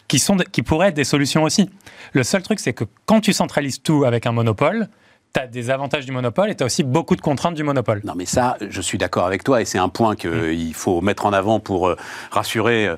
qui, 0.07 0.19
sont, 0.19 0.37
qui 0.51 0.61
pourraient 0.61 0.89
être 0.89 0.95
des 0.95 1.03
solutions 1.03 1.43
aussi. 1.43 1.69
Le 2.13 2.23
seul 2.23 2.41
truc, 2.41 2.59
c'est 2.59 2.73
que 2.73 2.83
quand 3.05 3.21
tu 3.21 3.33
centralises 3.33 3.81
tout 3.81 4.03
avec 4.03 4.25
un 4.25 4.31
monopole, 4.31 4.89
tu 5.33 5.39
as 5.39 5.47
des 5.47 5.69
avantages 5.69 6.05
du 6.05 6.11
monopole 6.11 6.49
et 6.49 6.55
tu 6.55 6.63
as 6.63 6.65
aussi 6.65 6.83
beaucoup 6.83 7.15
de 7.15 7.21
contraintes 7.21 7.55
du 7.55 7.63
monopole. 7.63 8.01
Non, 8.03 8.13
mais 8.15 8.25
ça, 8.25 8.57
je 8.67 8.81
suis 8.81 8.97
d'accord 8.97 9.25
avec 9.25 9.43
toi 9.43 9.61
et 9.61 9.65
c'est 9.65 9.77
un 9.77 9.89
point 9.89 10.15
qu'il 10.15 10.31
mm. 10.31 10.73
faut 10.73 11.01
mettre 11.01 11.25
en 11.25 11.33
avant 11.33 11.59
pour 11.59 11.87
euh, 11.87 11.95
rassurer. 12.31 12.89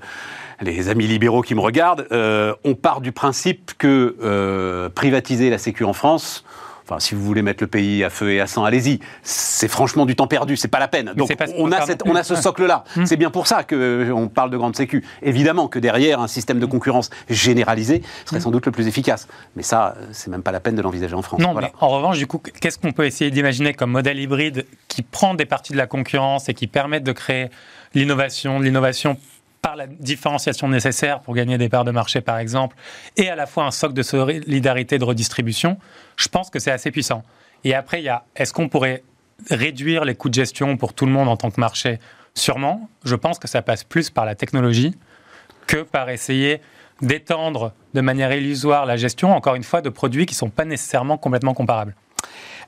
Les 0.62 0.90
amis 0.90 1.08
libéraux 1.08 1.42
qui 1.42 1.56
me 1.56 1.62
regardent, 1.62 2.08
euh, 2.12 2.54
on 2.64 2.76
part 2.76 3.02
du 3.02 3.12
principe 3.12 3.72
que 3.78 4.16
euh, 4.22 4.90
privatiser 4.90 5.50
la 5.50 5.58
Sécu 5.58 5.84
en 5.84 5.94
France, 5.94 6.44
Enfin, 6.84 7.00
si 7.00 7.16
vous 7.16 7.24
voulez 7.24 7.42
mettre 7.42 7.64
le 7.64 7.68
pays 7.68 8.04
à 8.04 8.10
feu 8.10 8.34
et 8.34 8.42
à 8.42 8.48
sang, 8.48 8.66
allez-y. 8.66 9.00
C'est 9.24 9.68
franchement 9.68 10.06
du 10.06 10.16
temps 10.16 10.28
perdu, 10.28 10.58
c'est 10.58 10.68
pas 10.68 10.80
la 10.80 10.88
peine. 10.88 11.14
Donc 11.16 11.30
on 11.58 11.72
a, 11.72 11.86
cette, 11.86 12.04
on 12.06 12.16
a 12.16 12.24
ce 12.24 12.36
socle-là. 12.36 12.84
Hum. 12.98 13.06
c'est 13.06 13.18
bien 13.18 13.30
pour 13.30 13.48
ça 13.48 13.64
qu'on 13.64 13.76
euh, 13.76 14.26
parle 14.28 14.50
de 14.50 14.58
grande 14.58 14.76
sécu. 14.76 15.06
Évidemment 15.22 15.68
que 15.68 15.80
derrière, 15.80 16.20
un 16.20 16.28
système 16.28 16.60
de 16.60 16.66
concurrence 16.66 17.10
généralisé 17.30 18.02
serait 18.26 18.38
hum. 18.38 18.42
sans 18.42 18.52
doute 18.52 18.66
le 18.66 18.72
plus 18.72 18.88
efficace. 18.88 19.28
Mais 19.56 19.64
ça, 19.64 19.96
c'est 20.12 20.30
même 20.30 20.44
pas 20.44 20.52
la 20.52 20.60
peine 20.60 20.76
de 20.76 20.82
l'envisager 20.82 21.16
en 21.16 21.22
France. 21.22 21.40
Non, 21.40 21.54
mais 21.54 21.72
en 21.80 21.90
revanche, 21.90 22.18
du 22.18 22.28
coup, 22.28 22.40
qu'est-ce 22.40 22.78
qu'on 22.78 22.92
peut 22.92 23.06
essayer 23.06 23.32
d'imaginer 23.32 23.74
comme 23.74 23.92
modèle 23.92 24.20
hybride 24.20 24.66
qui 24.88 25.02
prend 25.02 25.34
des 25.34 25.46
parties 25.46 25.74
de 25.74 25.78
la 25.78 25.88
concurrence 25.88 26.50
et 26.50 26.54
qui 26.54 26.68
permet 26.68 27.00
de 27.00 27.12
créer 27.12 27.50
l'innovation, 27.94 28.60
l'innovation 28.60 29.18
par 29.62 29.76
la 29.76 29.88
différenciation 29.88 30.68
nécessaire 30.68 31.20
pour 31.20 31.36
gagner 31.36 31.58
des 31.58 31.70
parts 31.70 31.86
de 31.86 31.92
marché, 31.92 32.22
par 32.22 32.40
exemple, 32.40 32.76
et 33.16 33.30
à 33.30 33.36
la 33.36 33.46
fois 33.46 33.66
un 33.66 33.72
socle 33.72 33.94
de 33.94 34.02
solidarité 34.02 34.98
de 34.98 35.04
redistribution, 35.04 35.78
je 36.18 36.28
pense 36.28 36.50
que 36.50 36.60
c'est 36.60 36.72
assez 36.72 36.92
puissant. 36.92 37.24
Et 37.64 37.76
après, 37.76 38.02
il 38.02 38.06
y 38.06 38.10
a 38.10 38.26
est-ce 38.36 38.54
qu'on 38.54 38.70
pourrait 38.70 39.04
réduire 39.50 40.06
les 40.06 40.16
coûts 40.16 40.30
de 40.30 40.34
gestion 40.34 40.78
pour 40.78 40.94
tout 40.94 41.06
le 41.06 41.12
monde 41.12 41.28
en 41.28 41.38
tant 41.38 41.52
que 41.52 41.60
marché? 41.60 42.00
Sûrement. 42.34 42.90
Je 43.04 43.16
pense 43.16 43.40
que 43.40 43.48
ça 43.48 43.62
passe 43.62 43.84
plus 43.84 44.10
par 44.10 44.26
la 44.26 44.36
technologie 44.36 44.96
que 45.68 45.84
par 45.84 46.10
essayer 46.10 46.62
d'étendre 47.02 47.74
de 47.94 48.02
manière 48.02 48.32
illusoire 48.32 48.86
la 48.86 48.96
gestion, 48.96 49.36
encore 49.36 49.56
une 49.56 49.64
fois, 49.64 49.82
de 49.82 49.90
produits 49.90 50.26
qui 50.26 50.34
ne 50.34 50.38
sont 50.38 50.50
pas 50.50 50.66
nécessairement 50.66 51.18
complètement 51.18 51.54
comparables. 51.54 51.96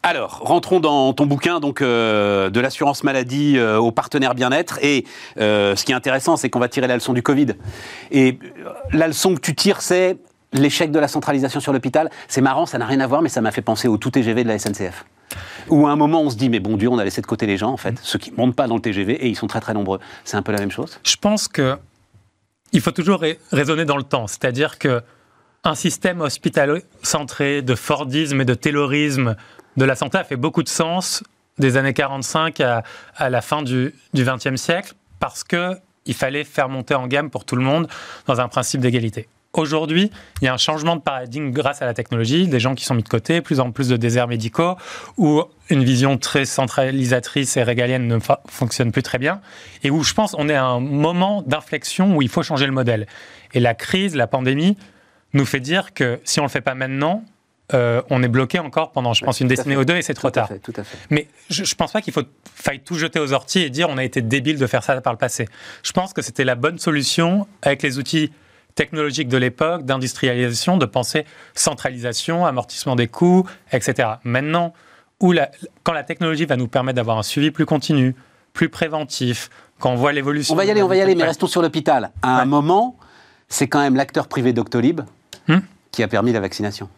Alors, 0.06 0.40
rentrons 0.44 0.82
dans 0.82 1.14
ton 1.14 1.26
bouquin 1.26 1.62
donc 1.62 1.82
euh, 1.82 2.50
de 2.50 2.60
l'assurance 2.60 3.06
maladie 3.06 3.58
euh, 3.58 3.78
aux 3.78 3.94
partenaires 3.94 4.36
bien-être. 4.36 4.78
Et 4.82 5.06
euh, 5.40 5.78
ce 5.78 5.86
qui 5.86 5.94
est 5.94 5.96
intéressant, 5.96 6.36
c'est 6.36 6.50
qu'on 6.50 6.60
va 6.60 6.68
tirer 6.68 6.88
la 6.88 6.96
leçon 6.96 7.14
du 7.14 7.24
Covid. 7.24 7.54
Et 8.12 8.38
la 8.92 9.08
leçon 9.08 9.34
que 9.34 9.40
tu 9.40 9.56
tires, 9.56 9.82
c'est 9.82 10.18
l'échec 10.52 10.92
de 10.92 11.00
la 11.00 11.08
centralisation 11.08 11.62
sur 11.62 11.72
l'hôpital, 11.72 12.12
c'est 12.28 12.42
marrant, 12.42 12.66
ça 12.66 12.78
n'a 12.78 12.86
rien 12.86 13.00
à 13.00 13.08
voir, 13.08 13.22
mais 13.22 13.30
ça 13.30 13.40
m'a 13.40 13.52
fait 13.52 13.62
penser 13.62 13.88
au 13.88 13.98
tout 13.98 14.12
TGV 14.12 14.44
de 14.44 14.50
la 14.50 14.60
SNCF. 14.60 15.06
Où 15.70 15.88
à 15.88 15.92
un 15.92 15.96
moment, 15.96 16.22
on 16.22 16.30
se 16.30 16.36
dit, 16.36 16.50
mais 16.50 16.60
bon 16.60 16.76
Dieu, 16.76 16.90
on 16.90 17.00
a 17.00 17.04
laissé 17.06 17.22
de 17.22 17.26
côté 17.26 17.48
les 17.48 17.58
gens, 17.58 17.72
en 17.72 17.78
fait, 17.78 17.96
ceux 18.04 18.20
qui 18.20 18.30
ne 18.32 18.36
montent 18.36 18.56
pas 18.56 18.68
dans 18.68 18.76
le 18.76 18.82
TGV, 18.82 19.14
et 19.14 19.30
ils 19.30 19.36
sont 19.36 19.48
très 19.48 19.62
très 19.62 19.74
nombreux. 19.74 20.00
C'est 20.26 20.36
un 20.36 20.42
peu 20.42 20.52
la 20.52 20.60
même 20.60 20.70
chose? 20.70 21.00
Je 21.04 21.16
pense 21.16 21.48
que 21.48 21.78
il 22.74 22.82
faut 22.82 22.92
toujours 22.92 23.24
raisonner 23.52 23.86
dans 23.86 23.98
le 23.98 24.04
temps. 24.04 24.28
C'est-à-dire 24.28 24.80
que 24.80 25.02
un 25.64 25.76
système 25.76 26.20
hospitalo-centré 26.20 27.62
de 27.62 27.76
Fordisme 27.76 28.42
et 28.42 28.46
de 28.46 28.54
Taylorisme 28.54 29.38
de 29.78 29.86
la 29.86 29.96
santé 29.96 30.18
a 30.18 30.24
fait 30.24 30.36
beaucoup 30.36 30.64
de 30.64 30.70
sens 30.70 31.24
des 31.60 31.78
années 31.78 31.94
45 31.94 32.60
à, 32.62 32.84
à 33.16 33.30
la 33.30 33.42
fin 33.42 33.62
du 33.62 33.94
XXe 34.16 34.56
siècle 34.56 34.94
parce 35.20 35.44
qu'il 35.44 36.14
fallait 36.14 36.44
faire 36.44 36.70
monter 36.70 36.96
en 36.96 37.08
gamme 37.08 37.30
pour 37.30 37.46
tout 37.46 37.56
le 37.56 37.64
monde 37.64 37.88
dans 38.26 38.42
un 38.42 38.48
principe 38.48 38.82
d'égalité. 38.82 39.28
Aujourd'hui, 39.56 40.10
il 40.42 40.46
y 40.46 40.48
a 40.48 40.54
un 40.54 40.58
changement 40.58 40.96
de 40.96 41.02
paradigme 41.02 41.52
grâce 41.52 41.84
à 41.84 41.86
la 41.86 41.94
technologie, 41.94 42.48
des 42.48 42.60
gens 42.60 42.74
qui 42.74 42.86
sont 42.86 42.96
mis 42.96 43.04
de 43.04 43.10
côté, 43.10 43.40
plus 43.40 43.60
en 43.60 43.72
plus 43.72 43.88
de 43.88 43.98
déserts 43.98 44.28
médicaux, 44.28 44.76
où 45.18 45.44
une 45.70 45.84
vision 45.84 46.18
très 46.18 46.46
centralisatrice 46.46 47.56
et 47.56 47.62
régalienne 47.62 48.08
ne 48.08 48.18
fonctionne 48.48 48.92
plus 48.92 49.04
très 49.04 49.20
bien, 49.20 49.42
et 49.84 49.92
où 49.92 50.02
je 50.02 50.16
pense 50.16 50.36
on 50.40 50.50
est 50.50 50.56
à 50.56 50.66
un 50.66 50.80
moment 50.80 51.44
d'inflexion 51.44 52.16
où 52.16 52.24
il 52.24 52.30
faut 52.30 52.42
changer 52.42 52.66
le 52.66 52.72
modèle. 52.72 53.06
Et 53.54 53.60
la 53.60 53.76
crise, 53.76 54.16
la 54.16 54.26
pandémie, 54.26 54.76
nous 55.34 55.46
fait 55.46 55.60
dire 55.60 55.94
que 55.94 56.20
si 56.24 56.40
on 56.40 56.44
ne 56.44 56.48
le 56.48 56.52
fait 56.52 56.62
pas 56.62 56.74
maintenant, 56.74 57.24
euh, 57.74 58.02
on 58.10 58.22
est 58.24 58.28
bloqué 58.28 58.60
encore 58.60 58.92
pendant, 58.92 59.14
je 59.14 59.24
pense, 59.24 59.40
une 59.40 59.48
décennie 59.48 59.78
ou 59.78 59.86
deux 59.86 59.96
et 59.96 60.02
c'est 60.02 60.14
trop 60.14 60.30
tard. 60.30 60.50
tout 60.62 60.74
à 60.76 60.84
fait. 60.84 60.98
Mais 61.10 61.28
je 61.50 61.62
ne 61.62 61.76
pense 61.76 61.92
pas 61.92 62.02
qu'il 62.02 62.14
faut 62.14 62.24
faille 62.56 62.82
tout 62.82 62.96
jeter 62.96 63.20
aux 63.20 63.34
orties 63.34 63.62
et 63.62 63.70
dire 63.70 63.88
on 63.90 63.98
a 63.98 64.04
été 64.04 64.22
débile 64.22 64.58
de 64.58 64.68
faire 64.68 64.84
ça 64.84 65.00
par 65.02 65.14
le 65.14 65.18
passé. 65.18 65.48
Je 65.82 65.92
pense 65.92 66.14
que 66.14 66.22
c'était 66.22 66.44
la 66.44 66.56
bonne 66.56 66.78
solution 66.78 67.48
avec 67.62 67.82
les 67.82 67.98
outils 67.98 68.32
technologique 68.76 69.28
de 69.28 69.38
l'époque, 69.38 69.86
d'industrialisation, 69.86 70.78
de 70.78 70.86
penser 70.86 71.26
centralisation, 71.54 72.46
amortissement 72.46 72.96
des 72.96 73.08
coûts, 73.08 73.48
etc. 73.72 74.10
Maintenant, 74.24 74.74
où 75.20 75.34
quand 75.84 75.94
la 75.94 76.04
technologie 76.04 76.46
va 76.46 76.56
nous 76.56 76.68
permettre 76.68 76.96
d'avoir 76.96 77.18
un 77.18 77.24
suivi 77.24 77.52
plus 77.52 77.66
continu, 77.66 78.16
plus 78.52 78.70
préventif, 78.70 79.50
quand 79.80 79.92
on 79.92 79.96
voit 79.96 80.12
l'évolution... 80.12 80.54
On 80.54 80.58
va 80.58 80.66
y 80.66 80.72
aller, 80.72 80.82
on 80.82 80.88
va 80.88 80.96
y 80.96 81.02
aller, 81.02 81.16
mais 81.16 81.24
restons 81.24 81.48
sur 81.48 81.62
l'hôpital. 81.62 82.12
À 82.22 82.42
un 82.42 82.46
moment, 82.46 82.98
c'est 83.48 83.68
quand 83.68 83.80
même 83.80 83.96
l'acteur 83.96 84.28
privé 84.28 84.54
Doctolib 84.54 85.02
hmm 85.48 85.60
qui 85.92 86.02
a 86.02 86.08
permis 86.08 86.34
la 86.34 86.40
vaccination. 86.40 86.90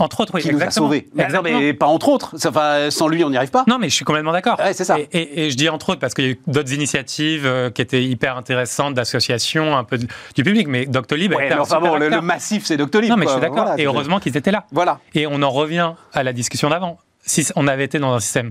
Entre 0.00 0.20
autres, 0.20 0.32
oui. 0.34 0.40
Qui 0.40 0.52
nous 0.52 0.62
a 0.62 0.70
sauvés. 0.70 1.08
Mais, 1.14 1.74
pas 1.74 1.86
entre 1.86 2.08
autres. 2.08 2.34
Enfin, 2.46 2.90
sans 2.90 3.08
lui, 3.08 3.22
on 3.22 3.30
n'y 3.30 3.36
arrive 3.36 3.50
pas. 3.50 3.64
Non, 3.66 3.78
mais 3.78 3.90
je 3.90 3.94
suis 3.94 4.04
complètement 4.04 4.32
d'accord. 4.32 4.58
Ouais, 4.58 4.72
c'est 4.72 4.84
ça. 4.84 4.96
Et, 5.12 5.50
je 5.50 5.56
dis 5.56 5.68
entre 5.68 5.90
autres 5.90 6.00
parce 6.00 6.14
qu'il 6.14 6.24
y 6.24 6.28
a 6.28 6.30
eu 6.30 6.40
d'autres 6.46 6.72
initiatives 6.72 7.44
euh, 7.44 7.70
qui 7.70 7.82
étaient 7.82 8.02
hyper 8.02 8.36
intéressantes, 8.36 8.94
d'associations, 8.94 9.76
un 9.76 9.84
peu 9.84 9.98
du 9.98 10.42
public. 10.42 10.68
Mais 10.68 10.86
Doctolib 10.86 11.34
ouais, 11.34 11.52
enfin 11.54 11.80
bon, 11.80 11.96
le, 11.96 12.20
massif, 12.20 12.64
c'est 12.64 12.76
Doctolib. 12.76 13.10
Non, 13.10 13.16
mais 13.16 13.26
je 13.26 13.32
suis 13.32 13.40
d'accord. 13.40 13.74
et 13.76 13.84
heureusement 13.84 14.20
qu'ils 14.20 14.36
étaient 14.36 14.50
là. 14.50 14.66
Voilà. 14.72 15.00
Et 15.14 15.26
on 15.26 15.42
en 15.42 15.50
revient 15.50 15.92
à 16.14 16.22
la 16.22 16.32
discussion 16.32 16.70
d'avant. 16.70 16.98
Si 17.24 17.46
on 17.54 17.68
avait 17.68 17.84
été 17.84 17.98
dans 17.98 18.14
un 18.14 18.20
système 18.20 18.50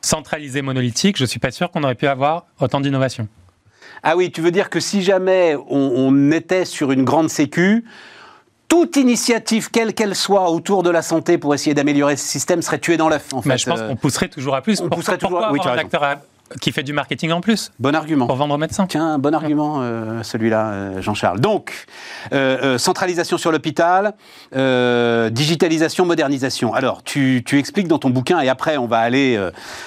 centralisé 0.00 0.62
monolithique, 0.62 1.16
je 1.16 1.24
suis 1.24 1.38
pas 1.38 1.52
sûr 1.52 1.70
qu'on 1.70 1.84
aurait 1.84 1.94
pu 1.94 2.08
avoir 2.08 2.46
autant 2.60 2.80
d'innovation. 2.80 3.28
Ah 4.02 4.16
oui, 4.16 4.32
tu 4.32 4.40
veux 4.40 4.50
dire 4.50 4.68
que 4.68 4.80
si 4.80 5.02
jamais 5.02 5.54
on, 5.68 5.92
on 5.94 6.32
était 6.32 6.64
sur 6.64 6.90
une 6.90 7.04
grande 7.04 7.30
sécu, 7.30 7.84
toute 8.72 8.96
initiative, 8.96 9.68
quelle 9.70 9.92
qu'elle 9.92 10.14
soit, 10.14 10.48
autour 10.48 10.82
de 10.82 10.88
la 10.88 11.02
santé 11.02 11.36
pour 11.36 11.52
essayer 11.52 11.74
d'améliorer 11.74 12.16
ce 12.16 12.26
système 12.26 12.62
serait 12.62 12.78
tuée 12.78 12.96
dans 12.96 13.10
l'œuf. 13.10 13.34
En 13.34 13.42
fait. 13.42 13.58
je 13.58 13.66
pense 13.66 13.80
euh, 13.80 13.88
qu'on 13.88 13.96
pousserait 13.96 14.28
toujours 14.28 14.54
à 14.54 14.62
plus. 14.62 14.80
On 14.80 14.88
pousserait 14.88 15.18
toujours 15.18 15.44
à... 15.44 15.52
Oui, 15.52 15.60
un 15.62 15.76
acteur 15.76 16.02
qui 16.60 16.72
fait 16.72 16.82
du 16.82 16.92
marketing 16.92 17.32
en 17.32 17.40
plus. 17.40 17.70
Bon 17.78 17.94
argument. 17.94 18.26
Pour 18.26 18.36
vendre 18.36 18.54
aux 18.54 18.58
médecins. 18.58 18.86
Tiens, 18.86 19.18
bon 19.18 19.34
argument, 19.34 19.78
euh, 19.80 20.22
celui-là, 20.22 20.68
euh, 20.68 21.02
Jean-Charles. 21.02 21.40
Donc, 21.40 21.86
euh, 22.32 22.78
centralisation 22.78 23.38
sur 23.38 23.52
l'hôpital, 23.52 24.14
digitalisation, 25.32 26.06
modernisation. 26.06 26.74
Alors, 26.74 27.02
tu, 27.02 27.42
tu, 27.44 27.58
expliques 27.58 27.88
dans 27.88 27.98
ton 27.98 28.10
bouquin, 28.10 28.40
et 28.40 28.48
après, 28.48 28.76
on 28.76 28.86
va 28.86 28.98
aller, 28.98 29.38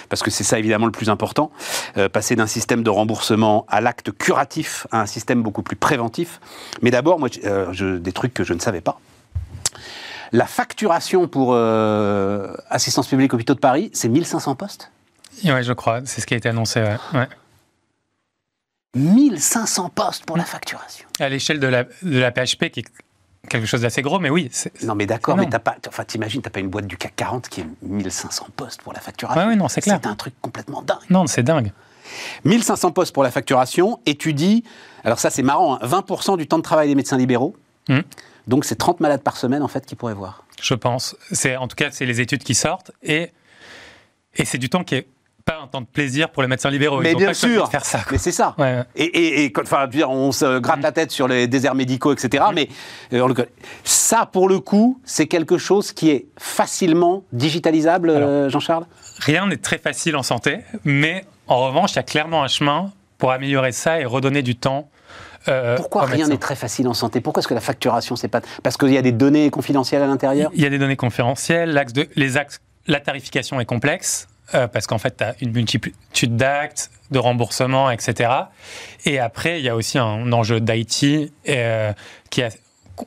parce 0.10 0.24
que 0.24 0.32
c'est 0.32 0.44
ça 0.44 0.60
évidemment 0.60 0.86
le 0.86 0.92
plus 0.92 1.10
important, 1.10 1.52
passer 2.12 2.36
d'un 2.36 2.48
système 2.48 2.84
de 2.84 2.90
remboursement 2.90 3.66
à 3.70 3.82
l'acte 3.82 4.12
curatif 4.12 4.88
à 4.92 5.02
un 5.02 5.06
système 5.06 5.42
beaucoup 5.42 5.62
plus 5.62 5.76
préventif. 5.76 6.40
Mais 6.82 6.92
d'abord, 6.92 7.20
moi, 7.20 7.30
je, 7.72 7.98
des 7.98 8.12
trucs 8.12 8.34
que 8.34 8.44
je 8.44 8.54
ne 8.54 8.60
savais 8.60 8.82
pas. 8.82 9.00
La 10.32 10.46
facturation 10.46 11.28
pour 11.28 11.56
assistance 11.56 13.08
publique 13.08 13.34
hôpitaux 13.34 13.56
de 13.56 13.60
Paris, 13.60 13.90
c'est 13.94 14.10
1500 14.10 14.56
postes? 14.56 14.92
Oui, 15.44 15.64
je 15.64 15.74
crois. 15.74 16.02
C'est 16.06 16.22
ce 16.22 16.28
qui 16.28 16.34
a 16.34 16.38
été 16.38 16.50
annoncé. 16.50 16.82
Ouais. 17.14 17.28
1500 18.96 19.90
postes 19.90 20.26
pour 20.26 20.38
la 20.38 20.46
facturation. 20.46 21.06
À 21.20 21.30
l'échelle 21.30 21.60
de 21.60 21.68
la, 21.68 21.84
de 21.84 22.20
la 22.20 22.32
PHP, 22.32 22.70
qui 22.70 22.80
est 22.80 22.86
quelque 23.50 23.68
chose 23.68 23.82
d'assez 23.82 24.02
gros, 24.02 24.20
mais 24.20 24.30
oui. 24.30 24.50
Non, 24.84 24.96
mais 24.96 25.06
d'accord, 25.06 25.38
mais 25.38 25.48
t'as 25.50 25.60
pas, 25.60 25.76
enfin, 25.88 26.04
t'imagines, 26.06 26.42
t'as 26.42 26.50
pas 26.50 26.62
une 26.62 26.70
boîte 26.70 26.88
du 26.88 26.98
CAC 26.98 27.16
40 27.16 27.50
qui 27.50 27.62
est 27.62 27.68
1500 27.84 28.48
postes 28.56 28.82
pour 28.82 28.94
la 28.94 29.00
facturation. 29.00 29.48
oui, 29.48 29.56
non, 29.56 29.68
c'est 29.68 29.82
clair. 29.82 30.00
C'est 30.02 30.08
un 30.08 30.16
truc 30.16 30.34
complètement 30.42 30.82
dingue. 30.82 30.98
Non, 31.10 31.28
c'est 31.28 31.44
dingue. 31.44 31.72
1500 32.46 32.92
postes 32.92 33.14
pour 33.14 33.24
la 33.24 33.32
facturation, 33.32 34.00
et 34.06 34.16
tu 34.16 34.34
dis, 34.34 34.64
alors 35.04 35.20
ça 35.20 35.30
c'est 35.30 35.44
marrant, 35.44 35.78
20% 35.80 36.34
hein, 36.34 36.38
du 36.38 36.48
temps 36.48 36.58
de 36.58 36.64
travail 36.64 36.88
des 36.88 36.96
médecins 36.96 37.18
libéraux. 37.18 37.56
Hmm. 37.90 38.02
Donc 38.48 38.64
c'est 38.64 38.76
30 38.76 39.00
malades 39.00 39.22
par 39.22 39.38
semaine 39.38 39.64
en 39.64 39.68
fait 39.68 39.86
qui 39.86 39.96
pourraient 39.96 40.14
voir. 40.14 40.44
Je 40.62 40.76
pense. 40.76 41.16
En 41.60 41.68
tout 41.68 41.76
cas 41.76 41.90
c'est 41.92 42.06
les 42.06 42.22
études 42.22 42.44
qui 42.44 42.56
sortent 42.56 42.92
et 43.02 43.32
et 44.36 44.46
c'est 44.46 44.58
du 44.58 44.70
temps 44.70 44.84
qui 44.84 44.96
est 44.96 45.08
pas 45.46 45.60
un 45.64 45.68
temps 45.68 45.82
de 45.82 45.86
plaisir 45.86 46.32
pour 46.32 46.42
les 46.42 46.48
médecins 46.48 46.72
libéraux. 46.72 47.00
Mais 47.02 47.14
bien 47.14 47.34
sûr, 47.34 47.70
faire 47.70 47.86
ça, 47.86 48.00
mais 48.12 48.18
c'est 48.18 48.32
ça. 48.32 48.56
Et, 48.96 49.46
et, 49.46 49.54
enfin, 49.62 49.86
dire, 49.86 50.10
on 50.10 50.32
se 50.32 50.58
gratte 50.58 50.82
la 50.82 50.92
tête 50.92 51.12
sur 51.12 51.28
les 51.28 51.48
déserts 51.48 51.76
médicaux, 51.76 52.12
etc. 52.12 52.46
Mais 52.54 52.68
euh, 53.14 53.32
ça, 53.84 54.26
pour 54.26 54.50
le 54.50 54.60
coup, 54.60 55.00
c'est 55.06 55.28
quelque 55.28 55.60
chose 55.60 55.92
qui 55.92 56.10
est 56.10 56.26
facilement 56.38 57.24
digitalisable, 57.32 58.10
euh, 58.10 58.50
Jean-Charles? 58.50 58.86
Rien 59.20 59.46
n'est 59.46 59.58
très 59.58 59.78
facile 59.78 60.16
en 60.16 60.24
santé, 60.24 60.62
mais 60.84 61.26
en 61.48 61.68
revanche, 61.68 61.94
il 61.94 61.98
y 61.98 62.00
a 62.00 62.04
clairement 62.04 62.44
un 62.44 62.48
chemin 62.48 62.92
pour 63.20 63.32
améliorer 63.32 63.72
ça 63.72 64.00
et 64.00 64.06
redonner 64.06 64.42
du 64.42 64.56
temps 64.56 64.90
euh, 65.48 65.78
Pourquoi 65.78 66.06
rien 66.06 66.28
n'est 66.28 66.38
très 66.38 66.56
facile 66.56 66.88
en 66.88 66.96
santé? 66.96 67.22
Pourquoi 67.22 67.42
est-ce 67.42 67.48
que 67.48 67.54
la 67.54 67.62
facturation, 67.62 68.16
c'est 68.16 68.28
pas 68.28 68.42
parce 68.64 68.78
qu'il 68.78 68.92
y 68.92 68.98
a 68.98 69.04
des 69.04 69.12
données 69.12 69.52
confidentielles 69.52 70.02
à 70.02 70.08
l'intérieur? 70.08 70.50
Il 70.56 70.64
y 70.64 70.66
a 70.66 70.72
des 70.72 70.80
données 70.80 70.96
confidentielles. 70.96 71.70
L'axe 71.72 71.94
de, 71.94 72.10
les 72.16 72.36
axes, 72.36 72.62
la 72.88 73.00
tarification 73.00 73.60
est 73.60 73.66
complexe. 73.66 74.28
Euh, 74.54 74.68
parce 74.68 74.86
qu'en 74.86 75.00
fait, 75.00 75.18
tu 75.18 75.24
as 75.24 75.36
une 75.42 75.52
multitude 75.52 76.36
d'actes, 76.36 76.92
de 77.12 77.18
remboursement, 77.18 77.90
etc. 77.90 78.30
Et 79.06 79.20
après, 79.20 79.60
il 79.60 79.66
y 79.66 79.70
a 79.70 79.76
aussi 79.76 79.98
un 79.98 80.32
enjeu 80.32 80.60
d'IT 80.60 81.32
euh, 81.50 81.94
qui 82.30 82.44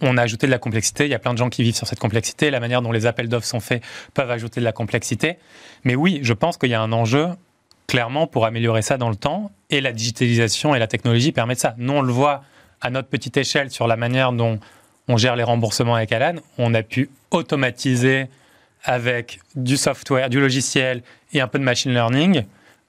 on 0.00 0.18
a 0.18 0.22
ajouté 0.22 0.46
de 0.46 0.50
la 0.50 0.58
complexité. 0.58 1.04
Il 1.04 1.10
y 1.10 1.14
a 1.14 1.18
plein 1.18 1.32
de 1.32 1.38
gens 1.38 1.48
qui 1.48 1.62
vivent 1.62 1.76
sur 1.76 1.86
cette 1.86 1.98
complexité. 1.98 2.50
La 2.50 2.60
manière 2.60 2.82
dont 2.82 2.92
les 2.92 3.06
appels 3.06 3.28
d'offres 3.28 3.46
sont 3.46 3.60
faits 3.60 3.82
peuvent 4.14 4.30
ajouter 4.30 4.60
de 4.60 4.64
la 4.64 4.72
complexité. 4.72 5.38
Mais 5.84 5.94
oui, 5.94 6.20
je 6.22 6.32
pense 6.32 6.58
qu'il 6.58 6.70
y 6.70 6.74
a 6.74 6.80
un 6.80 6.92
enjeu 6.92 7.28
clairement 7.86 8.26
pour 8.26 8.44
améliorer 8.44 8.82
ça 8.82 8.98
dans 8.98 9.08
le 9.08 9.16
temps. 9.16 9.50
Et 9.70 9.80
la 9.80 9.92
digitalisation 9.92 10.74
et 10.74 10.78
la 10.78 10.88
technologie 10.88 11.32
permettent 11.32 11.60
ça. 11.60 11.74
Nous, 11.78 11.92
on 11.92 12.02
le 12.02 12.12
voit 12.12 12.42
à 12.80 12.90
notre 12.90 13.08
petite 13.08 13.36
échelle 13.36 13.70
sur 13.70 13.86
la 13.86 13.96
manière 13.96 14.32
dont 14.32 14.60
on 15.08 15.16
gère 15.16 15.36
les 15.36 15.42
remboursements 15.42 15.94
avec 15.94 16.12
Alan. 16.12 16.34
On 16.58 16.74
a 16.74 16.82
pu 16.82 17.08
automatiser 17.30 18.28
avec 18.84 19.40
du 19.54 19.76
software, 19.76 20.30
du 20.30 20.40
logiciel 20.40 21.02
et 21.32 21.40
un 21.40 21.48
peu 21.48 21.58
de 21.58 21.64
machine 21.64 21.92
learning, 21.92 22.44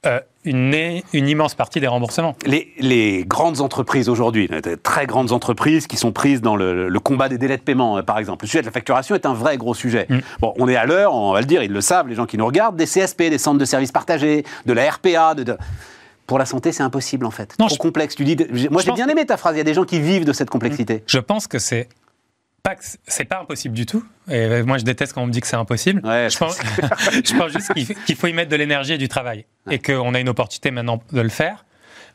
euh, 0.05 0.19
une, 0.45 0.73
une, 1.11 1.27
immense 1.27 1.55
partie 1.55 1.81
des 1.81 1.87
remboursements. 1.87 2.35
Les, 2.45 3.25
grandes 3.27 3.59
entreprises 3.59 4.07
aujourd'hui, 4.07 4.49
très 4.81 5.05
grandes 5.05 5.33
entreprises 5.33 5.87
qui 5.87 5.97
sont 5.97 6.13
prises 6.13 6.41
dans 6.41 6.55
le, 6.55 6.97
combat 6.99 7.27
des 7.27 7.37
délais 7.37 7.57
de 7.57 7.61
paiement, 7.61 7.97
euh, 7.97 8.01
par 8.01 8.17
exemple. 8.17 8.45
Le 8.45 8.47
sujet 8.47 8.61
de 8.61 8.65
la 8.65 8.71
facturation 8.71 9.15
est 9.15 9.25
un 9.25 9.33
vrai 9.33 9.57
gros 9.57 9.73
sujet. 9.73 10.05
Mm. 10.09 10.19
Bon, 10.39 10.53
on 10.57 10.69
est 10.69 10.77
à 10.77 10.85
l'heure, 10.85 11.13
on 11.13 11.33
va 11.33 11.41
le 11.41 11.45
dire, 11.45 11.63
ils 11.63 11.71
le 11.71 11.81
savent, 11.81 12.07
les 12.07 12.15
gens 12.15 12.25
qui 12.25 12.37
nous 12.37 12.45
regardent, 12.45 12.77
des 12.77 12.85
CSP, 12.85 13.23
des 13.23 13.37
centres 13.37 13.59
de 13.59 13.65
services 13.65 13.91
partagés, 13.91 14.45
de 14.65 14.73
la 14.73 14.89
RPA, 14.89 15.35
de, 15.35 15.57
pour 16.29 16.39
la 16.39 16.45
santé, 16.45 16.71
c'est 16.71 16.83
impossible 16.83 17.25
en 17.25 17.31
fait. 17.31 17.55
Non, 17.59 17.67
Trop 17.67 17.75
complexe. 17.77 18.15
Tu 18.15 18.23
dis, 18.23 18.37
moi 18.69 18.81
j'ai 18.85 18.93
bien 18.93 19.07
aimé 19.09 19.25
ta 19.25 19.35
phrase. 19.35 19.55
Il 19.55 19.57
y 19.57 19.61
a 19.61 19.65
des 19.65 19.73
gens 19.73 19.83
qui 19.83 19.99
vivent 19.99 20.25
de 20.25 20.33
cette 20.33 20.49
complexité. 20.49 21.03
Je 21.07 21.19
pense 21.19 21.47
que 21.47 21.59
c'est 21.59 21.89
pas 22.63 22.75
c'est 23.07 23.25
pas 23.25 23.39
impossible 23.39 23.75
du 23.75 23.85
tout. 23.85 24.03
Et 24.29 24.63
moi, 24.63 24.77
je 24.77 24.83
déteste 24.83 25.13
quand 25.13 25.21
on 25.21 25.27
me 25.27 25.31
dit 25.31 25.41
que 25.41 25.47
c'est 25.47 25.55
impossible. 25.55 26.01
je, 26.03 26.37
pense, 26.37 26.57
juste 27.51 27.73
qu'il 28.05 28.15
faut 28.15 28.27
y 28.27 28.33
mettre 28.33 28.49
de 28.49 28.55
l'énergie 28.55 28.93
et 28.93 28.97
du 28.97 29.07
travail. 29.07 29.45
Et 29.69 29.79
qu'on 29.79 30.13
a 30.13 30.19
une 30.19 30.29
opportunité 30.29 30.71
maintenant 30.71 31.01
de 31.11 31.21
le 31.21 31.29
faire. 31.29 31.65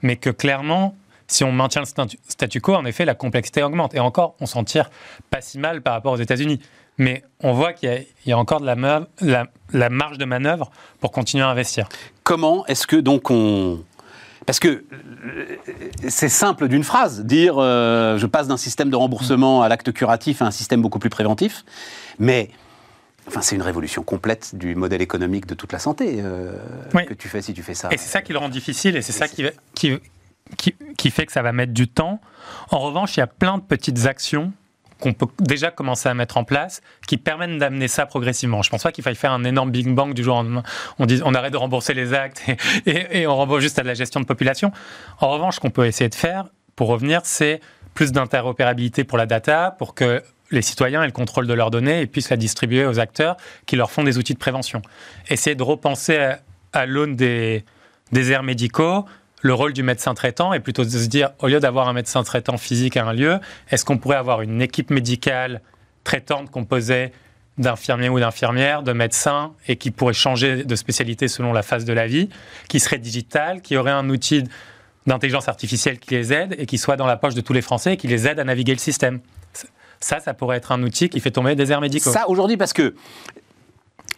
Mais 0.02 0.16
que 0.16 0.30
clairement, 0.30 0.96
si 1.26 1.44
on 1.44 1.52
maintient 1.52 1.82
le 1.82 2.08
statu 2.28 2.60
quo, 2.60 2.74
en 2.74 2.84
effet, 2.84 3.04
la 3.04 3.14
complexité 3.14 3.62
augmente. 3.62 3.94
Et 3.94 4.00
encore, 4.00 4.36
on 4.40 4.46
s'en 4.46 4.64
tire 4.64 4.90
pas 5.30 5.40
si 5.40 5.58
mal 5.58 5.82
par 5.82 5.94
rapport 5.94 6.12
aux 6.12 6.18
États-Unis. 6.18 6.60
Mais 6.98 7.24
on 7.40 7.52
voit 7.52 7.72
qu'il 7.72 8.06
y, 8.26 8.32
a 8.32 8.38
encore 8.38 8.60
de 8.60 8.66
la, 8.66 9.46
la 9.72 9.90
marge 9.90 10.18
de 10.18 10.24
manœuvre 10.24 10.70
pour 11.00 11.10
continuer 11.10 11.42
à 11.42 11.48
investir. 11.48 11.88
Comment 12.22 12.64
est-ce 12.66 12.86
que 12.86 12.96
donc 12.96 13.30
on, 13.30 13.82
parce 14.46 14.60
que 14.60 14.84
c'est 16.08 16.28
simple 16.28 16.68
d'une 16.68 16.84
phrase, 16.84 17.24
dire 17.24 17.56
euh, 17.58 18.18
je 18.18 18.26
passe 18.26 18.48
d'un 18.48 18.56
système 18.56 18.90
de 18.90 18.96
remboursement 18.96 19.62
à 19.62 19.68
l'acte 19.68 19.92
curatif 19.92 20.42
à 20.42 20.46
un 20.46 20.50
système 20.50 20.82
beaucoup 20.82 20.98
plus 20.98 21.10
préventif, 21.10 21.64
mais 22.18 22.50
enfin, 23.26 23.40
c'est 23.40 23.56
une 23.56 23.62
révolution 23.62 24.02
complète 24.02 24.54
du 24.54 24.74
modèle 24.74 25.02
économique 25.02 25.46
de 25.46 25.54
toute 25.54 25.72
la 25.72 25.78
santé 25.78 26.18
euh, 26.18 26.52
que 26.92 27.14
tu 27.14 27.28
fais 27.28 27.42
si 27.42 27.54
tu 27.54 27.62
fais 27.62 27.74
ça. 27.74 27.88
Et 27.90 27.96
c'est 27.96 28.10
ça 28.10 28.22
qui 28.22 28.32
le 28.32 28.38
rend 28.38 28.48
difficile 28.48 28.96
et 28.96 29.02
c'est 29.02 29.12
ça 29.12 29.28
qui, 29.28 29.44
qui, 29.74 29.98
qui, 30.96 31.10
fait 31.10 31.26
que 31.26 31.32
ça 31.32 31.42
va 31.42 31.52
mettre 31.52 31.72
du 31.72 31.88
temps. 31.88 32.20
En 32.70 32.78
revanche, 32.80 33.16
il 33.16 33.20
y 33.20 33.22
a 33.22 33.26
plein 33.26 33.58
de 33.58 33.62
petites 33.62 34.06
actions 34.06 34.52
qu'on 35.00 35.12
peut 35.12 35.26
déjà 35.40 35.70
commencer 35.70 36.08
à 36.08 36.14
mettre 36.14 36.36
en 36.36 36.44
place 36.44 36.80
qui 37.06 37.16
permettent 37.16 37.58
d'amener 37.58 37.88
ça 37.88 38.06
progressivement. 38.06 38.62
Je 38.62 38.70
pense 38.70 38.82
pas 38.82 38.92
qu'il 38.92 39.04
faille 39.04 39.14
faire 39.14 39.32
un 39.32 39.44
énorme 39.44 39.70
Big 39.70 39.88
Bang 39.88 40.14
du 40.14 40.22
jour 40.22 40.36
au 40.36 40.38
lendemain. 40.38 40.62
On, 40.98 41.06
dit, 41.06 41.20
arrête 41.22 41.52
de 41.52 41.58
rembourser 41.58 41.94
les 41.94 42.14
actes 42.14 42.44
et, 42.86 43.26
on 43.26 43.36
rembourse 43.36 43.62
juste 43.62 43.78
à 43.78 43.82
de 43.82 43.88
la 43.88 43.94
gestion 43.94 44.20
de 44.20 44.26
population. 44.26 44.72
En 45.20 45.30
revanche, 45.30 45.56
ce 45.56 45.60
qu'on 45.60 45.70
peut 45.70 45.86
essayer 45.86 46.08
de 46.08 46.14
faire, 46.14 46.46
pour 46.76 46.88
revenir, 46.88 47.20
c'est 47.24 47.60
plus 47.94 48.12
d'interopérabilité 48.12 49.04
pour 49.04 49.18
la 49.18 49.26
data, 49.26 49.74
pour 49.78 49.94
que 49.94 50.22
les 50.50 50.62
citoyens 50.62 51.02
aient 51.02 51.06
le 51.06 51.12
contrôle 51.12 51.46
de 51.46 51.54
leurs 51.54 51.70
données 51.70 52.00
et 52.00 52.06
puissent 52.06 52.30
la 52.30 52.36
distribuer 52.36 52.86
aux 52.86 52.98
acteurs 52.98 53.36
qui 53.66 53.76
leur 53.76 53.90
font 53.90 54.04
des 54.04 54.18
outils 54.18 54.34
de 54.34 54.38
prévention. 54.38 54.82
Essayer 55.28 55.56
de 55.56 55.62
repenser 55.62 56.34
à, 56.72 56.86
l'aune 56.86 57.16
des 57.16 57.64
déserts 58.12 58.42
médicaux 58.42 59.04
le 59.44 59.52
rôle 59.52 59.74
du 59.74 59.82
médecin 59.82 60.14
traitant 60.14 60.54
est 60.54 60.60
plutôt 60.60 60.84
de 60.84 60.88
se 60.88 61.06
dire, 61.06 61.32
au 61.38 61.48
lieu 61.48 61.60
d'avoir 61.60 61.86
un 61.86 61.92
médecin 61.92 62.22
traitant 62.22 62.56
physique 62.56 62.96
à 62.96 63.04
un 63.04 63.12
lieu, 63.12 63.38
est-ce 63.70 63.84
qu'on 63.84 63.98
pourrait 63.98 64.16
avoir 64.16 64.40
une 64.40 64.62
équipe 64.62 64.90
médicale 64.90 65.60
traitante 66.02 66.50
composée 66.50 67.12
d'infirmiers 67.58 68.08
ou 68.08 68.18
d'infirmières, 68.18 68.82
de 68.82 68.94
médecins, 68.94 69.52
et 69.68 69.76
qui 69.76 69.90
pourrait 69.90 70.14
changer 70.14 70.64
de 70.64 70.76
spécialité 70.76 71.28
selon 71.28 71.52
la 71.52 71.62
phase 71.62 71.84
de 71.84 71.92
la 71.92 72.06
vie, 72.06 72.30
qui 72.70 72.80
serait 72.80 72.96
digitale, 72.96 73.60
qui 73.60 73.76
aurait 73.76 73.90
un 73.90 74.08
outil 74.08 74.44
d'intelligence 75.06 75.46
artificielle 75.46 75.98
qui 75.98 76.14
les 76.14 76.32
aide 76.32 76.54
et 76.56 76.64
qui 76.64 76.78
soit 76.78 76.96
dans 76.96 77.06
la 77.06 77.18
poche 77.18 77.34
de 77.34 77.42
tous 77.42 77.52
les 77.52 77.60
Français 77.60 77.92
et 77.92 77.96
qui 77.98 78.08
les 78.08 78.26
aide 78.26 78.40
à 78.40 78.44
naviguer 78.44 78.72
le 78.72 78.78
système? 78.78 79.20
Ça, 80.00 80.20
ça 80.20 80.32
pourrait 80.32 80.56
être 80.56 80.72
un 80.72 80.82
outil 80.82 81.10
qui 81.10 81.20
fait 81.20 81.30
tomber 81.30 81.54
des 81.54 81.70
airs 81.70 81.82
médicaux. 81.82 82.10
Ça, 82.10 82.30
aujourd'hui, 82.30 82.56
parce 82.56 82.72
que 82.72 82.94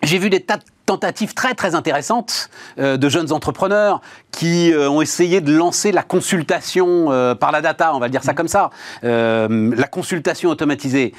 j'ai 0.07 0.19
vu 0.19 0.31
des 0.31 0.41
tas 0.41 0.57
de 0.57 0.63
tentatives 0.87 1.35
très 1.35 1.55
très 1.55 1.75
intéressantes 1.75 2.49
euh, 2.79 2.97
de 2.97 3.09
jeunes 3.09 3.33
entrepreneurs 3.33 4.01
qui 4.31 4.73
euh, 4.73 4.89
ont 4.89 5.03
essayé 5.03 5.41
de 5.41 5.53
lancer 5.53 5.93
la 5.93 6.03
consultation 6.03 7.11
euh, 7.11 7.35
par 7.35 7.53
la 7.53 7.61
data, 7.61 7.95
on 7.95 7.99
va 7.99 8.09
dire 8.09 8.23
ça 8.23 8.33
mm. 8.33 8.37
comme 8.37 8.49
ça, 8.49 8.71
la 9.03 9.89
consultation 9.91 10.51
automatisée. 10.51 11.13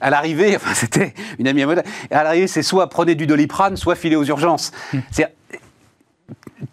À 0.00 0.10
l'arrivée, 0.10 0.56
enfin 0.56 0.74
c'était 0.74 1.14
une 1.38 1.48
amie 1.48 1.62
à 1.62 1.66
moi, 1.66 1.76
à 2.10 2.24
l'arrivée 2.24 2.46
c'est 2.46 2.62
soit 2.62 2.88
prenez 2.88 3.14
du 3.14 3.26
doliprane, 3.26 3.76
soit 3.76 3.94
filez 3.94 4.16
aux 4.16 4.24
urgences. 4.24 4.70
Mm. 4.92 4.98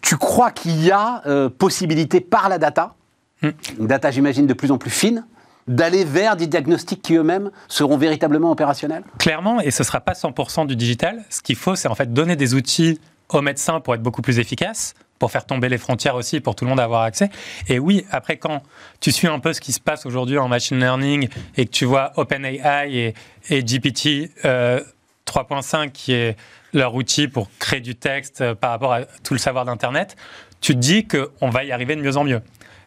Tu 0.00 0.16
crois 0.16 0.50
qu'il 0.50 0.82
y 0.84 0.90
a 0.90 1.22
possibilité 1.58 2.20
par 2.20 2.48
la 2.48 2.58
data, 2.58 2.94
mm. 3.42 3.48
une 3.80 3.86
data 3.86 4.10
j'imagine 4.10 4.46
de 4.46 4.54
plus 4.54 4.70
en 4.70 4.78
plus 4.78 4.90
fine, 4.90 5.24
d'aller 5.68 6.04
vers 6.04 6.36
des 6.36 6.46
diagnostics 6.46 7.02
qui 7.02 7.14
eux-mêmes 7.14 7.50
seront 7.68 7.96
véritablement 7.96 8.50
opérationnels 8.50 9.04
Clairement, 9.18 9.60
et 9.60 9.70
ce 9.70 9.82
ne 9.82 9.86
sera 9.86 10.00
pas 10.00 10.12
100% 10.12 10.66
du 10.66 10.76
digital. 10.76 11.24
Ce 11.30 11.40
qu'il 11.40 11.56
faut, 11.56 11.76
c'est 11.76 11.88
en 11.88 11.94
fait 11.94 12.12
donner 12.12 12.36
des 12.36 12.54
outils 12.54 13.00
aux 13.28 13.42
médecins 13.42 13.80
pour 13.80 13.94
être 13.94 14.02
beaucoup 14.02 14.22
plus 14.22 14.38
efficaces, 14.38 14.94
pour 15.18 15.30
faire 15.30 15.46
tomber 15.46 15.68
les 15.68 15.78
frontières 15.78 16.16
aussi, 16.16 16.40
pour 16.40 16.54
tout 16.54 16.64
le 16.64 16.70
monde 16.70 16.80
avoir 16.80 17.02
accès. 17.02 17.30
Et 17.68 17.78
oui, 17.78 18.04
après, 18.10 18.36
quand 18.36 18.62
tu 19.00 19.12
suis 19.12 19.28
un 19.28 19.38
peu 19.38 19.52
ce 19.52 19.60
qui 19.60 19.72
se 19.72 19.80
passe 19.80 20.04
aujourd'hui 20.04 20.38
en 20.38 20.48
machine 20.48 20.78
learning 20.78 21.28
et 21.56 21.66
que 21.66 21.70
tu 21.70 21.84
vois 21.84 22.12
OpenAI 22.16 22.92
et, 22.92 23.14
et 23.48 23.62
GPT 23.62 24.32
3.5 24.42 24.44
euh, 24.44 25.86
qui 25.92 26.12
est 26.12 26.36
leur 26.72 26.94
outil 26.94 27.28
pour 27.28 27.48
créer 27.58 27.80
du 27.80 27.94
texte 27.94 28.40
euh, 28.40 28.54
par 28.54 28.70
rapport 28.70 28.92
à 28.92 29.02
tout 29.04 29.34
le 29.34 29.38
savoir 29.38 29.64
d'Internet, 29.64 30.16
tu 30.60 30.74
te 30.74 30.78
dis 30.78 31.06
qu'on 31.06 31.50
va 31.50 31.64
y 31.64 31.72
arriver 31.72 31.96
de 31.96 32.00
mieux 32.00 32.16
en 32.16 32.24
mieux. 32.24 32.40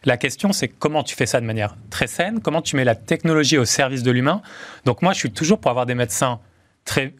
La 0.06 0.16
question, 0.16 0.52
c'est 0.52 0.68
comment 0.68 1.02
tu 1.02 1.16
fais 1.16 1.26
ça 1.26 1.40
de 1.40 1.46
manière 1.46 1.76
très 1.90 2.06
saine, 2.06 2.40
comment 2.40 2.62
tu 2.62 2.76
mets 2.76 2.84
la 2.84 2.94
technologie 2.94 3.58
au 3.58 3.64
service 3.64 4.04
de 4.04 4.12
l'humain? 4.12 4.40
Donc 4.84 5.02
moi, 5.02 5.12
je 5.12 5.18
suis 5.18 5.32
toujours 5.32 5.58
pour 5.58 5.68
avoir 5.68 5.84
des 5.84 5.96
médecins 5.96 6.38
très 6.84 7.12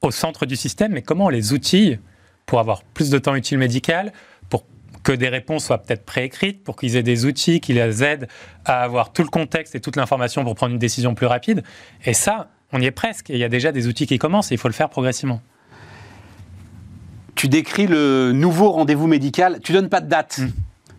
au 0.00 0.12
centre 0.12 0.46
du 0.46 0.54
système, 0.54 0.92
mais 0.92 1.02
comment 1.02 1.26
on 1.26 1.28
les 1.28 1.52
outille 1.52 1.98
pour 2.46 2.60
avoir 2.60 2.84
plus 2.84 3.10
de 3.10 3.18
temps 3.18 3.34
utile 3.34 3.58
médical, 3.58 4.12
pour 4.48 4.64
que 5.02 5.10
des 5.10 5.28
réponses 5.28 5.66
soient 5.66 5.78
peut-être 5.78 6.04
préécrites, 6.04 6.62
pour 6.62 6.76
qu'ils 6.76 6.94
aient 6.94 7.02
des 7.02 7.26
outils 7.26 7.60
qui 7.60 7.72
les 7.72 8.04
aident 8.04 8.28
à 8.64 8.82
avoir 8.84 9.12
tout 9.12 9.24
le 9.24 9.28
contexte 9.28 9.74
et 9.74 9.80
toute 9.80 9.96
l'information 9.96 10.44
pour 10.44 10.54
prendre 10.54 10.72
une 10.72 10.78
décision 10.78 11.16
plus 11.16 11.26
rapide? 11.26 11.64
Et 12.04 12.14
ça, 12.14 12.48
on 12.72 12.80
y 12.80 12.86
est 12.86 12.92
presque. 12.92 13.28
il 13.30 13.38
y 13.38 13.44
a 13.44 13.48
déjà 13.48 13.72
des 13.72 13.88
outils 13.88 14.06
qui 14.06 14.18
commencent 14.18 14.52
et 14.52 14.54
il 14.54 14.58
faut 14.58 14.68
le 14.68 14.74
faire 14.74 14.88
progressivement. 14.88 15.42
Tu 17.34 17.48
décris 17.48 17.88
le 17.88 18.30
nouveau 18.32 18.70
rendez-vous 18.70 19.08
médical. 19.08 19.58
Tu 19.64 19.72
donnes 19.72 19.88
pas 19.88 20.00
de 20.00 20.08
date. 20.08 20.38
Mmh. 20.38 20.50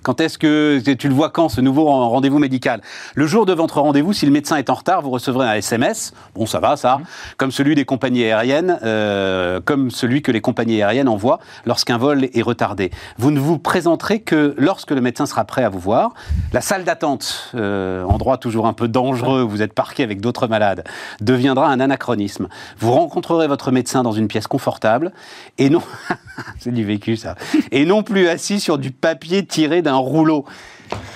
Quand 0.04 0.20
est-ce 0.20 0.40
que 0.40 0.80
tu 0.94 1.08
le 1.08 1.14
vois 1.14 1.30
quand 1.30 1.48
ce 1.48 1.62
nouveau 1.62 1.86
rendez-vous 1.86 2.40
médical? 2.40 2.82
Le 3.14 3.28
jour 3.28 3.46
de 3.46 3.54
votre 3.54 3.82
rendez-vous, 3.82 4.14
si 4.14 4.26
le 4.26 4.32
médecin 4.32 4.56
est 4.56 4.72
en 4.72 4.74
retard, 4.74 5.04
vous 5.04 5.12
recevrez 5.12 5.48
un 5.48 5.54
SMS. 5.54 6.14
Bon, 6.34 6.48
ça 6.48 6.60
va, 6.60 6.76
ça. 6.76 6.98
Mmh. 6.98 7.04
Comme 7.38 7.52
celui 7.52 7.76
des 7.76 7.86
compagnies 7.86 8.24
aériennes, 8.24 8.80
euh, 8.84 9.60
comme 9.64 9.92
celui 9.92 10.24
que 10.24 10.32
les 10.32 10.42
compagnies 10.42 10.82
aériennes 10.82 11.08
envoient 11.08 11.40
lorsqu'un 11.66 12.00
vol 12.00 12.26
est 12.34 12.42
retardé. 12.42 12.90
Vous 13.20 13.30
ne 13.30 13.40
vous 13.40 13.60
présenterez 13.60 14.22
que 14.22 14.56
lorsque 14.58 14.90
le 14.90 15.02
médecin 15.02 15.28
sera 15.28 15.46
prêt 15.46 15.64
à 15.64 15.70
vous 15.70 15.80
voir. 15.80 16.14
La 16.52 16.62
salle 16.62 16.84
d'attente, 16.84 17.52
euh, 17.54 18.04
endroit 18.06 18.38
toujours 18.38 18.66
un 18.66 18.74
peu 18.74 18.88
dangereux, 18.88 19.44
où 19.44 19.50
vous 19.50 19.62
êtes 19.62 19.74
parqué 19.74 20.02
avec 20.02 20.20
d'autres 20.20 20.48
malades, 20.48 20.84
deviendra 21.20 21.68
un 21.68 21.80
anachronisme. 21.80 22.48
Vous 22.80 22.92
rencontrerez 22.92 23.48
votre 23.48 23.72
médecin 23.72 24.02
dans 24.02 24.14
une 24.14 24.28
pièce 24.28 24.48
confortable 24.48 25.12
et 25.60 25.70
non, 25.70 25.84
c'est 26.60 26.74
du 26.74 26.84
vécu 26.84 27.18
ça, 27.18 27.36
et 27.72 27.86
non 27.86 28.02
plus 28.02 28.28
assis 28.28 28.60
sur 28.60 28.80
du 28.80 28.90
papier 28.92 29.46
tiré 29.46 29.82
d'un 29.82 29.91
un 29.92 29.98
rouleau. 29.98 30.46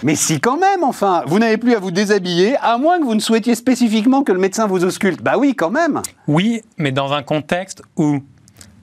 Mais 0.04 0.16
si 0.16 0.40
quand 0.40 0.58
même, 0.58 0.84
enfin, 0.84 1.24
vous 1.28 1.40
n'avez 1.40 1.58
plus 1.58 1.76
à 1.76 1.80
vous 1.80 1.92
déshabiller, 1.92 2.56
à 2.58 2.78
moins 2.78 3.00
que 3.00 3.06
vous 3.06 3.16
ne 3.16 3.20
souhaitiez 3.20 3.56
spécifiquement 3.56 4.24
que 4.24 4.32
le 4.32 4.40
médecin 4.40 4.68
vous 4.68 4.84
ausculte. 4.84 5.22
Bah 5.22 5.36
oui, 5.38 5.56
quand 5.56 5.72
même. 5.72 6.02
Oui, 6.28 6.62
mais 6.78 6.92
dans 6.92 7.14
un 7.14 7.24
contexte 7.24 7.82
où, 7.98 8.20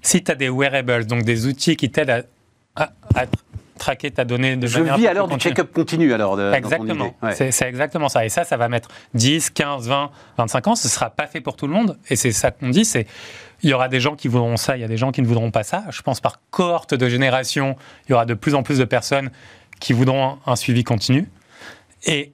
si 0.03 0.23
tu 0.23 0.31
as 0.31 0.35
des 0.35 0.49
wearables, 0.49 1.07
donc 1.07 1.23
des 1.23 1.47
outils 1.47 1.77
qui 1.77 1.91
t'aident 1.91 2.27
à, 2.77 2.91
traquer 3.79 4.13
ta 4.13 4.25
donnée 4.25 4.57
de 4.57 4.67
Je 4.69 4.81
vis 4.81 5.09
à 5.09 5.13
l'heure 5.13 5.27
du 5.27 5.37
check-up 5.39 5.73
continu, 5.73 6.13
alors. 6.13 6.37
De, 6.37 6.53
exactement. 6.53 7.15
C'est 7.33 7.63
exactement 7.63 8.09
ça. 8.09 8.25
Et 8.25 8.29
ça, 8.29 8.45
ça 8.45 8.57
va 8.57 8.69
mettre 8.69 8.89
10, 9.15 9.51
15, 9.51 9.89
20, 9.89 10.11
25 10.39 10.69
ans. 10.69 10.75
Ce 10.75 10.87
ne 10.87 10.91
sera 10.91 11.11
pas 11.11 11.27
fait 11.27 11.41
pour 11.41 11.57
tout 11.57 11.67
le 11.67 11.73
monde. 11.73 11.99
Et 12.09 12.17
c'est 12.17 12.33
ça 12.33 12.51
qu'on 12.51 12.69
dit, 12.69 12.85
c'est 12.85 13.07
il 13.63 13.71
y 13.71 13.75
aura 13.75 13.89
des 13.89 14.01
gens 14.01 14.17
qui 14.17 14.29
voudront 14.29 14.57
ça, 14.57 14.77
il 14.77 14.81
y 14.81 14.85
a 14.85 14.89
des 14.89 14.97
gens 14.97 15.13
qui 15.13 15.23
ne 15.23 15.27
voudront 15.27 15.51
pas 15.51 15.63
ça. 15.63 15.85
Je 15.91 16.03
pense 16.03 16.21
par 16.21 16.41
cohorte 16.51 16.95
de 16.95 17.09
génération, 17.09 17.77
il 18.09 18.11
y 18.11 18.15
aura 18.15 18.27
de 18.27 18.35
plus 18.35 18.55
en 18.55 18.63
plus 18.63 18.79
de 18.79 18.85
personnes 18.85 19.31
qui 19.83 19.93
voudront 19.93 20.39
un 20.47 20.57
suivi 20.57 20.85
continu. 20.85 21.29
Et 22.05 22.33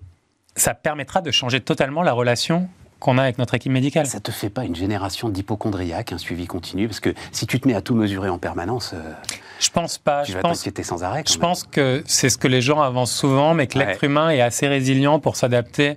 ça 0.55 0.75
permettra 0.75 1.23
de 1.23 1.31
changer 1.31 1.61
totalement 1.61 2.03
la 2.03 2.13
relation 2.13 2.69
qu'on 3.01 3.17
a 3.17 3.23
avec 3.23 3.39
notre 3.39 3.55
équipe 3.55 3.73
médicale. 3.73 4.07
Ça 4.07 4.21
te 4.21 4.31
fait 4.31 4.51
pas 4.51 4.65
une 4.65 4.77
génération 4.77 5.29
d'hypochondriaques, 5.31 6.13
un 6.13 6.19
suivi 6.19 6.47
continu? 6.47 6.89
Parce 6.89 7.01
que 7.01 7.15
si 7.33 7.47
tu 7.47 7.59
te 7.59 7.67
mets 7.67 7.75
à 7.75 7.81
tout 7.81 7.95
mesurer 7.95 8.29
en 8.29 8.39
permanence, 8.39 8.93
euh, 8.93 9.13
je 9.61 9.71
pense 9.71 9.97
pas. 9.97 10.25
Tu 10.25 10.33
je 10.33 10.37
vas 10.37 10.43
pense, 10.43 10.59
t'inquiéter 10.59 10.83
sans 10.83 11.05
arrêt. 11.05 11.23
je 11.27 11.39
pense 11.39 11.65
que 11.65 12.03
c'est 12.07 12.29
ce 12.29 12.37
que 12.37 12.49
les 12.49 12.61
gens 12.61 12.83
avancent 12.83 13.15
souvent, 13.15 13.55
mais 13.55 13.67
que 13.67 13.79
l'être 13.79 14.05
humain 14.05 14.29
est 14.31 14.43
assez 14.43 14.69
résilient 14.69 15.19
pour 15.19 15.37
s'adapter 15.37 15.97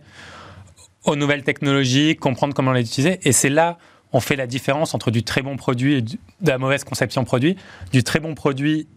aux 1.04 1.18
nouvelles 1.18 1.43
technologies, 1.43 2.16
comprendre 2.16 2.54
comment 2.54 2.72
les 2.72 2.82
utiliser. 2.82 3.20
Et 3.28 3.34
c'est 3.34 3.49
là 3.49 3.78
on 4.14 4.20
fait 4.20 4.36
la 4.36 4.45
différence 4.45 4.93
entre 4.93 5.10
du 5.10 5.24
très 5.24 5.41
bon 5.41 5.56
produit 5.56 5.95
et 5.95 6.02
de 6.02 6.18
la 6.43 6.58
mauvaise 6.58 6.84
conception 6.84 7.24
produit. 7.24 7.56
Du 7.93 8.04
très 8.04 8.20
bon 8.20 8.36
produit, 8.36 8.88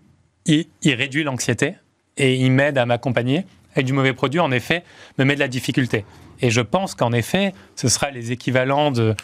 il 0.47 0.67
réduit 0.85 1.23
l'anxiété 1.23 1.77
et 2.17 2.35
il 2.35 2.53
m'aide 2.53 2.79
à 2.79 2.87
m'accompagner. 2.87 3.47
Et 3.77 3.83
du 3.83 3.93
mauvais 3.93 4.13
produit, 4.13 4.41
en 4.41 4.53
effet, 4.53 4.85
me 5.19 5.25
met 5.25 5.35
de 5.35 5.41
la 5.41 5.49
difficulté. 5.49 6.05
Et 6.41 6.51
je 6.51 6.61
pense 6.61 6.95
qu'en 6.95 7.13
effet, 7.13 7.53
ce 7.77 7.89
sera 7.89 8.11
les 8.11 8.33
équivalents 8.33 8.91
de 8.91 9.15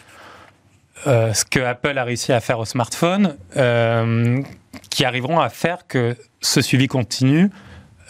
euh, 1.07 1.33
ce 1.33 1.45
que 1.45 1.59
Apple 1.59 1.97
a 1.97 2.03
réussi 2.03 2.31
à 2.31 2.39
faire 2.39 2.59
au 2.59 2.65
smartphone, 2.65 3.37
euh, 3.57 4.41
qui 4.89 5.05
arriveront 5.05 5.39
à 5.39 5.49
faire 5.49 5.87
que 5.87 6.15
ce 6.41 6.61
suivi 6.61 6.87
continu 6.87 7.49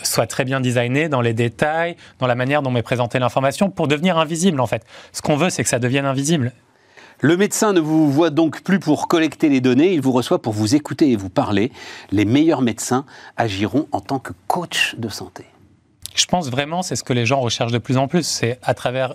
soit 0.04 0.28
très 0.28 0.46
bien 0.46 0.62
designé 0.62 1.10
dans 1.10 1.22
les 1.22 1.34
détails, 1.34 1.96
dans 2.20 2.28
la 2.28 2.36
manière 2.36 2.62
dont 2.62 2.72
m'est 2.72 2.82
présentée 2.82 3.20
l'information, 3.20 3.70
pour 3.70 3.88
devenir 3.88 4.18
invisible 4.18 4.60
en 4.60 4.68
fait. 4.68 4.86
Ce 5.12 5.22
qu'on 5.22 5.36
veut, 5.36 5.50
c'est 5.50 5.64
que 5.64 5.70
ça 5.70 5.80
devienne 5.80 6.06
invisible. 6.06 6.52
Le 7.24 7.38
médecin 7.38 7.72
ne 7.72 7.80
vous 7.80 8.12
voit 8.12 8.32
donc 8.32 8.64
plus 8.64 8.80
pour 8.80 9.08
collecter 9.08 9.48
les 9.48 9.62
données, 9.62 9.94
il 9.94 10.02
vous 10.02 10.12
reçoit 10.12 10.42
pour 10.42 10.54
vous 10.54 10.74
écouter 10.74 11.12
et 11.12 11.16
vous 11.16 11.30
parler. 11.30 11.72
Les 12.12 12.26
meilleurs 12.26 12.64
médecins 12.64 13.06
agiront 13.38 13.88
en 13.92 14.02
tant 14.02 14.18
que 14.18 14.34
coach 14.48 14.96
de 14.98 15.08
santé. 15.08 15.46
Je 16.16 16.26
pense 16.26 16.50
vraiment, 16.50 16.82
c'est 16.82 16.96
ce 16.96 17.04
que 17.04 17.14
les 17.14 17.28
gens 17.28 17.40
recherchent 17.40 17.72
de 17.72 17.78
plus 17.78 17.98
en 17.98 18.08
plus. 18.08 18.24
C'est 18.24 18.58
à 18.64 18.74
travers. 18.74 19.14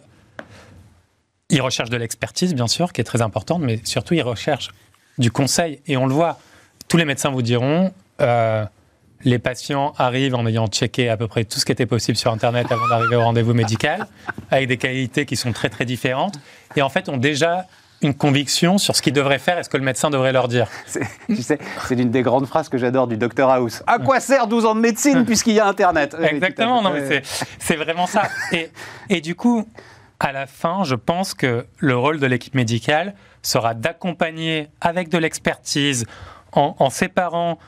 Ils 1.51 1.61
recherchent 1.61 1.91
de 1.91 1.97
l'expertise, 1.97 2.55
bien 2.55 2.69
sûr, 2.69 2.93
qui 2.93 3.01
est 3.01 3.05
très 3.05 3.23
importante, 3.23 3.61
mais 3.63 3.81
surtout, 3.83 4.15
ils 4.15 4.23
recherchent 4.23 4.71
du 5.19 5.33
conseil. 5.33 5.81
Et 5.89 5.97
on 5.97 6.07
le 6.07 6.15
voit. 6.15 6.39
Tous 6.87 6.97
les 6.99 7.05
médecins 7.05 7.31
vous 7.31 7.43
diront. 7.43 7.93
Euh, 8.21 8.65
les 9.25 9.41
patients 9.41 9.95
arrivent 9.99 10.37
en 10.37 10.47
ayant 10.47 10.69
checké 10.69 11.09
à 11.09 11.17
peu 11.17 11.27
près 11.27 11.45
tout 11.45 11.59
ce 11.59 11.65
qui 11.65 11.73
était 11.73 11.87
possible 11.87 12.17
sur 12.17 12.31
Internet 12.31 12.71
avant 12.71 12.87
d'arriver 12.87 13.17
au 13.17 13.23
rendez-vous 13.23 13.55
médical, 13.55 14.07
avec 14.51 14.69
des 14.69 14.77
qualités 14.77 15.27
qui 15.27 15.37
sont 15.37 15.53
très 15.53 15.71
très 15.71 15.87
différentes, 15.87 16.39
et 16.77 16.83
en 16.83 16.91
fait 16.91 17.09
ont 17.09 17.17
déjà 17.17 17.67
une 18.03 18.15
conviction 18.15 18.79
sur 18.79 18.95
ce 18.95 19.03
qu'ils 19.03 19.13
devraient 19.13 19.39
faire 19.39 19.59
et 19.59 19.65
ce 19.65 19.69
que 19.69 19.77
le 19.77 19.83
médecin 19.83 20.11
devrait 20.11 20.33
leur 20.33 20.49
dire. 20.49 20.69
Tu 21.27 21.43
sais, 21.43 21.59
c'est 21.87 21.95
l'une 21.95 22.11
des 22.11 22.23
grandes 22.23 22.47
phrases 22.47 22.69
que 22.69 22.79
j'adore 22.79 23.07
du 23.07 23.17
Dr 23.17 23.49
House. 23.49 23.83
À 23.87 23.99
quoi 23.99 24.21
sert 24.21 24.47
12 24.47 24.67
ans 24.67 24.75
de 24.75 24.81
médecine 24.81 25.25
puisqu'il 25.27 25.55
y 25.55 25.61
a 25.61 25.67
Internet? 25.67 26.17
Exactement, 26.21 26.83
non, 26.83 26.91
mais 26.91 27.23
c'est 27.59 27.77
vraiment 27.77 28.07
ça. 28.07 28.29
Et, 28.53 28.71
et 29.09 29.21
du 29.21 29.35
coup, 29.35 29.67
à 30.21 30.33
la 30.33 30.47
fin, 30.47 30.85
je 30.85 30.95
pense 30.95 31.35
que 31.35 31.67
le 31.79 31.97
rôle 31.97 32.21
de 32.21 32.27
l'équipe 32.27 32.55
médicale 32.55 33.15
sera 33.43 33.75
d'accompagner 33.75 34.69
avec 34.81 35.09
de 35.09 35.19
l'expertise, 35.19 36.07
en, 36.53 36.89
séparant 36.89 37.59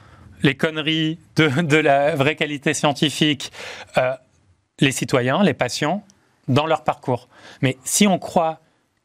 les 0.42 0.54
conneries 0.54 1.18
de, 1.36 1.48
de, 1.60 1.76
la 1.76 2.16
vraie 2.16 2.36
qualité 2.36 2.72
scientifique, 2.72 3.52
euh, 3.98 4.14
les 4.80 4.92
citoyens, 4.92 5.42
les 5.42 5.52
patients, 5.52 6.04
dans 6.48 6.66
leur 6.66 6.84
parcours. 6.84 7.28
Mais 7.60 7.76
si 7.84 8.06
on 8.06 8.18
croit 8.18 8.60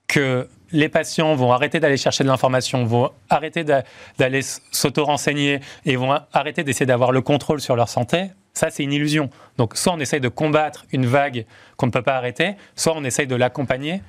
que 0.08 0.48
les 0.74 0.90
patients 0.90 1.36
vont 1.36 1.54
arrêter 1.54 1.80
d'aller 1.80 1.98
chercher 1.98 2.24
de 2.24 2.30
l'information, 2.30 2.84
vont 2.84 3.12
arrêter 3.30 3.64
d'aller 3.64 4.42
s'auto-renseigner 4.72 5.62
et 5.86 5.96
vont 5.96 6.20
arrêter 6.34 6.64
d'essayer 6.64 6.86
d'avoir 6.86 7.12
le 7.12 7.22
contrôle 7.22 7.62
sur 7.62 7.76
leur 7.76 7.88
santé, 7.88 8.32
ça, 8.54 8.70
c'est 8.70 8.84
une 8.84 8.94
illusion. 8.94 9.30
Donc, 9.58 9.76
soit 9.76 9.94
on 9.94 10.00
essaye 10.00 10.20
de 10.20 10.30
combattre 10.30 10.86
une 10.92 11.06
vague 11.06 11.46
qu'on 11.76 11.88
ne 11.88 11.92
peut 11.92 12.04
pas 12.04 12.16
arrêter, 12.16 12.56
soit 12.76 12.94
on 12.96 13.04
essaye 13.04 13.26
de 13.26 13.36
l'accompagner 13.36 14.02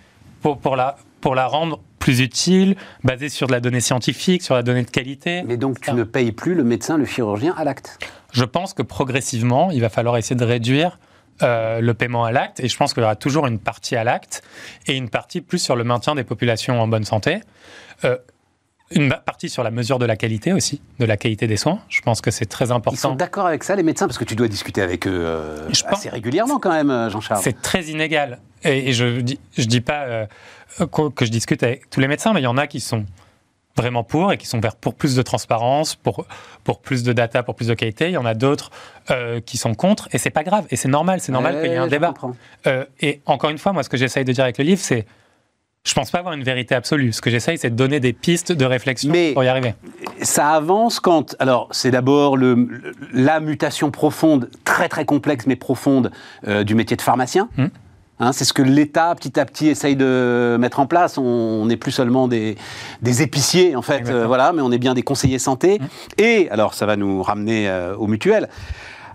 pour, 0.43 0.59
pour, 0.59 0.77
la, 0.77 0.97
pour 1.23 1.35
la 1.35 1.47
rendre 1.47 1.81
plus 1.99 2.21
utile, 2.21 2.77
basée 3.03 3.31
sur 3.31 3.47
de 3.47 3.53
la 3.53 3.61
donnée 3.61 3.81
scientifique, 3.81 4.43
sur 4.43 4.55
la 4.55 4.63
donnée 4.63 4.83
de 4.83 4.91
qualité. 4.91 5.43
Mais 5.47 5.57
donc, 5.57 5.81
tu 5.81 5.93
ne 5.93 6.05
payes 6.05 6.33
plus 6.33 6.55
le 6.55 6.65
médecin, 6.65 6.99
le 6.99 7.07
chirurgien 7.07 7.55
à 7.57 7.65
l'acte? 7.65 7.99
Je 8.33 8.45
pense 8.45 8.75
que 8.75 8.83
progressivement, 8.83 9.71
il 9.71 9.81
va 9.81 9.89
falloir 9.89 10.19
essayer 10.19 10.37
de 10.37 10.45
réduire 10.45 10.99
euh, 11.43 11.81
le 11.81 11.95
paiement 11.95 12.25
à 12.25 12.33
l'acte, 12.33 12.61
et 12.61 12.69
je 12.69 12.77
pense 12.77 12.95
qu'il 12.95 13.03
y 13.03 13.05
aura 13.05 13.17
toujours 13.17 13.47
une 13.47 13.59
partie 13.59 13.97
à 13.97 14.05
l'acte 14.05 14.43
et 14.87 14.97
une 14.97 15.09
partie 15.09 15.41
plus 15.41 15.59
sur 15.59 15.77
le 15.77 15.85
maintien 15.85 16.15
des 16.15 16.25
populations 16.25 16.81
en 16.81 16.87
bonne 16.87 17.05
santé. 17.05 17.41
Euh, 18.05 18.17
une 18.91 19.13
partie 19.27 19.49
sur 19.49 19.65
la 19.65 19.71
mesure 19.71 19.99
de 19.99 20.05
la 20.05 20.15
qualité 20.15 20.53
aussi, 20.53 20.81
de 21.01 21.05
la 21.05 21.17
qualité 21.17 21.47
des 21.47 21.57
soins. 21.57 21.81
Je 21.89 22.03
pense 22.03 22.21
que 22.21 22.31
c'est 22.31 22.47
très 22.47 22.71
important. 22.71 22.95
Ils 22.95 23.01
sont 23.01 23.17
d'accord 23.17 23.47
avec 23.47 23.65
ça, 23.65 23.75
les 23.75 23.83
médecins, 23.83 24.07
parce 24.07 24.19
que 24.19 24.25
tu 24.25 24.37
dois 24.37 24.47
discuter 24.47 24.83
avec 24.83 25.07
eux 25.07 25.25
euh, 25.25 25.69
assez 25.87 26.09
régulièrement 26.09 26.59
quand 26.59 26.71
même, 26.71 27.11
Jean-Charles. 27.11 27.41
C'est 27.43 27.61
très 27.61 27.85
inégal. 27.85 28.39
Et, 28.63 28.93
je 28.93 29.05
ne 29.05 29.21
dis, 29.21 29.41
je 29.57 29.65
dis 29.65 29.81
pas 29.81 30.29
que 30.79 31.25
je 31.25 31.31
discute 31.31 31.63
avec 31.63 31.91
tous 31.91 32.01
les 32.01 32.09
médecins, 32.09 32.33
mais 32.33 32.41
il 32.41 32.45
y 32.45 32.49
en 32.49 32.59
a 32.59 32.67
qui 32.67 32.81
sont 32.81 33.05
vraiment 33.77 34.05
pour 34.05 34.33
et 34.33 34.39
qui 34.39 34.47
sont 34.47 34.61
verts 34.61 34.77
pour 34.77 34.95
plus 34.95 35.17
de 35.17 35.23
transparence, 35.23 35.97
pour, 35.97 36.27
pour 36.63 36.81
plus 36.81 37.03
de 37.03 37.13
data, 37.13 37.43
pour 37.43 37.55
plus 37.55 37.69
de 37.69 37.75
qualité. 37.75 38.09
Il 38.09 38.13
y 38.13 38.17
en 38.17 38.27
a 38.27 38.35
d'autres 38.35 38.71
euh, 39.11 39.41
qui 39.41 39.57
sont 39.57 39.75
contre 39.75 40.09
et 40.13 40.19
c'est 40.19 40.31
pas 40.31 40.45
grave 40.45 40.67
et 40.71 40.77
c'est 40.77 40.89
normal, 40.89 41.21
c'est 41.21 41.33
normal 41.33 41.61
qu'il 41.61 41.71
y 41.71 41.75
ait 41.75 41.79
un 41.79 41.89
débat. 41.89 42.15
Euh, 42.67 42.85
et 43.01 43.21
encore 43.27 43.51
une 43.51 43.59
fois, 43.59 43.73
moi, 43.73 43.83
ce 43.83 43.89
que 43.89 43.97
j'essaye 43.97 44.25
de 44.25 44.33
dire 44.33 44.45
avec 44.45 44.59
le 44.59 44.65
livre, 44.65 44.81
c'est 44.81 45.07
je 45.87 45.93
pense 45.93 46.11
pas 46.11 46.19
avoir 46.19 46.35
une 46.35 46.45
vérité 46.45 46.75
absolue. 46.75 47.13
Ce 47.13 47.21
que 47.21 47.29
j'essaye, 47.29 47.59
c'est 47.59 47.69
de 47.69 47.75
donner 47.75 48.01
des 48.01 48.15
pistes 48.15 48.53
de 48.53 48.65
réflexion 48.65 49.13
pour 49.35 49.45
y 49.45 49.49
arriver. 49.49 49.75
Ça 50.23 50.53
avance 50.53 50.99
quand. 50.99 51.37
Alors, 51.39 51.69
c'est 51.73 51.91
d'abord 51.91 52.39
le, 52.39 52.95
la 53.13 53.39
mutation 53.39 53.91
profonde, 53.91 54.49
très 54.65 54.89
très 54.89 55.05
complexe 55.05 55.47
mais 55.47 55.57
profonde, 55.57 56.11
euh, 56.49 56.65
du 56.65 56.75
métier 56.75 56.97
de 56.97 57.03
pharmacien. 57.03 57.51
Hum. 57.59 57.69
Hein, 58.25 58.33
c'est 58.33 58.45
ce 58.45 58.53
que 58.53 58.63
l'État, 58.63 59.15
petit 59.15 59.39
à 59.39 59.45
petit, 59.45 59.69
essaye 59.69 59.97
de 59.97 60.57
mettre 60.59 60.81
en 60.81 60.87
place. 60.87 61.19
On 61.19 61.67
n'est 61.67 61.77
plus 61.77 61.93
seulement 61.93 62.27
des, 62.27 62.57
épiciers, 63.05 63.77
en 63.77 63.83
fait, 63.83 64.09
euh, 64.09 64.27
voilà, 64.27 64.53
mais 64.53 64.63
on 64.63 64.73
est 64.73 64.79
bien 64.79 64.95
des 64.95 65.03
conseillers 65.03 65.39
santé. 65.39 65.79
Mmh. 65.79 65.85
Et, 66.19 66.49
alors, 66.51 66.75
ça 66.75 66.87
va 66.87 66.97
nous 66.97 67.23
ramener 67.23 67.69
euh, 67.69 67.95
aux 67.97 68.07
mutuelles, 68.07 68.49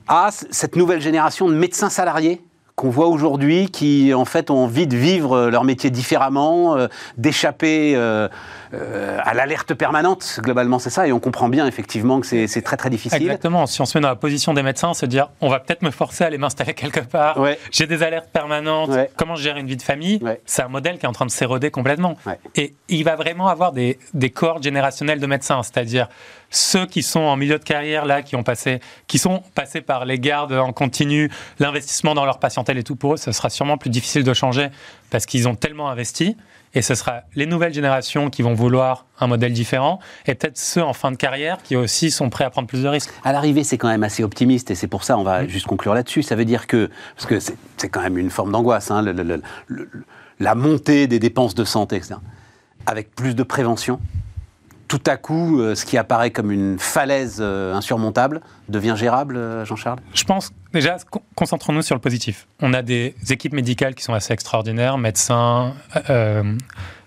à 0.08 0.30
cette 0.32 0.76
nouvelle 0.76 1.02
génération 1.02 1.48
de 1.50 1.54
médecins 1.56 1.90
salariés 1.90 2.42
qu'on 2.80 2.90
voit 2.90 3.08
aujourd'hui 3.08 3.70
qui 3.70 4.14
en 4.14 4.24
fait 4.24 4.50
ont 4.50 4.64
envie 4.64 4.88
de 4.88 4.96
vivre 4.96 5.50
leur 5.50 5.66
métier 5.66 5.90
différemment, 5.90 6.78
euh, 6.78 6.88
d'échapper 7.18 7.94
euh, 7.94 8.30
euh, 8.74 9.20
à 9.22 9.34
l'alerte 9.34 9.74
permanente. 9.74 10.40
Globalement, 10.42 10.80
c'est 10.80 10.90
ça, 10.90 11.06
et 11.06 11.12
on 11.12 11.20
comprend 11.20 11.50
bien 11.50 11.68
effectivement 11.68 12.22
que 12.22 12.48
c'est 12.48 12.62
très 12.62 12.78
très 12.78 12.90
difficile. 12.90 13.22
Exactement. 13.22 13.68
Si 13.68 13.82
on 13.82 13.86
se 13.86 13.98
met 13.98 14.02
dans 14.02 14.08
la 14.08 14.16
position 14.16 14.54
des 14.54 14.64
médecins, 14.64 14.94
se 14.94 15.06
dire 15.06 15.30
on 15.42 15.50
va 15.50 15.60
peut-être 15.60 15.82
me 15.82 15.92
forcer 15.92 16.24
à 16.24 16.28
aller 16.28 16.38
m'installer 16.38 16.74
quelque 16.74 17.02
part. 17.02 17.38
J'ai 17.70 17.86
des 17.86 18.02
alertes 18.02 18.30
permanentes. 18.32 18.92
Comment 19.18 19.36
je 19.36 19.44
gère 19.44 19.58
une 19.58 19.68
vie 19.68 19.78
de 19.78 19.82
famille 19.82 20.22
C'est 20.46 20.62
un 20.62 20.70
modèle 20.70 21.00
qui 21.00 21.06
est 21.06 21.10
en 21.10 21.14
train 21.14 21.26
de 21.26 21.32
s'éroder 21.32 21.72
complètement. 21.72 22.16
Et 22.56 22.76
il 22.88 23.04
va 23.04 23.18
vraiment 23.18 23.50
avoir 23.50 23.74
des, 23.74 24.00
des 24.14 24.30
cohortes 24.30 24.64
générationnelles 24.64 25.20
de 25.20 25.28
médecins, 25.28 25.64
c'est-à-dire 25.64 26.08
ceux 26.50 26.86
qui 26.86 27.04
sont 27.04 27.20
en 27.20 27.36
milieu 27.36 27.60
de 27.60 27.64
carrière 27.64 28.06
là, 28.06 28.22
qui 28.22 28.36
ont 28.36 28.44
passé, 28.44 28.80
qui 29.08 29.18
sont 29.18 29.44
passés 29.56 29.82
par 29.82 30.06
les 30.06 30.20
gardes 30.20 30.54
en 30.54 30.74
continu, 30.74 31.30
l'investissement 31.60 32.16
dans 32.16 32.26
leur 32.26 32.40
patientèle 32.40 32.78
et 32.78 32.84
tout 32.84 32.96
pour 32.96 33.14
eux, 33.14 33.18
ce 33.18 33.32
sera 33.32 33.50
sûrement 33.50 33.78
plus 33.78 33.90
difficile 33.90 34.24
de 34.24 34.34
changer 34.34 34.70
parce 35.10 35.26
qu'ils 35.26 35.48
ont 35.48 35.56
tellement 35.56 35.90
investi. 35.90 36.38
Et 36.76 36.84
ce 36.84 36.94
sera 36.94 37.22
les 37.34 37.48
nouvelles 37.48 37.74
générations 37.74 38.30
qui 38.30 38.44
vont 38.44 38.54
vouloir 38.54 39.08
un 39.20 39.26
modèle 39.26 39.54
différent, 39.54 40.00
et 40.28 40.36
peut-être 40.36 40.60
ceux 40.60 40.84
en 40.84 40.94
fin 40.94 41.10
de 41.10 41.16
carrière 41.16 41.64
qui 41.64 41.76
aussi 41.76 42.12
sont 42.12 42.30
prêts 42.30 42.44
à 42.44 42.52
prendre 42.52 42.68
plus 42.68 42.84
de 42.84 42.88
risques. 42.88 43.10
À 43.24 43.32
l'arrivée, 43.32 43.64
c'est 43.64 43.80
quand 43.80 43.88
même 43.88 44.04
assez 44.04 44.24
optimiste, 44.24 44.70
et 44.70 44.76
c'est 44.76 44.86
pour 44.88 45.04
ça, 45.04 45.18
on 45.18 45.24
va 45.24 45.48
juste 45.48 45.66
conclure 45.66 45.96
là-dessus. 45.96 46.22
Ça 46.22 46.36
veut 46.36 46.46
dire 46.46 46.68
que, 46.68 46.92
parce 47.16 47.26
que 47.26 47.40
c'est 47.40 47.90
quand 47.90 48.02
même 48.02 48.20
une 48.20 48.30
forme 48.30 48.52
d'angoisse, 48.52 48.92
hein, 48.92 49.04
la 50.40 50.56
montée 50.56 51.08
des 51.08 51.18
dépenses 51.18 51.56
de 51.56 51.64
santé, 51.64 51.96
etc. 51.96 52.18
Avec 52.86 53.16
plus 53.16 53.34
de 53.34 53.42
prévention, 53.42 54.00
tout 54.90 55.02
à 55.06 55.18
coup, 55.18 55.62
euh, 55.62 55.76
ce 55.76 55.86
qui 55.86 55.98
apparaît 55.98 56.32
comme 56.32 56.52
une 56.52 56.80
falaise 56.80 57.38
euh, 57.40 57.76
insurmontable 57.76 58.42
devient 58.70 58.96
gérable, 58.98 59.38
euh, 59.38 59.64
Jean-Charles? 59.64 60.00
Je 60.16 60.24
pense, 60.24 60.52
déjà, 60.74 60.98
concentrons-nous 61.36 61.84
sur 61.84 61.96
le 61.96 62.02
positif. 62.02 62.48
On 62.60 62.74
a 62.74 62.82
des 62.82 63.14
équipes 63.30 63.54
médicales 63.54 63.94
qui 63.94 64.04
sont 64.04 64.16
assez 64.16 64.34
extraordinaires, 64.34 64.98
médecins, 64.98 65.76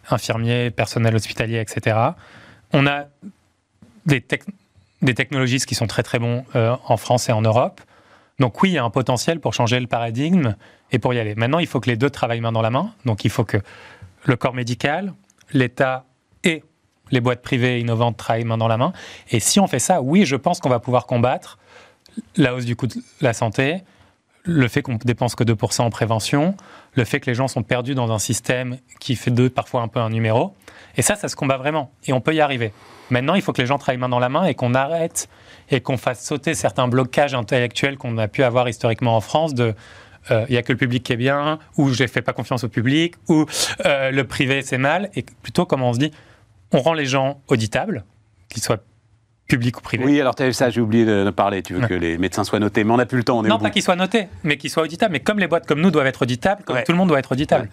infirmiers, 0.08 0.70
personnel 0.70 1.16
hospitalier, 1.16 1.58
etc. 1.58 1.96
On 2.72 2.86
a 2.86 3.06
des, 4.06 4.20
technologistes 4.20 5.66
qui 5.66 5.74
sont 5.74 5.88
très 5.88 6.04
très 6.04 6.20
bons 6.20 6.44
en 6.54 6.96
France 6.96 7.28
et 7.28 7.32
en 7.32 7.42
Europe. 7.42 7.80
Donc 8.38 8.62
oui, 8.62 8.70
il 8.70 8.74
y 8.74 8.78
a 8.78 8.84
un 8.84 8.90
potentiel 8.90 9.40
pour 9.40 9.54
changer 9.54 9.80
le 9.80 9.88
paradigme 9.88 10.54
et 10.92 11.00
pour 11.00 11.14
y 11.14 11.18
aller. 11.18 11.34
Maintenant, 11.34 11.58
il 11.58 11.66
faut 11.66 11.80
que 11.80 11.90
les 11.90 11.96
deux 11.96 12.10
travaillent 12.10 12.40
main 12.40 12.52
dans 12.52 12.62
la 12.62 12.70
main. 12.70 12.92
Donc 13.04 13.24
il 13.24 13.30
faut 13.30 13.44
que 13.44 13.58
le 14.24 14.36
corps 14.36 14.54
médical, 14.54 15.14
l'État 15.52 16.04
les 17.12 17.20
boîtes 17.20 17.42
privées 17.42 17.78
innovantes 17.78 18.16
travaillent 18.16 18.44
main 18.44 18.58
dans 18.58 18.68
la 18.68 18.76
main. 18.76 18.92
Et 19.30 19.38
si 19.38 19.60
on 19.60 19.68
fait 19.68 19.78
ça, 19.78 20.02
oui, 20.02 20.24
je 20.26 20.36
pense 20.36 20.58
qu'on 20.58 20.70
va 20.70 20.80
pouvoir 20.80 21.06
combattre 21.06 21.58
la 22.36 22.54
hausse 22.54 22.64
du 22.64 22.74
coût 22.74 22.88
de 22.88 22.96
la 23.20 23.32
santé, 23.32 23.82
le 24.44 24.66
fait 24.66 24.82
qu'on 24.82 24.96
dépense 24.96 25.34
que 25.34 25.44
2% 25.44 25.82
en 25.82 25.90
prévention, 25.90 26.56
le 26.94 27.04
fait 27.04 27.20
que 27.20 27.30
les 27.30 27.34
gens 27.34 27.48
sont 27.48 27.62
perdus 27.62 27.94
dans 27.94 28.10
un 28.10 28.18
système 28.18 28.78
qui 28.98 29.14
fait 29.14 29.30
parfois 29.48 29.82
un 29.82 29.88
peu 29.88 30.00
un 30.00 30.10
numéro. 30.10 30.54
Et 30.96 31.02
ça, 31.02 31.14
ça 31.14 31.28
se 31.28 31.36
combat 31.36 31.56
vraiment. 31.56 31.92
Et 32.06 32.12
on 32.12 32.20
peut 32.20 32.34
y 32.34 32.40
arriver. 32.40 32.72
Maintenant, 33.10 33.34
il 33.34 33.42
faut 33.42 33.52
que 33.52 33.62
les 33.62 33.66
gens 33.66 33.78
travaillent 33.78 34.00
main 34.00 34.08
dans 34.08 34.18
la 34.18 34.28
main 34.28 34.44
et 34.44 34.54
qu'on 34.54 34.74
arrête 34.74 35.28
et 35.70 35.80
qu'on 35.80 35.96
fasse 35.96 36.24
sauter 36.24 36.54
certains 36.54 36.88
blocages 36.88 37.34
intellectuels 37.34 37.96
qu'on 37.96 38.18
a 38.18 38.28
pu 38.28 38.42
avoir 38.42 38.68
historiquement 38.68 39.16
en 39.16 39.20
France 39.20 39.54
de 39.54 39.74
euh, 40.30 40.44
il 40.48 40.52
n'y 40.52 40.58
a 40.58 40.62
que 40.62 40.72
le 40.72 40.78
public 40.78 41.02
qui 41.02 41.12
est 41.12 41.16
bien, 41.16 41.58
ou 41.76 41.88
je 41.88 42.02
ne 42.02 42.08
fais 42.08 42.22
pas 42.22 42.32
confiance 42.32 42.62
au 42.62 42.68
public, 42.68 43.14
ou 43.28 43.44
euh, 43.84 44.12
le 44.12 44.24
privé 44.24 44.62
c'est 44.62 44.78
mal, 44.78 45.10
et 45.16 45.24
plutôt 45.42 45.66
comme 45.66 45.82
on 45.82 45.92
se 45.92 45.98
dit, 45.98 46.12
on 46.72 46.80
rend 46.80 46.94
les 46.94 47.06
gens 47.06 47.40
auditables, 47.48 48.04
qu'ils 48.48 48.62
soient 48.62 48.78
publics 49.48 49.76
ou 49.76 49.80
privés. 49.82 50.04
Oui, 50.04 50.20
alors 50.20 50.34
tu 50.34 50.50
ça, 50.52 50.70
j'ai 50.70 50.80
oublié 50.80 51.04
de 51.04 51.28
parler. 51.30 51.62
Tu 51.62 51.74
veux 51.74 51.86
que 51.86 51.94
les 51.94 52.16
médecins 52.16 52.44
soient 52.44 52.58
notés, 52.58 52.84
mais 52.84 52.92
on 52.92 52.96
n'a 52.96 53.06
plus 53.06 53.18
le 53.18 53.24
temps. 53.24 53.42
non, 53.42 53.58
pas 53.58 53.70
qu'ils 53.70 53.82
soient 53.82 53.96
notés, 53.96 54.28
mais 54.44 54.56
qu'ils 54.56 54.70
soient 54.70 54.84
auditables. 54.84 55.12
Mais 55.12 55.20
comme 55.20 55.38
les 55.38 55.46
boîtes 55.46 55.66
comme 55.66 55.80
nous 55.80 55.90
doivent 55.90 56.06
être 56.06 56.22
auditables, 56.22 56.62
comme 56.64 56.82
tout 56.82 56.92
le 56.92 56.98
monde 56.98 57.08
doit 57.08 57.18
être 57.18 57.32
auditable. 57.32 57.68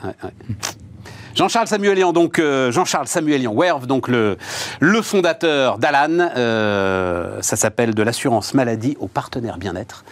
Jean-Charles 1.36 1.68
Samuelian, 1.68 2.12
donc 2.12 2.38
euh, 2.38 2.70
Jean-Charles 2.72 3.08
Samuelian, 3.08 3.54
Werve, 3.54 3.88
donc 3.88 4.10
le, 4.10 4.38
le 4.82 5.02
fondateur 5.02 5.78
d'Alan. 5.78 6.32
Euh, 6.36 7.42
ça 7.42 7.56
s'appelle 7.56 7.94
de 7.96 8.04
l'assurance 8.04 8.54
maladie 8.54 8.98
aux 9.00 9.08
partenaires 9.08 9.58
bien-être. 9.58 10.04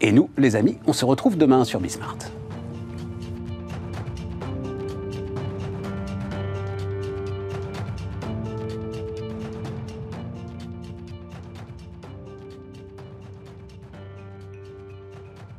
Et 0.00 0.10
nous, 0.10 0.28
les 0.36 0.56
amis, 0.56 0.78
on 0.86 0.92
se 0.92 1.04
retrouve 1.04 1.36
demain 1.36 1.64
sur 1.64 1.78
Bismart. 1.78 2.16